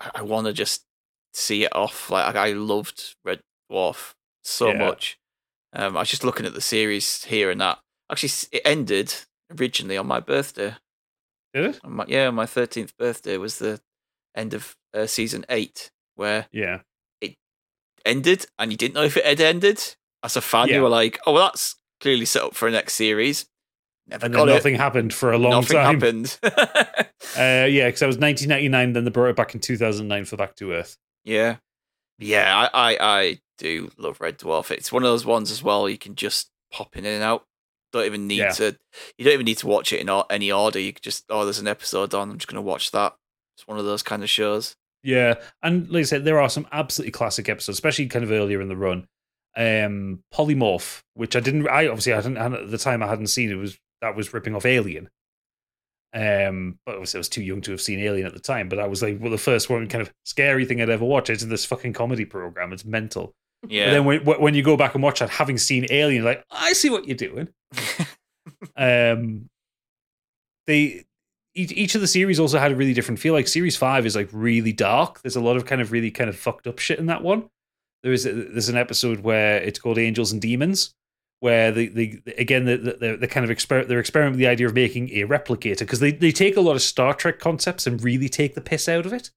[0.00, 0.84] I, I want to just
[1.34, 2.10] see it off.
[2.10, 3.40] Like I, I loved Red
[3.70, 4.14] Dwarf
[4.44, 4.78] so Yeah.
[4.78, 5.18] much.
[5.72, 7.78] Um, I was just looking at the series here and that.
[8.10, 9.12] Actually, it ended
[9.58, 10.74] originally on my birthday.
[11.54, 11.80] Did it?
[11.84, 13.80] On my, yeah, on my thirteenth birthday was the
[14.36, 16.80] end of uh, season eight, where Yeah,
[17.20, 17.36] it
[18.04, 19.96] ended and you didn't know if it had ended.
[20.22, 20.76] As a fan, Yeah.
[20.76, 23.46] you were like, "Oh, well, that's clearly set up for a next series."
[24.08, 24.52] Never and then it.
[24.52, 25.98] nothing happened for a long Nothing time.
[25.98, 26.38] Nothing happened.
[27.36, 28.92] Uh, yeah, because that was 1999.
[28.92, 30.96] Then they brought it back in 2009 for Back to Earth.
[31.24, 31.56] yeah,
[32.18, 32.68] yeah.
[32.72, 34.70] I, I, I do love Red Dwarf.
[34.70, 35.88] It's one of those ones as well.
[35.88, 37.44] You can just pop in and out.
[37.92, 38.50] Don't even need Yeah.
[38.52, 38.76] to.
[39.18, 40.78] You don't even need to watch it in any order.
[40.78, 42.30] You could just oh, there's an episode on.
[42.30, 43.14] I'm just going to watch that.
[43.58, 44.76] It's one of those kind of shows.
[45.06, 48.60] Yeah, and like I said, there are some absolutely classic episodes, especially kind of earlier
[48.60, 49.06] in the run.
[49.56, 53.52] Um, Polymorph, which I didn't, I obviously I hadn't, at the time I hadn't seen
[53.52, 55.08] it was that was ripping off Alien.
[56.12, 58.68] Um, but obviously I was too young to have seen Alien at the time.
[58.68, 61.30] But I was like, well, the first one kind of scary thing I'd ever watch.
[61.30, 62.72] It's in this fucking comedy program.
[62.72, 63.32] It's mental.
[63.68, 63.86] Yeah.
[63.86, 66.72] But then when when you go back and watch that, having seen Alien, like I
[66.72, 67.48] see what you're doing.
[68.76, 69.48] um
[70.66, 71.04] they
[71.56, 73.32] each, each of the series also had a really different feel.
[73.32, 75.22] Like series 5 is like really dark.
[75.22, 77.48] There's a lot of kind of really kind of fucked up shit in that one.
[78.02, 80.94] There is a, there's an episode where it's called angels and demons
[81.40, 84.66] where the, the again the, the, the kind of exper- they're experimenting with the idea
[84.66, 88.02] of making a replicator because they, they take a lot of star trek concepts and
[88.02, 89.30] really take the piss out of it.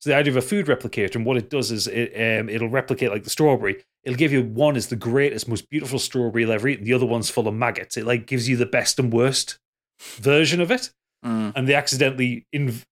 [0.00, 2.68] So the idea of a food replicator and what it does is it, um, it'll
[2.68, 3.84] replicate like the strawberry.
[4.02, 6.94] It'll give you one is the greatest most beautiful strawberry you'll ever eat and the
[6.94, 7.96] other one's full of maggots.
[7.96, 9.58] It like gives you the best and worst
[10.00, 10.90] version of it
[11.24, 11.52] Mm.
[11.56, 12.84] and they accidentally inv-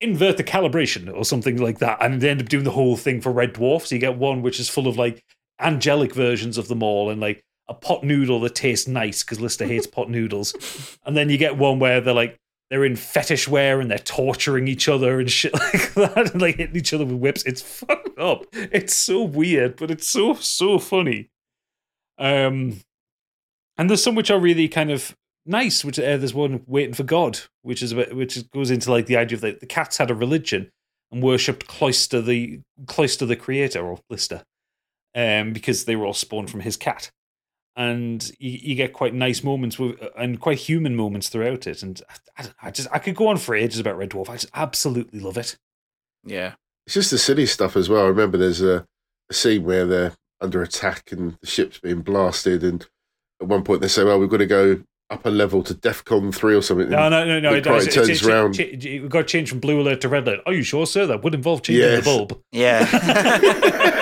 [0.00, 3.20] invert the calibration or something like that and they end up doing the whole thing
[3.20, 3.86] for red dwarf.
[3.86, 5.24] So you get one which is full of like
[5.60, 9.66] angelic versions of them all and like a pot noodle that tastes nice because lister
[9.66, 10.96] hates pot noodles.
[11.04, 12.36] And then you get one where they're like
[12.70, 16.56] they're in fetish wear and they're torturing each other and shit like that and like
[16.56, 17.42] hitting each other with whips.
[17.44, 18.44] It's fucked up.
[18.52, 21.30] It's so weird but it's so so funny.
[22.16, 22.80] Um
[23.76, 25.16] and there's some which are really kind of
[25.50, 25.84] nice.
[25.84, 29.16] Which uh, there's one waiting for God, which is about, which goes into like the
[29.16, 30.70] idea of like the cats had a religion
[31.12, 34.42] and worshipped Cloister the Cloister the creator or Lister,
[35.14, 37.10] um, because they were all spawned from his cat,
[37.76, 41.82] and you, you get quite nice moments with and quite human moments throughout it.
[41.82, 42.00] And
[42.38, 44.30] I, I, I just I could go on for ages about Red Dwarf.
[44.30, 45.56] I just absolutely love it.
[46.24, 46.54] Yeah.
[46.86, 48.04] It's just the city stuff as well.
[48.04, 48.86] I remember there's a,
[49.28, 52.86] a scene where they're under attack and the ship's being blasted, and
[53.40, 56.34] at one point they say, "Well, we've got to go up a level to DEFCON
[56.34, 57.54] three or something." No, no, no, no.
[57.54, 58.58] It, Kryten it, turns it, round.
[58.60, 60.40] it, it, we've got to change from blue alert to red alert.
[60.46, 61.06] Are you sure, sir?
[61.06, 62.04] That would involve changing Yes.
[62.04, 62.40] the bulb.
[62.52, 62.86] Yeah.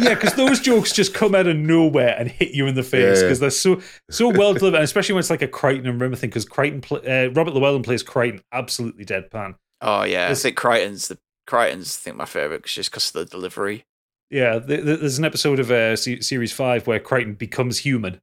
[0.00, 3.18] yeah, because those jokes just come out of nowhere and hit you in the face
[3.18, 3.22] Yeah.
[3.24, 3.80] because they're so
[4.10, 6.30] so well delivered, and especially when it's like a Kryten and Rimmer thing.
[6.30, 9.54] Because Kryten, pl- uh, Robert Llewellyn plays Kryten absolutely deadpan.
[9.80, 10.28] oh yeah.
[10.30, 11.18] I think Kryten's the
[11.48, 13.84] Kryten's I think my favorite because just because of the delivery.
[14.30, 18.20] Yeah, th- th- there's an episode of uh, series five where Kryten becomes human,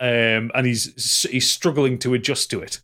[0.00, 2.80] um, and he's he's struggling to adjust to it,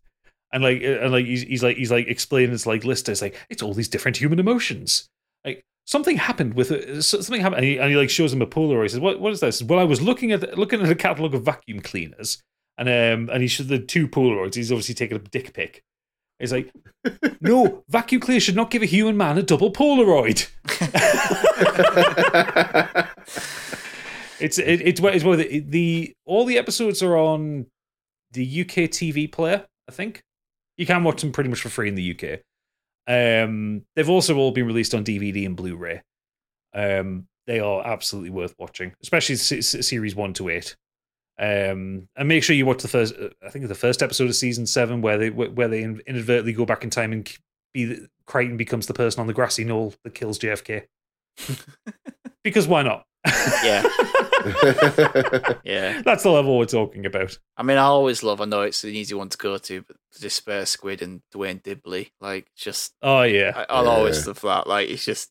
[0.52, 3.22] and like uh, and like he's, he's like he's like explaining it's like Lister, it's
[3.22, 5.08] like it's all these different human emotions.
[5.44, 8.46] Like something happened with it, something happened, and he, and he like shows him a
[8.46, 8.84] Polaroid.
[8.84, 11.34] He says, "What what is this?" Well, I was looking at looking at a catalog
[11.34, 12.40] of vacuum cleaners,
[12.78, 14.54] and um and he showed the two Polaroids.
[14.54, 15.82] He's obviously taking a dick pic.
[16.38, 16.72] He's like,
[17.40, 20.48] "No, vacuum cleaner should not give a human man a double Polaroid."
[24.40, 27.66] It's it, it's it's well the, the all the episodes are on
[28.32, 29.66] the UK TV player.
[29.88, 30.22] I think
[30.76, 32.40] you can watch them pretty much for free in the UK.
[33.06, 36.02] Um, they've also all been released on DVD and Blu-ray.
[36.74, 40.76] Um, they are absolutely worth watching, especially series one to eight.
[41.38, 43.14] Um, and make sure you watch the first.
[43.16, 46.66] uh, I think the first episode of season seven, where they where they inadvertently go
[46.66, 47.30] back in time and
[47.72, 50.84] be the, Kryten becomes the person on the grassy knoll that kills JFK.
[52.44, 53.04] because why not?
[53.64, 53.82] Yeah.
[55.64, 56.00] Yeah.
[56.02, 57.38] That's the level we're talking about.
[57.56, 58.40] I mean, I always love.
[58.40, 62.10] I know it's an easy one to go to, but Despair Squid and Duane Dibbley,
[62.20, 63.90] like, just Oh yeah, I, I'll Yeah.
[63.90, 64.66] always love that.
[64.66, 65.30] Like, it's just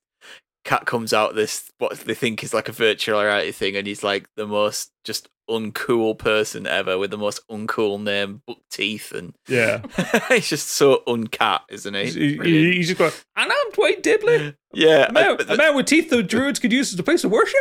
[0.65, 4.03] Cat comes out this what they think is like a virtual reality thing, and he's
[4.03, 9.33] like the most just uncool person ever with the most uncool name, book teeth, and
[9.47, 9.81] Yeah.
[10.29, 12.05] he's just so uncat, isn't he?
[12.05, 14.55] He's, he's just going, and I'm Duane Dibbley.
[14.73, 17.23] yeah, A man, but- a man with teeth the druids could use as a place
[17.23, 17.59] of worship.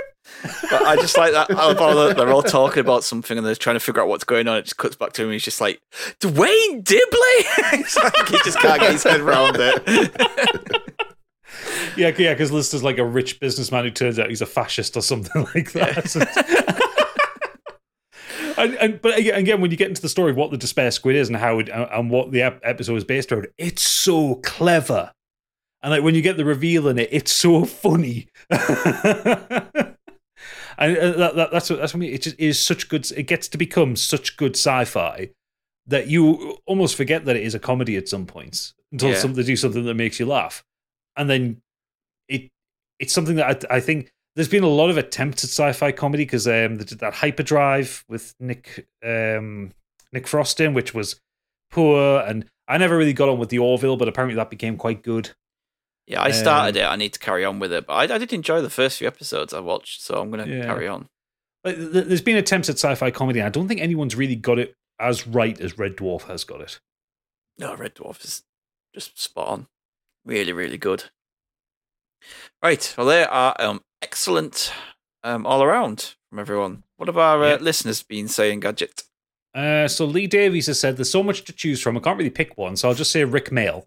[0.71, 1.51] I just like that.
[1.51, 4.25] I love how They're all talking about something and they're trying to figure out what's
[4.25, 4.59] going on.
[4.59, 5.29] It just cuts back to him.
[5.29, 5.81] And he's just like,
[6.21, 7.83] Duane Dibbley.
[8.03, 10.93] Like he just can't get his head around it.
[11.97, 15.03] Yeah, yeah, because Lister's like a rich businessman who turns out he's a fascist or
[15.03, 16.85] something like that.
[18.59, 21.17] And, and but again, when you get into the story of what the Despair Squid
[21.17, 25.13] is and how it, and what the episode is based around, it's so clever.
[25.83, 28.29] And like when you get the reveal in it, it's so funny.
[28.51, 28.61] and
[30.97, 32.13] uh, that, that, that's what, that's what I mean.
[32.15, 33.11] It just is such good.
[33.13, 35.31] It gets to become such good sci-fi
[35.87, 39.19] that you almost forget that it is a comedy at some points until Yeah.
[39.19, 40.65] some, they do something that makes you laugh,
[41.17, 41.61] and then
[42.29, 42.51] it
[42.99, 46.25] it's something that I, I think there's been a lot of attempts at sci-fi comedy
[46.25, 49.73] because um, they did that Hyperdrive with Nick um,
[50.13, 51.21] Nick Frost in, which was
[51.73, 55.03] poor, and I never really got on with the Orville, but apparently that became quite
[55.03, 55.31] good.
[56.07, 56.87] Yeah, I started Um, it.
[56.87, 57.87] I need to carry on with it.
[57.89, 60.57] But I, I did enjoy the first few episodes I watched, so I'm going to
[60.57, 60.65] Yeah.
[60.65, 61.09] carry on.
[61.65, 65.27] There's been attempts at sci-fi comedy, and I don't think anyone's really got it as
[65.27, 66.79] right as Red Dwarf has got it.
[67.59, 68.45] No, Red Dwarf is
[68.95, 69.67] just spot on.
[70.25, 71.05] Really, really good.
[72.63, 72.95] Right.
[72.97, 74.73] Well, there are um, excellent
[75.25, 76.85] um, all around from everyone.
[76.97, 77.57] What have our uh, Yeah.
[77.61, 79.03] listeners been saying, Gadget?
[79.55, 81.97] Uh, so Lee Davies has said there's so much to choose from.
[81.97, 83.87] I can't really pick one, so I'll just say Rik Mayall.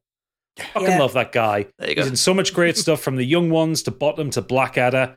[0.58, 1.00] Fucking Yeah.
[1.00, 1.68] love that guy.
[1.78, 2.10] There you He's go.
[2.10, 5.16] in so much great stuff from the young ones to bottom to Blackadder.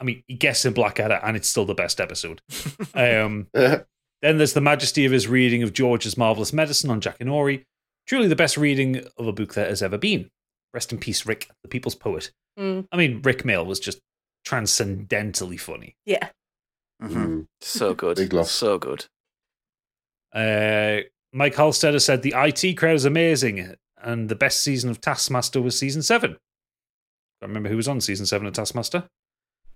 [0.00, 2.40] I mean, he guessed in Blackadder, and it's still the best episode.
[2.94, 7.28] Um, then there's the majesty of his reading of George's marvelous medicine on Jack and
[7.28, 7.64] Jackanory.
[8.06, 10.30] Truly the best reading of a book there has ever been.
[10.72, 12.30] Rest in peace, Rick, the people's poet.
[12.58, 14.00] Mm, I mean, Rik Mayall was just
[14.44, 15.96] transcendentally funny.
[16.04, 16.28] yeah.
[17.02, 17.12] Mhm.
[17.26, 17.46] Mm.
[17.60, 18.16] So good.
[18.16, 18.50] Big loss.
[18.50, 19.06] So good.
[20.34, 21.00] Uh,
[21.32, 25.60] Mike Halstead has said the IT crowd is amazing, and the best season of Taskmaster
[25.60, 26.36] was season seven.
[27.42, 29.04] I remember who was on season seven of Taskmaster.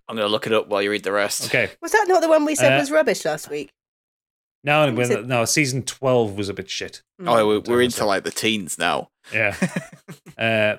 [0.09, 1.47] I'm going to look it up while you read the rest.
[1.47, 3.71] Okay, Was that not the one we said Uh, was rubbish last week?
[4.65, 7.03] no, Was it- no, season twelve was a bit shit.
[7.25, 9.11] Oh, we're, we're into like the teens now.
[9.33, 9.55] Yeah.
[10.39, 10.77] uh,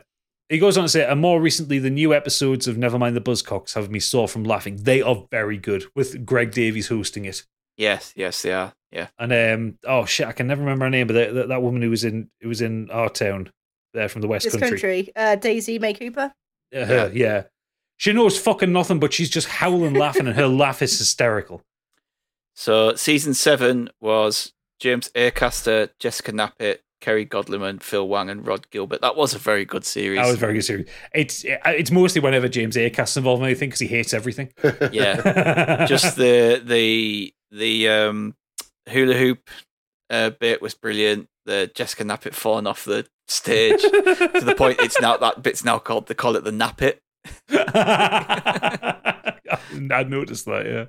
[0.50, 3.76] he goes on to say, and more recently, the new episodes of Nevermind the Buzzcocks
[3.76, 4.78] have me sore from laughing.
[4.78, 7.44] They are very good, with Greg Davies hosting it.
[7.78, 8.74] yes, yes, they are.
[8.92, 9.08] Yeah.
[9.20, 11.82] And um, oh shit, I can never remember her name, but that, that, that woman
[11.82, 13.52] who was in who was in our town,
[13.94, 14.70] there from the West This Country.
[14.70, 16.34] country, uh, Daisy May Cooper.
[16.76, 17.44] Uh, her, yeah.
[17.98, 21.62] She knows fucking nothing, but she's just howling laughing, and her laugh is hysterical.
[22.56, 29.02] So season seven was James Acaster, Jessica Knappett, Kerry Godliman, Phil Wang, and Rhod Gilbert.
[29.02, 30.20] That was a very good series.
[30.20, 30.88] That was very good series.
[31.14, 34.52] It's it's mostly whenever James Acaster's involved in anything because he hates everything.
[34.92, 35.86] Yeah.
[35.88, 38.36] Just the the the um,
[38.90, 39.50] hula hoop
[40.10, 41.28] uh, bit was brilliant.
[41.46, 45.78] The Jessica Knappett falling off the stage to the point it's now that bit's now
[45.78, 47.00] called they call it the Knappett.
[49.92, 50.86] I'd noticed that, yeah.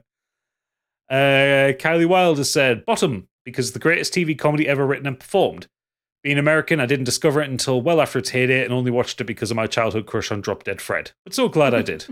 [1.14, 5.66] Uh, Kylie Wilde has said, Bottom, because the greatest TV comedy ever written and performed.
[6.22, 9.24] Being American, I didn't discover it until well after its heyday and only watched it
[9.24, 11.12] because of my childhood crush on Drop Dead Fred.
[11.24, 12.04] But so glad I did.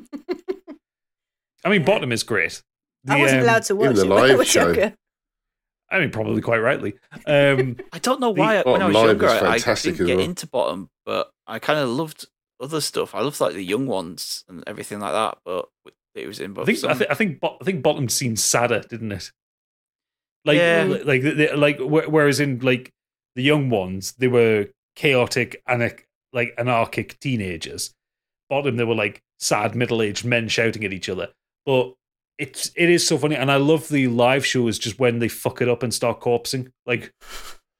[1.64, 2.62] I mean, Bottom is great.
[3.08, 4.64] I wasn't um, allowed to watch the it when I live was show.
[4.66, 4.94] younger.
[5.90, 6.94] I mean, probably quite rightly.
[7.26, 9.58] Um, I don't know The why when I Bottom was Live younger is I- I
[9.58, 10.24] fantastic didn't get well.
[10.26, 12.26] into Bottom, but I kind of loved
[12.60, 13.14] other stuff.
[13.14, 15.38] I loved like the young ones and everything like that.
[15.44, 15.66] But
[16.14, 16.66] it was in I both.
[16.66, 19.32] think I, some- th- I think Bo- I think Bottom seemed sadder, didn't it?
[20.44, 20.84] Like Yeah.
[20.88, 22.92] li- like the, the- like whereas in like
[23.34, 25.94] the young ones they were chaotic and
[26.32, 27.94] like anarchic teenagers.
[28.50, 31.28] Bottom they were like sad middle aged men shouting at each other.
[31.64, 31.94] But
[32.38, 35.60] it's it is so funny, and I love the live shows just when they fuck
[35.60, 36.70] it up and start corpsing.
[36.86, 37.12] Like,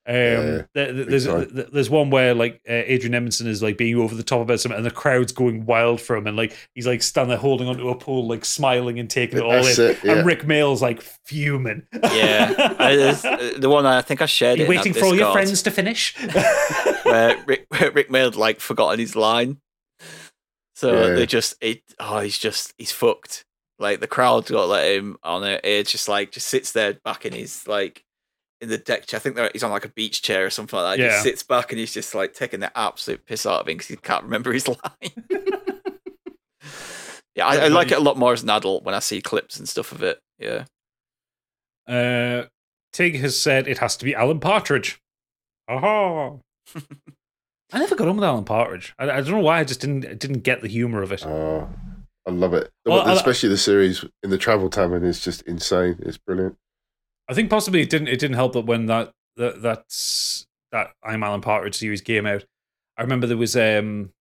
[0.09, 1.49] um, Yeah, there- there's time.
[1.73, 4.77] there's one where like uh, Adrian Edmondson is like being over the top about something,
[4.77, 7.89] and the crowd's going wild for him, and like he's like standing there holding onto
[7.91, 9.91] a pole, like smiling and taking it all That's in.
[9.91, 10.13] it, yeah.
[10.13, 11.87] And Rik Mayall's like fuming.
[11.93, 14.69] yeah, I, uh, the one I think I shared you it.
[14.69, 16.15] waiting for all your friends to finish.
[17.05, 19.61] where Rick where Rik Mayall had, like forgotten his line,
[20.75, 21.15] so Yeah.
[21.15, 21.83] they just it.
[21.99, 23.45] Oh, he's just he's fucked.
[23.81, 25.61] Like the crowd got let him on it.
[25.65, 28.05] It's just like just sits there back in his like
[28.61, 29.19] in the deck chair.
[29.19, 31.03] I think they're- he's on like a beach chair or something like that.
[31.03, 31.11] Yeah.
[31.11, 33.89] Just sits back and he's just like taking the absolute piss out of him because
[33.89, 34.79] he can't remember his line.
[37.35, 39.59] yeah, I, I like it a lot more as an adult when I see clips
[39.59, 40.19] and stuff of it.
[40.39, 40.65] Yeah.
[41.87, 42.47] Uh,
[42.93, 45.01] Tig has said it has to be Alan Partridge.
[45.69, 46.33] Aha!
[47.73, 48.95] I never got on with Alan Partridge.
[48.99, 49.61] I, I don't know why.
[49.61, 51.25] I just didn't didn't get the humor of it.
[51.27, 51.69] Oh,
[52.27, 52.71] I love it.
[52.85, 55.97] Well, one- I- especially the series in the Travel Tavern is just insane.
[56.01, 56.57] It's brilliant.
[57.29, 61.23] I think possibly it didn't it didn't help that when that that that's that I'm
[61.23, 62.45] Alan Partridge series came out.
[62.97, 64.13] I remember there was um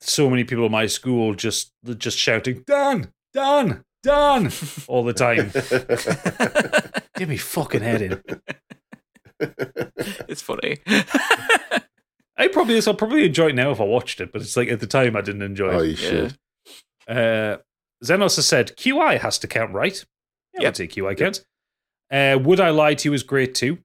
[0.00, 4.52] so many people in my school just just shouting Dan Dan Dan
[4.86, 5.50] all the time.
[7.16, 8.22] Give me fucking head in.
[10.28, 10.78] it's funny.
[12.38, 14.80] I probably I'll probably enjoy it now if I watched it, but it's like at
[14.80, 15.88] the time I didn't enjoy oh, it.
[15.88, 16.36] you should.
[17.08, 17.56] Uh,
[18.04, 20.04] Xenos has said QI has to count, right?
[20.52, 20.68] Yeah, I Yep.
[20.70, 21.44] would say QI counts.
[22.10, 23.78] Uh, would I lie to you is great too.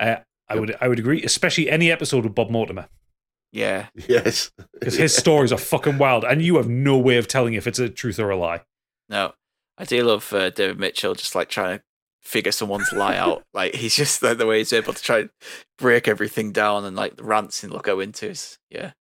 [0.00, 0.16] Uh,
[0.48, 0.60] I Yep.
[0.60, 2.88] would I would agree, especially any episode with Bob Mortimer
[3.52, 3.88] yeah.
[4.08, 4.50] Yes.
[4.72, 7.78] because his stories are fucking wild, and you have no way of telling if it's
[7.78, 8.62] a truth or a lie.
[9.08, 9.34] No,
[9.78, 11.84] I do love uh, David Mitchell just like trying to
[12.22, 13.42] figure someone's lie out.
[13.54, 15.30] Like he's just like the way he's able to try and
[15.78, 18.92] break everything down and like the rants and look go into is yeah.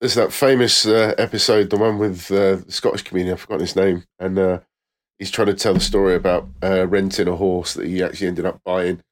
[0.00, 3.74] There's that famous uh, episode, the one with uh, the Scottish comedian, I've forgotten his
[3.74, 4.60] name, and uh,
[5.18, 8.46] he's trying to tell the story about uh, renting a horse that he actually ended
[8.46, 9.02] up buying.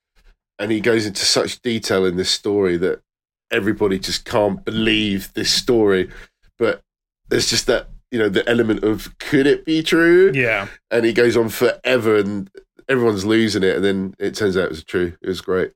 [0.58, 3.02] And he goes into such detail in this story that
[3.50, 6.10] everybody just can't believe this story.
[6.58, 6.82] But
[7.28, 10.32] there's just that, you know, the element of could it be true?
[10.34, 12.50] Yeah, And he goes on forever and
[12.88, 13.76] everyone's losing it.
[13.76, 15.16] And then it turns out it was true.
[15.20, 15.72] It was great.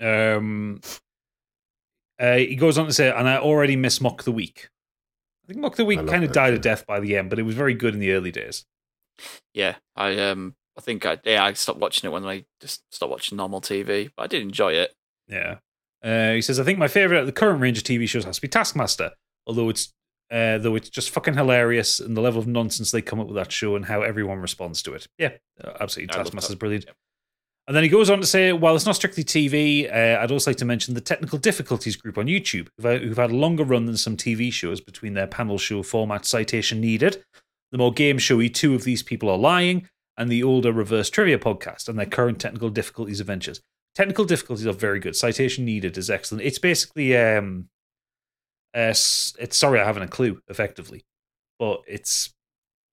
[0.00, 0.80] um,
[2.18, 4.68] uh, he goes on to say, and I already miss Mock the Week.
[5.44, 7.38] I think Mock the Week kind of that died a death by the end, but
[7.38, 8.66] it was very good in the early days.
[9.54, 13.10] Yeah, I um I think I yeah I stopped watching it when I just stopped
[13.10, 14.94] watching normal TV, but I did enjoy it.
[15.28, 15.56] Yeah.
[16.02, 18.36] Uh, he says, I think my favorite of the current range of TV shows has
[18.36, 19.10] to be Taskmaster,
[19.46, 19.92] although it's
[20.30, 23.36] uh, though it's just fucking hilarious and the level of nonsense they come up with
[23.36, 25.06] that show and how everyone responds to it.
[25.18, 25.32] Yeah,
[25.62, 26.14] uh, absolutely.
[26.14, 26.84] I love Taskmaster's brilliant.
[26.86, 26.96] Yep.
[27.66, 30.50] And then he goes on to say, while it's not strictly TV, uh, I'd also
[30.50, 33.86] like to mention the Technical Difficulties group on YouTube, who've, who've had a longer run
[33.86, 37.22] than some TV shows between their panel show format Citation Needed,
[37.72, 41.38] the more game showy Two of These People Are Lying, and the older Reverse Trivia
[41.38, 43.60] podcast and their current Technical Difficulties adventures.
[43.94, 45.16] Technical difficulties are very good.
[45.16, 46.44] Citation needed is excellent.
[46.44, 47.68] It's basically um,
[48.74, 51.04] uh, it's sorry I haven't a clue effectively,
[51.58, 52.34] but it's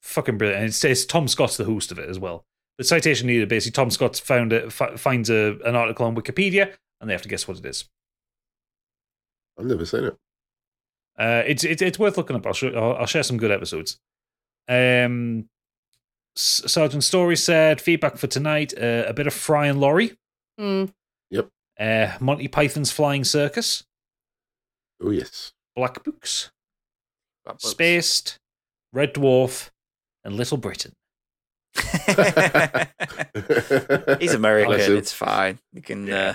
[0.03, 0.61] fucking brilliant.
[0.62, 2.44] And it's, it's Tom Scott's the host of it as well.
[2.78, 6.74] The citation needed basically Tom Scott found it, fi- finds a, an article on Wikipedia
[7.01, 7.86] and they have to guess what it is.
[9.59, 10.16] I've never seen it.
[11.19, 12.47] Uh, it's it's it's worth looking up.
[12.47, 13.98] I'll, show, I'll, I'll share some good episodes.
[14.69, 15.49] Um,
[16.37, 20.17] S- Sergeant Story said feedback for tonight: uh, a bit of Fry and Laurie,
[20.61, 20.93] Mm.
[21.79, 23.85] uh, Monty Python's Flying Circus,
[25.03, 25.53] Oh, yes.
[25.75, 26.51] Black Books,
[27.45, 27.65] That books.
[27.69, 28.39] Spaced,
[28.93, 29.71] Red Dwarf,
[30.25, 30.93] and Little Britain.
[34.21, 34.97] he's American.
[34.97, 35.59] It's fine.
[35.73, 36.11] You can.
[36.11, 36.35] Uh,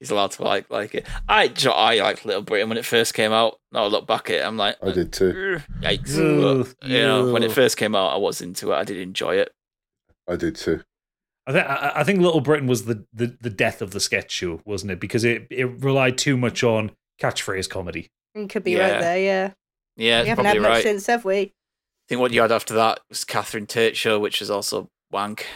[0.00, 1.06] he's allowed to like like it.
[1.28, 3.58] I jo- I liked Little Britain when it first came out.
[3.72, 4.44] No, I look back at it.
[4.44, 5.56] I'm like, I did too.
[5.56, 6.16] "Ugh, yikes!
[6.18, 8.76] Ugh, But, you know, when it first came out, I was into it.
[8.76, 9.52] I did enjoy it.
[10.28, 10.82] I did too.
[11.46, 14.32] I, th- I I think Little Britain was the, the, the death of the sketch
[14.32, 14.98] show, wasn't it?
[15.00, 16.90] Because it, it relied too much on
[17.22, 18.08] catchphrase comedy.
[18.34, 18.90] You could be Yeah.
[18.90, 19.50] right there, yeah.
[19.96, 20.82] Yeah, we haven't probably had much right.
[20.82, 21.36] since, have we?
[21.38, 21.52] I
[22.08, 25.46] think what you had after that was Catherine Tate show, which was also wank.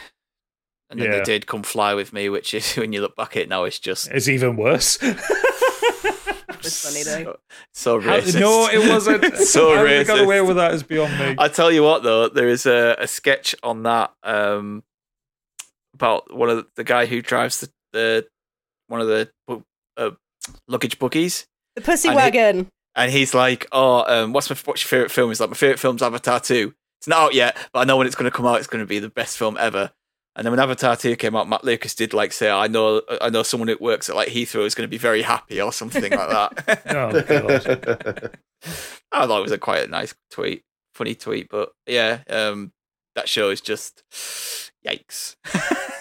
[0.91, 1.19] And then Yeah.
[1.19, 3.65] they did Come Fly With Me, which is, when you look back at it now,
[3.65, 4.99] it's just It's even worse.
[6.63, 7.37] was funny, though.
[7.73, 8.41] so, so How- racist.
[8.41, 9.35] no, it wasn't.
[9.37, 9.89] so How racist.
[9.99, 11.35] they got away with that is beyond me.
[11.39, 14.83] I tell you what, though, there is a, a sketch on that um,
[15.95, 18.27] about one of the, the guy who drives the, the
[18.89, 19.31] one of the
[19.97, 20.11] uh,
[20.69, 21.47] luggage buggies,
[21.77, 22.69] The Pussy And he- Wagon.
[22.97, 25.79] and he's like, "Oh, um, what's my what's your favorite film?" He's like, "My favorite
[25.79, 26.75] film's Avatar 2.
[27.01, 28.83] It's not out yet, but I know when it's going to come out, it's going
[28.83, 29.93] to be the best film ever."
[30.37, 33.31] And then when Avatar 2 came out, Matt Lucas did like say, "I know, I
[33.31, 36.03] know someone who works at like Heathrow is going to be very happy" or something
[36.03, 36.83] like that.
[38.23, 38.29] oh.
[39.13, 40.63] I thought it was a quite a nice tweet,
[40.95, 42.73] funny tweet, but yeah, um,
[43.17, 44.03] that show is just
[44.87, 45.37] yikes.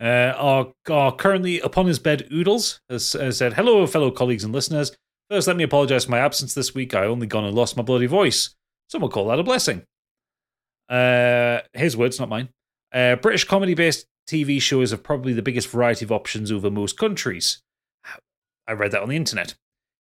[0.00, 4.52] Uh, our, our currently upon his bed Oodles has, has said, Hello, fellow colleagues and
[4.52, 4.90] listeners.
[5.30, 6.92] First, let me apologize for my absence this week.
[6.92, 8.56] I only gone and lost my bloody voice.
[8.88, 9.84] Some will call that a blessing.
[10.88, 12.48] Uh, his words, not mine.
[12.92, 16.98] Uh, British comedy based TV shows have probably the biggest variety of options over most
[16.98, 17.62] countries.
[18.68, 19.54] I read that on the internet.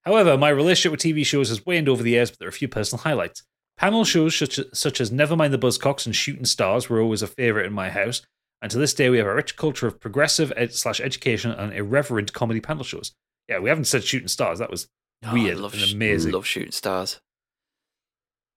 [0.04, 2.54] However, my relationship with TV shows has waned over the years, but there are a
[2.54, 3.44] few personal highlights.
[3.78, 7.66] Panel shows such, such as Nevermind the Buzzcocks and Shooting Stars were always a favourite
[7.66, 8.22] in my house,
[8.62, 11.74] and to this day we have a rich culture of progressive ed- slash education and
[11.74, 13.14] irreverent comedy panel shows.
[13.48, 14.60] Yeah, we haven't said Shooting Stars.
[14.60, 14.88] That was
[15.24, 16.32] Oh, weird love, and amazing.
[16.32, 17.20] Love shooting stars.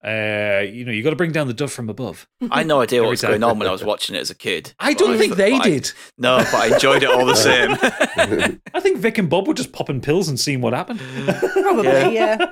[0.05, 2.28] Uh, you know, you got to bring down the dove from above.
[2.51, 4.35] I had no idea what was going on when I was watching it as a
[4.35, 4.74] kid.
[4.78, 5.93] I don't think they but I- did.
[6.18, 7.70] No, but I enjoyed it all the same.
[8.74, 11.01] I think Vic and Bob were just popping pills and seeing what happened.
[11.52, 12.09] Probably, Yeah.
[12.10, 12.47] yeah.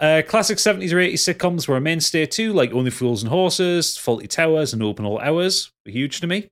[0.00, 3.96] Uh, classic 70s or 80s sitcoms were a mainstay too, like Only Fools and Horses,
[3.96, 6.48] Fawlty Towers, and Open All Hours were huge to me.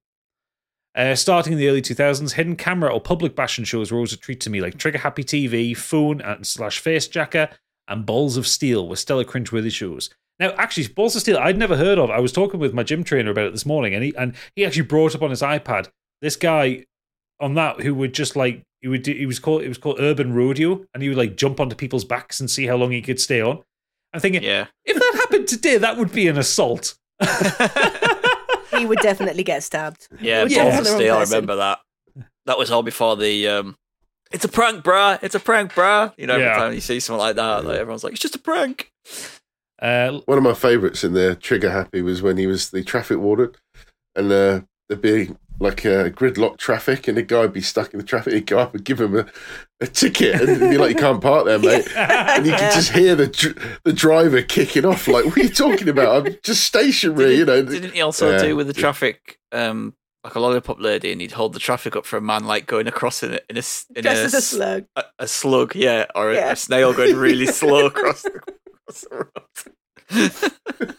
[0.94, 4.16] Uh, starting in the early 2000s, hidden camera or public bashing shows were always a
[4.16, 7.48] treat to me, like Trigger Happy TV, Phone and slash Face Jacker,
[7.88, 10.10] and Balls of Steel were stellar cringeworthy shows.
[10.38, 12.10] Now, actually, Balls of Steel I'd never heard of.
[12.10, 14.64] I was talking with my gym trainer about it this morning, and he and he
[14.64, 15.88] actually brought up on his iPad
[16.20, 16.84] this guy
[17.40, 20.00] on that who would just like he would do, he was called it was called
[20.00, 23.02] Urban Rodeo, and he would like jump onto people's backs and see how long he
[23.02, 23.62] could stay on.
[24.12, 24.66] I'm thinking, Yeah.
[24.84, 26.96] if that happened today, that would be an assault.
[28.78, 30.08] He would definitely get stabbed.
[30.20, 31.14] Yeah, Would Balls definitely of Steel.
[31.16, 31.78] I remember that.
[32.46, 33.46] That was all before the.
[33.48, 33.76] Um,
[34.32, 35.18] it's a prank, bruh.
[35.22, 36.12] It's a prank, bruh.
[36.16, 36.56] You know, every Yeah.
[36.56, 38.90] time you see something like that, like, everyone's like, "It's just a prank."
[39.80, 43.18] Uh, One of my favourites in there, Trigger Happy, was when he was the traffic
[43.18, 43.50] warden,
[44.14, 45.30] and uh, there'd be
[45.60, 48.32] like uh, gridlock traffic, and the guy would be stuck in the traffic.
[48.32, 49.26] He'd go up and give him a,
[49.80, 52.92] a ticket, and it'd be like, "You can't park there, mate." And you could just
[52.92, 56.26] hear the dr- the driver kicking off, like, "What are you talking about?
[56.26, 57.62] I'm just stationary," you know.
[57.62, 58.38] Didn't he also Yeah.
[58.42, 59.94] do with the traffic, um,
[60.24, 62.86] like a lollipop lady, and he'd hold the traffic up for a man like going
[62.86, 64.84] across in a in a s- in Dressed a, as a s- slug.
[64.96, 66.52] a, a slug, yeah, or a, Yeah.
[66.52, 70.32] a snail going really slow across the, across the road.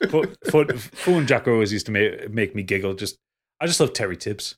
[0.09, 2.93] Pho- Pho- Phone Jack always used to make, make me giggle.
[2.95, 3.17] Just
[3.59, 4.55] I just love Terry Tibbs.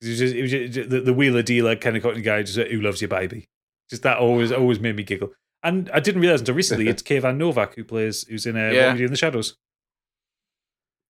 [0.00, 2.58] He was just, he was just- the, the wheeler dealer kind of cotton guy just,
[2.58, 3.46] who loves your baby.
[3.90, 5.32] Just that always always made me giggle.
[5.64, 8.86] And I didn't realize until recently it's Kayvan Novak who plays who's in uh, Yeah.
[8.86, 9.56] What We Do in the Shadows.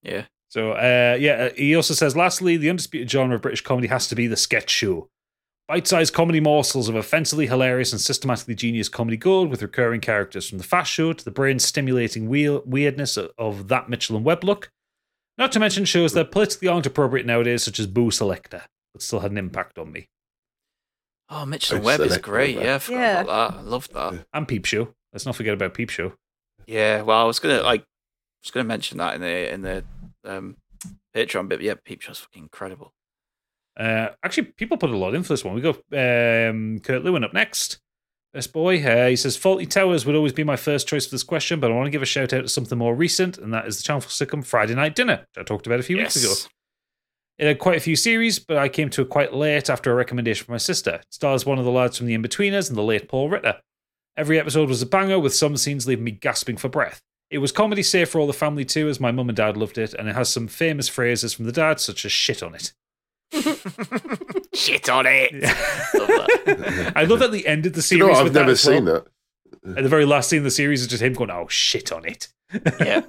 [0.03, 3.89] yeah, So uh, yeah, uh, he also says lastly, the undisputed genre of British comedy
[3.89, 5.09] has to be the sketch show.
[5.67, 10.59] Bite-sized comedy morsels of offensively hilarious and systematically genius comedy gold with recurring characters from
[10.59, 14.71] the fast show to the brain-stimulating weirdness of, of that Mitchell and Webb look.
[15.39, 19.21] Not to mention shows that politically aren't appropriate nowadays, such as Bo' Selecta, but still
[19.21, 20.11] had an impact on me.
[21.31, 22.57] Oh, Mitchell I'd Webb is great.
[22.57, 22.65] that.
[22.67, 23.21] Yeah, I forgot Yeah.
[23.23, 23.59] about that.
[23.59, 24.27] I love that.
[24.35, 24.93] And Peep Show.
[25.15, 26.13] Let's not forget about Peep Show.
[26.67, 27.85] Yeah, well, I was gonna like, I
[28.45, 29.85] was gonna mention that in the in the
[30.25, 30.57] um,
[31.15, 31.59] Patreon bit.
[31.59, 32.93] But yeah, Peep Show's fucking incredible.
[33.79, 35.55] Uh, actually, people put a lot in for this one.
[35.55, 37.79] We got um, Kurt Lewin up next.
[38.35, 41.23] This boy, uh, he says, Fawlty Towers would always be my first choice for this
[41.23, 43.67] question, but I want to give a shout out to something more recent, and that
[43.67, 46.17] is the Channel 4 sitcom Friday Night Dinner, which I talked about a few weeks
[46.17, 46.33] ago.
[47.39, 49.95] It had quite a few series, but I came to it quite late after a
[49.95, 50.95] recommendation from my sister.
[50.95, 53.57] It stars one of the lads from The In-Betweeners and the late Paul Ritter.
[54.17, 57.03] Every episode was a banger, with some scenes leaving me gasping for breath.
[57.33, 59.79] It was comedy safe for all the family too, as my mum and dad loved
[59.79, 62.73] it, and it has some famous phrases from the dad, such as shit on it.
[64.55, 65.33] Shit on it.
[65.95, 66.93] Love that.
[66.97, 68.07] I love that the end of the You series.
[68.07, 68.13] know.
[68.13, 68.57] I've with that never well.
[68.57, 69.07] seen that.
[69.77, 72.05] At the very last scene of the series is just him going, "Oh shit on
[72.05, 72.29] it."
[72.79, 73.01] Yeah.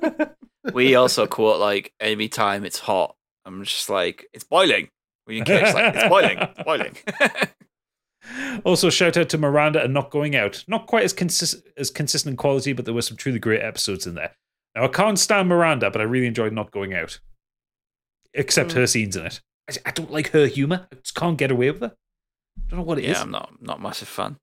[0.73, 3.15] We also quote like any time it's hot.
[3.45, 4.87] I'm just like it's boiling.
[5.27, 6.95] We in case like it's boiling, it's boiling.
[8.63, 10.63] Also, shout out to Miranda and Not Going Out.
[10.67, 14.07] Not quite as consist- as consistent in quality, but there were some truly great episodes
[14.07, 14.31] in there.
[14.75, 17.19] Now, I can't stand Miranda, but I really enjoyed Not Going Out,
[18.33, 18.75] except Mm.
[18.75, 19.41] her scenes in it.
[19.69, 20.87] I, I don't like her humor.
[20.91, 21.91] I just can't get away with it.
[22.57, 23.17] I don't know what it is.
[23.17, 24.37] yeah, I'm not not massive fan.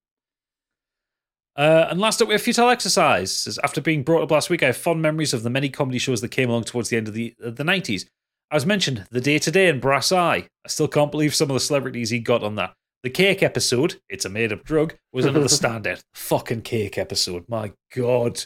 [1.57, 3.35] Uh, and last up, we have Futile Exercise.
[3.36, 5.98] Says, After being brought up last week, I have fond memories of the many comedy
[5.98, 8.07] shows that came along towards the end of the, of the 90s.
[8.51, 10.47] As mentioned, The Day Today and Brass Eye.
[10.65, 12.74] I still can't believe some of the celebrities he got on that.
[13.02, 16.02] The Cake episode, It's a Made Up Drug, was another standout.
[16.14, 17.44] Fucking Cake episode.
[17.48, 18.44] My God.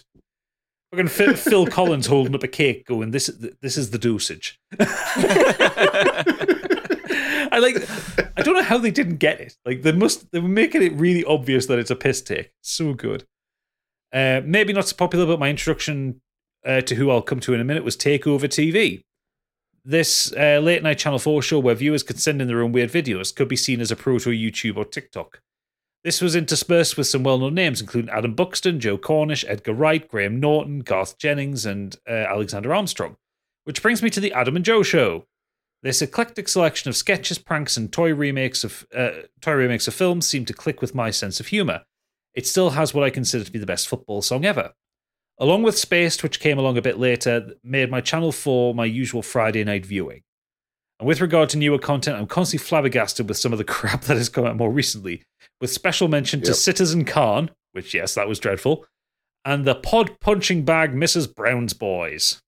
[0.92, 3.26] Fucking Phil, Phil Collins holding up a cake going, this,
[3.60, 4.60] this is the dosage.
[7.50, 7.76] I like.
[8.36, 9.56] I don't know how they didn't get it.
[9.64, 10.30] Like they must.
[10.32, 12.50] They were making it really obvious that it's a piss take.
[12.62, 13.24] So good.
[14.12, 16.20] Uh, maybe not so popular, but my introduction
[16.64, 19.02] uh, to who I'll come to in a minute was Takeover TV.
[19.84, 22.90] This uh, late night Channel 4 show where viewers could send in their own weird
[22.90, 25.42] videos could be seen as a proto YouTube or TikTok.
[26.04, 30.06] This was interspersed with some well known names, including Adam Buxton, Joe Cornish, Edgar Wright,
[30.06, 33.16] Graham Norton, Garth Jennings, and uh, Alexander Armstrong.
[33.64, 35.26] Which brings me to the Adam and Joe show.
[35.82, 39.10] This eclectic selection of sketches, pranks, and toy remakes of uh,
[39.42, 41.82] toy remakes of films seemed to click with my sense of humor.
[42.34, 44.72] It still has what I consider to be the best football song ever.
[45.38, 49.22] Along with Spaced, which came along a bit later, made my Channel 4 my usual
[49.22, 50.22] Friday night viewing.
[51.00, 54.16] And with regard to newer content, I'm constantly flabbergasted with some of the crap that
[54.16, 55.22] has come out more recently,
[55.60, 58.86] with special mention to Citizen Khan, which, yes, that was dreadful,
[59.44, 61.32] and the pod punching bag Mrs.
[61.34, 62.40] Brown's Boys.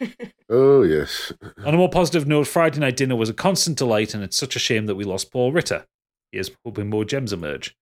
[0.48, 1.32] Oh yes.
[1.64, 4.54] On a more positive note, Friday Night Dinner was a constant delight, and it's such
[4.54, 5.86] a shame that we lost Paul Ritter.
[6.30, 7.74] Here's hoping more gems emerge.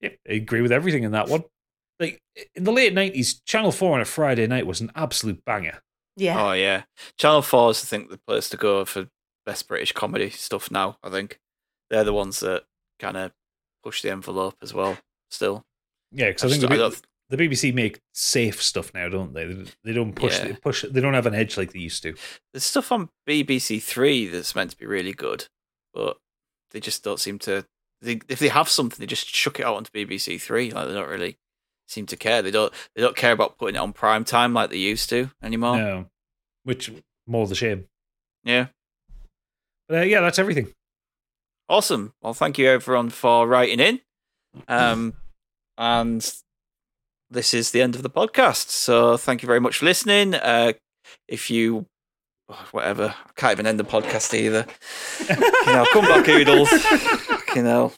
[0.00, 1.44] Yep, I agree with everything in that one.
[2.00, 2.20] Like
[2.54, 5.82] in the late nineties, Channel Four on a Friday night was an absolute banger.
[6.16, 6.42] Yeah.
[6.42, 6.84] Oh yeah,
[7.18, 9.08] Channel Four is I think the place to go for
[9.46, 10.98] best British comedy stuff now.
[11.02, 11.38] I think
[11.90, 12.64] they're the ones that
[12.98, 13.32] kind of
[13.82, 14.98] push the envelope as well.
[15.30, 15.64] Still,
[16.12, 19.32] Yeah, because I think just- the, don't- the the BBC make safe stuff now, don't
[19.32, 19.46] they?
[19.46, 20.48] They, they don't push Yeah.
[20.48, 20.84] they push.
[20.88, 22.14] They don't have an edge like they used to.
[22.52, 25.46] There's stuff on BBC Three that's meant to be really good,
[25.94, 26.18] but
[26.70, 27.66] they just don't seem to.
[28.02, 30.70] They, if they have something, they just chuck it out onto BBC Three.
[30.70, 31.38] Like they're not really
[31.88, 32.42] seem to care.
[32.42, 32.72] They don't.
[32.94, 35.76] They don't care about putting it on prime time like they used to anymore.
[35.76, 36.06] No,
[36.64, 36.90] which
[37.26, 37.86] more the shame.
[38.44, 38.66] Yeah.
[39.88, 40.72] But uh, yeah, that's everything.
[41.68, 42.12] Awesome.
[42.22, 44.00] Well, thank you everyone for writing in.
[44.68, 45.14] Um,
[45.78, 46.34] and
[47.30, 48.68] this is the end of the podcast.
[48.70, 50.34] So thank you very much for listening.
[50.34, 50.72] Uh,
[51.28, 51.86] if you,
[52.48, 54.66] oh, whatever, I can't even end the podcast either.
[55.28, 56.70] you know, come back, oodles.
[57.56, 57.92] you know,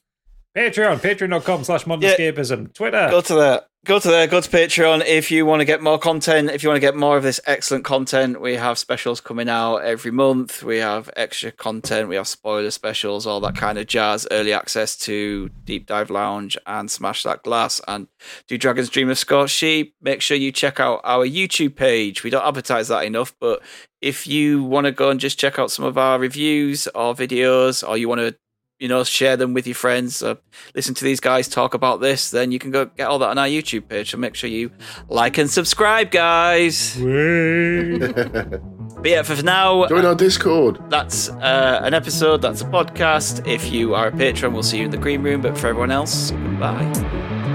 [0.57, 2.31] Patreon, patreon.com slash modern Yeah.
[2.73, 3.09] Twitter.
[3.11, 3.67] go to that.
[3.87, 4.27] Go to there.
[4.27, 6.51] Go to Patreon if you want to get more content.
[6.51, 9.77] If you want to get more of this excellent content, we have specials coming out
[9.77, 10.65] every month.
[10.65, 12.09] We have extra content.
[12.09, 14.27] We have spoiler specials, all that kind of jazz.
[14.33, 18.09] Early access to Deep Dive Lounge and Smash That Glass and
[18.49, 19.95] Do Dragons Dream of Scorched Sheep.
[20.03, 22.25] Make sure you check out our YouTube page.
[22.25, 23.63] We don't advertise that enough, but
[24.03, 27.89] if you want to go and just check out some of our reviews or videos,
[27.89, 28.37] or you want to
[28.79, 30.23] you know, share them with your friends.
[30.23, 30.35] Uh,
[30.75, 32.31] listen to these guys talk about this.
[32.31, 34.11] Then you can go get all that on our YouTube page.
[34.11, 34.71] So make sure you
[35.09, 36.97] like and subscribe, guys.
[38.97, 40.81] But yeah, for now, Join our Discord.
[40.89, 42.41] that's uh, an episode.
[42.41, 43.47] That's a podcast.
[43.47, 45.43] If you are a patron, we'll see you in the green room.
[45.43, 46.91] But for everyone else, goodbye.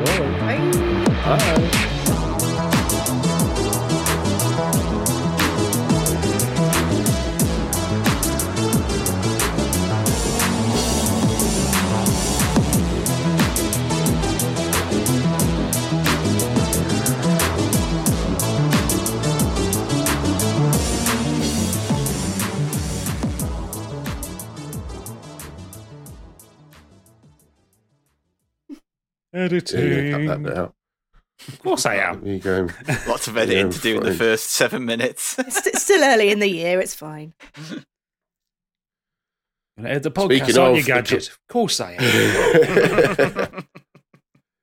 [0.06, 2.01] Yeah, yeah, cut
[29.34, 30.28] Editing.
[30.28, 30.76] that bit out.
[31.48, 32.24] Of course I am.
[32.24, 32.68] There you go.
[33.08, 35.38] Lots of editing Yeah, to do in the first seven minutes.
[35.40, 36.80] It's still early in the year.
[36.80, 37.34] It's fine.
[39.78, 41.30] Gonna edit the podcast Speaking on of, your it gadget.
[41.30, 43.64] Of course I am.